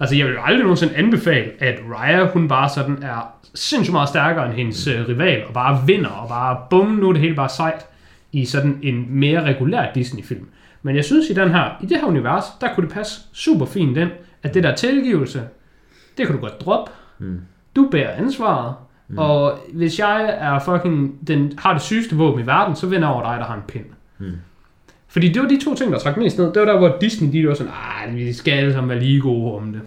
[0.00, 4.08] Altså jeg vil jo aldrig nogensinde anbefale, at Raya, hun bare sådan er sindssygt meget
[4.08, 7.34] stærkere end hendes øh, rival, og bare vinder, og bare bum, nu er det hele
[7.34, 7.86] bare sejt,
[8.32, 10.48] i sådan en mere regulær Disney-film.
[10.82, 13.66] Men jeg synes i den her, i det her univers, der kunne det passe super
[13.66, 14.08] fint den,
[14.42, 15.42] at det der tilgivelse,
[16.18, 16.92] det kan du godt droppe.
[17.18, 17.40] Mm.
[17.76, 18.74] Du bærer ansvaret,
[19.08, 19.18] mm.
[19.18, 23.14] og hvis jeg er fucking, den har det sygeste våben i verden, så vinder jeg
[23.14, 23.84] over dig, der har en pind.
[24.18, 24.32] Mm.
[25.08, 26.46] Fordi det var de to ting, der trak mest ned.
[26.52, 29.20] Det var der, hvor Disney, de var sådan, ej, vi skal alle sammen være lige
[29.20, 29.80] gode om det.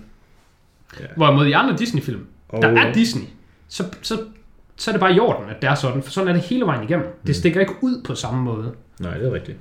[1.00, 1.06] Ja.
[1.16, 3.24] Hvorimod i andre Disney-film, Og, der er Disney,
[3.68, 4.20] så, så,
[4.76, 6.66] så er det bare i orden, at det er sådan, for sådan er det hele
[6.66, 7.06] vejen igennem.
[7.06, 7.28] Mm.
[7.28, 8.74] Det stikker ikke ud på samme måde.
[9.00, 9.58] Nej, det er rigtigt.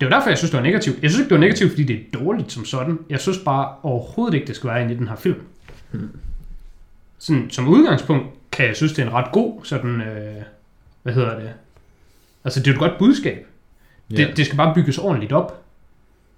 [0.00, 1.02] Det var derfor, jeg synes, det var negativt.
[1.02, 2.98] Jeg synes ikke, det var negativt, fordi det er dårligt som sådan.
[3.10, 5.40] Jeg synes bare overhovedet ikke, det skal være inde i den her film.
[5.90, 6.10] Hmm.
[7.18, 10.42] Sådan, som udgangspunkt kan jeg synes, det er en ret god sådan, øh,
[11.02, 11.50] hvad hedder det?
[12.44, 13.46] Altså, det er et godt budskab.
[14.10, 14.16] Ja.
[14.16, 15.62] Det, det skal bare bygges ordentligt op.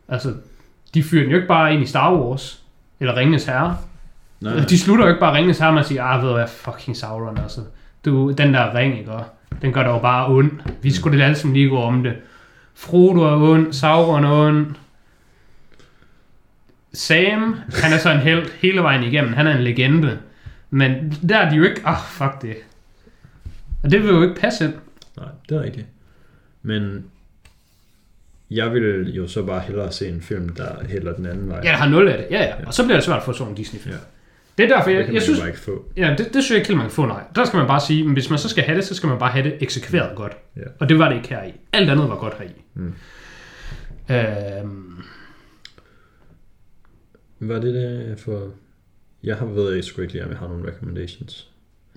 [0.09, 0.35] Altså,
[0.95, 2.63] de fyrer den jo ikke bare ind i Star Wars,
[3.01, 3.77] eller Ringenes Herre.
[4.41, 4.65] Nej, Nej.
[4.65, 6.97] De slutter jo ikke bare Ringenes Herre med at sige, ah, ved du hvad, fucking
[6.97, 7.61] Sauron, altså.
[8.05, 9.13] Du, den der ring, ikke?
[9.13, 9.25] Og
[9.63, 10.51] Den gør dig jo bare ond.
[10.83, 12.17] Vi skulle det alle sammen lige gå om det.
[12.75, 14.67] Frodo er ond, Sauron er ond.
[16.93, 19.33] Sam, han er så en held hele vejen igennem.
[19.33, 20.19] Han er en legende.
[20.71, 21.81] Men der er de jo ikke...
[21.85, 22.57] Ah, oh, fuck det.
[23.83, 24.75] Og det vil jo ikke passe ind.
[25.17, 25.87] Nej, det er rigtigt.
[26.63, 27.05] Men
[28.51, 31.61] jeg ville jo så bare hellere se en film, der hælder den anden vej.
[31.65, 32.27] Ja, der har nul af det.
[32.31, 32.55] Ja, ja.
[32.67, 33.95] Og så bliver det svært at få sådan en Disney-film.
[33.95, 34.01] Ja.
[34.59, 35.85] Det er derfor, det jeg, kan jeg synes, bare ikke få.
[35.97, 37.23] ja, det, det synes jeg ikke man kan få, nej.
[37.35, 39.19] Der skal man bare sige, men hvis man så skal have det, så skal man
[39.19, 40.37] bare have det eksekveret godt.
[40.57, 40.63] Ja.
[40.79, 41.53] Og det var det ikke her i.
[41.73, 42.63] Alt andet var godt her i.
[42.75, 42.95] Mm.
[44.11, 45.03] Øhm,
[47.41, 48.49] Var det det for...
[49.23, 51.49] Jeg har ved jeg sgu ikke lige, om jeg har nogle recommendations.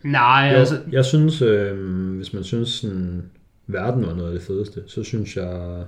[0.03, 3.29] nej, Jo, altså, jeg synes, øh, hvis man synes, sådan,
[3.67, 5.83] verden var noget af det fedeste, så synes jeg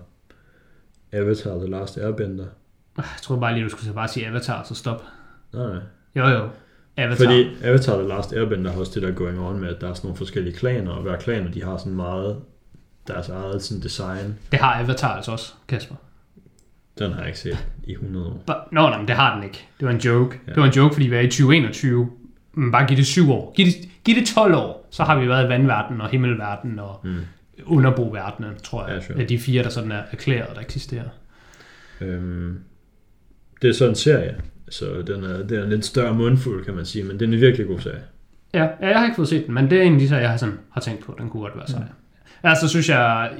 [1.11, 2.45] Avatar The Last Airbender.
[2.97, 5.03] jeg tror bare lige, du skulle bare sige Avatar, så stop.
[5.53, 5.81] Nej, nej.
[6.15, 6.49] Jo, jo.
[6.97, 7.25] Avatar.
[7.25, 9.93] Fordi Avatar The Last Airbender har også det der going on med, at der er
[9.93, 12.41] sådan nogle forskellige klaner, og hver klaner, de har sådan meget
[13.07, 14.39] deres eget sådan design.
[14.51, 15.95] Det har Avatar altså også, Kasper.
[16.99, 18.43] Den har jeg ikke set i 100 år.
[18.71, 19.67] Nå, nej, men det har den ikke.
[19.79, 20.39] Det var en joke.
[20.47, 20.51] Ja.
[20.51, 22.09] Det var en joke, fordi vi er i 2021.
[22.53, 23.53] Men bare giv det 7 år.
[23.55, 23.75] Giv det,
[24.05, 27.15] giv det 12 år, så har vi været i vandverdenen og himmelverdenen og Mm.
[27.65, 28.95] underboverdenen, tror jeg.
[28.95, 29.19] Ja, sure.
[29.21, 31.09] Af de fire, der sådan er erklæret, der eksisterer.
[32.01, 32.59] Øhm,
[33.61, 34.35] det er så en serie,
[34.69, 37.33] så den er, det er en lidt større mundfuld, kan man sige, men det er
[37.33, 38.01] en virkelig god serie.
[38.53, 40.21] Ja, ja, jeg har ikke fået set den, men det er en af de serier,
[40.21, 41.15] jeg har, sådan, har tænkt på.
[41.19, 41.81] Den kunne godt være sej.
[42.43, 42.49] Ja.
[42.49, 43.31] Altså, synes jeg...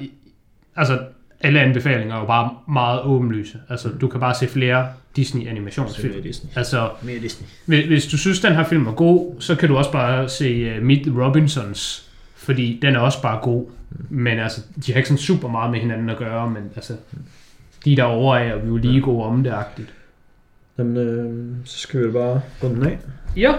[0.76, 0.98] Altså,
[1.44, 3.58] alle anbefalinger er jo bare meget åbenlyse.
[3.68, 6.22] Altså, du kan bare se flere Disney-animationsfilm.
[6.22, 6.50] Disney.
[6.56, 7.48] Altså, Mere Disney.
[7.66, 10.76] Hvis, hvis du synes, den her film er god, så kan du også bare se
[10.76, 13.66] uh, Meet the Robinsons, fordi den er også bare god.
[14.08, 16.92] Men altså, de har ikke sådan super meget med hinanden at gøre, men altså,
[17.84, 19.90] de er af, og vi er jo lige gode om det -agtigt.
[20.78, 22.98] Jamen, øh, så skal vi bare runde den af.
[23.36, 23.52] Ja,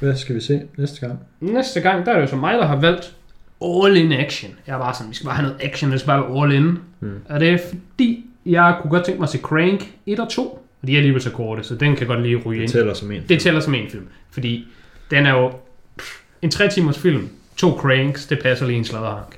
[0.00, 1.18] Hvad skal vi se næste gang?
[1.40, 3.16] næste gang, der er det jo så mig, der har valgt
[3.64, 4.50] All in Action.
[4.66, 6.52] Jeg er bare sådan, vi skal bare have noget action, det skal bare være all
[6.52, 6.78] in.
[7.00, 7.20] Mm.
[7.28, 10.42] Og det er fordi, jeg kunne godt tænke mig at se Crank 1 og 2,
[10.82, 12.72] og de er alligevel så korte, så den kan godt lige ryge Det ind.
[12.72, 13.22] tæller som en.
[13.28, 14.66] Det tæller som en film, fordi
[15.10, 15.52] den er jo
[15.98, 19.36] pff, en tre timers film, to cranks, det passer lige i en sladderhank.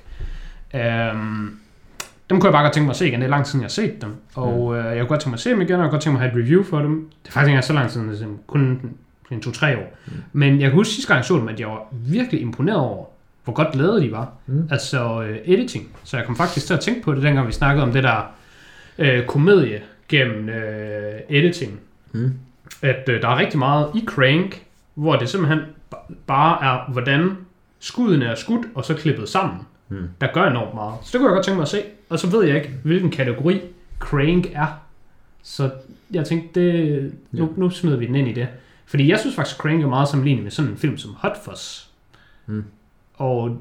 [0.74, 1.58] Um,
[2.30, 3.60] dem kunne jeg bare godt tænke mig at se igen, det er lang tid siden
[3.60, 4.58] jeg har set dem, og mm.
[4.58, 6.12] uh, jeg kunne godt tænke mig at se dem igen, og jeg kunne godt tænke
[6.18, 7.10] mig at have et review for dem.
[7.22, 8.80] Det er faktisk ikke engang så lang tid siden, det kun
[9.30, 9.96] en to-tre år.
[10.06, 10.12] Mm.
[10.32, 13.06] Men jeg kan huske sidste gang jeg så dem, at jeg var virkelig imponeret over,
[13.44, 14.32] hvor godt lavet de var.
[14.46, 14.68] Mm.
[14.70, 15.88] Altså uh, editing.
[16.04, 18.34] Så jeg kom faktisk til at tænke på det, dengang vi snakkede om det der
[18.98, 20.54] uh, komedie gennem uh,
[21.36, 21.80] editing
[22.14, 22.32] Mm.
[22.82, 24.64] at øh, der er rigtig meget i Crank,
[24.94, 25.60] hvor det simpelthen
[25.94, 27.36] ba- bare er, hvordan
[27.80, 30.08] skuddene er skudt og så klippet sammen, Mm.
[30.20, 30.94] der gør enormt meget.
[31.02, 31.82] Så det kunne jeg godt tænke mig at se.
[32.08, 33.60] Og så ved jeg ikke, hvilken kategori
[33.98, 34.66] Crank er.
[35.42, 35.70] Så
[36.10, 38.48] jeg tænkte, det, nu, nu smider vi den ind i det.
[38.86, 41.84] Fordi jeg synes faktisk, Crank er meget sammenlignet med sådan en film som Hot Fuzz.
[42.46, 42.64] Mm.
[43.22, 43.56] Og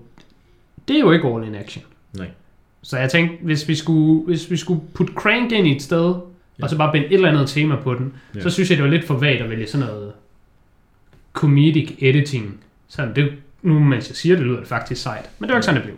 [0.88, 1.84] det er jo ikke all in action.
[2.18, 2.28] Nej.
[2.82, 6.14] Så jeg tænkte, hvis vi skulle, hvis vi skulle putte Crank ind i et sted,
[6.59, 6.64] Ja.
[6.64, 8.41] og så bare binde et eller andet tema på den, Ja.
[8.41, 10.12] så synes jeg, det var lidt for vagt at vælge sådan noget
[11.34, 12.59] comedic editing.
[12.88, 15.30] Sådan, det, nu mens jeg siger det, lyder det faktisk sejt.
[15.39, 15.95] Men det var ikke sådan, det blev.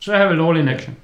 [0.00, 0.96] Så jeg har vel all in action.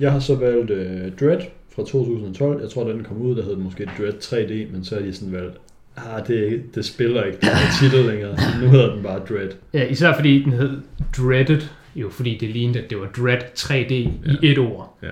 [0.00, 1.40] Jeg har så valgt uh, Dread
[1.74, 2.60] fra 2012.
[2.62, 5.00] Jeg tror, da den kom ud, der hed den måske Dread 3D, men så er
[5.02, 5.56] de sådan valgt,
[5.96, 8.30] ah, det, det spiller ikke den her titel længere.
[8.62, 9.48] Nu hedder den bare Dread.
[9.74, 10.80] Ja, især fordi den hed
[11.18, 11.60] Dreaded,
[11.96, 14.08] jo fordi det lignede, at det var Dread 3D ja.
[14.42, 14.98] i et ord.
[15.02, 15.08] Ja.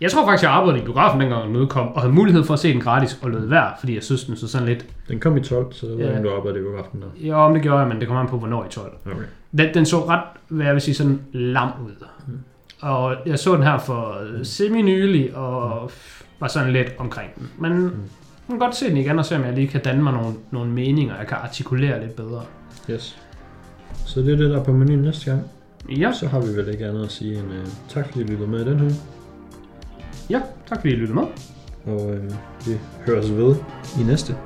[0.00, 2.60] Jeg tror faktisk, jeg arbejdede i biografen dengang den udkom, og havde mulighed for at
[2.60, 4.86] se den gratis og lød værd, fordi jeg synes, den så sådan lidt...
[5.08, 6.22] Den kom i 12, så jeg ved Ja.
[6.22, 7.06] du arbejder i biografen der.
[7.28, 8.92] Jo, om det gjorde jeg, men det kommer an på, hvornår i 12.
[9.06, 9.16] Okay.
[9.58, 12.06] Den, den så ret, hvad jeg vil sige, sådan lam ud.
[12.26, 12.38] Mm.
[12.80, 15.90] Og jeg så den her for øh, semi-nylig, og
[16.40, 17.50] var sådan lidt omkring den.
[17.58, 17.90] Men Mm.
[18.48, 20.34] Jeg kan godt se den igen, og se om jeg lige kan danne mig nogle,
[20.50, 22.42] nogle meninger, jeg kan artikulere lidt bedre.
[22.90, 23.18] Yes.
[24.06, 25.42] Så det er det, der er på menuen næste gang.
[25.98, 28.50] Ja, Så har vi vel ikke andet at sige end uh, tak, fordi I lyttede
[28.50, 28.90] med i den her.
[30.30, 31.24] ja tak fordi I lyttede med.
[31.86, 32.24] Og uh,
[32.66, 33.54] vi høres ved
[34.00, 34.36] i næste.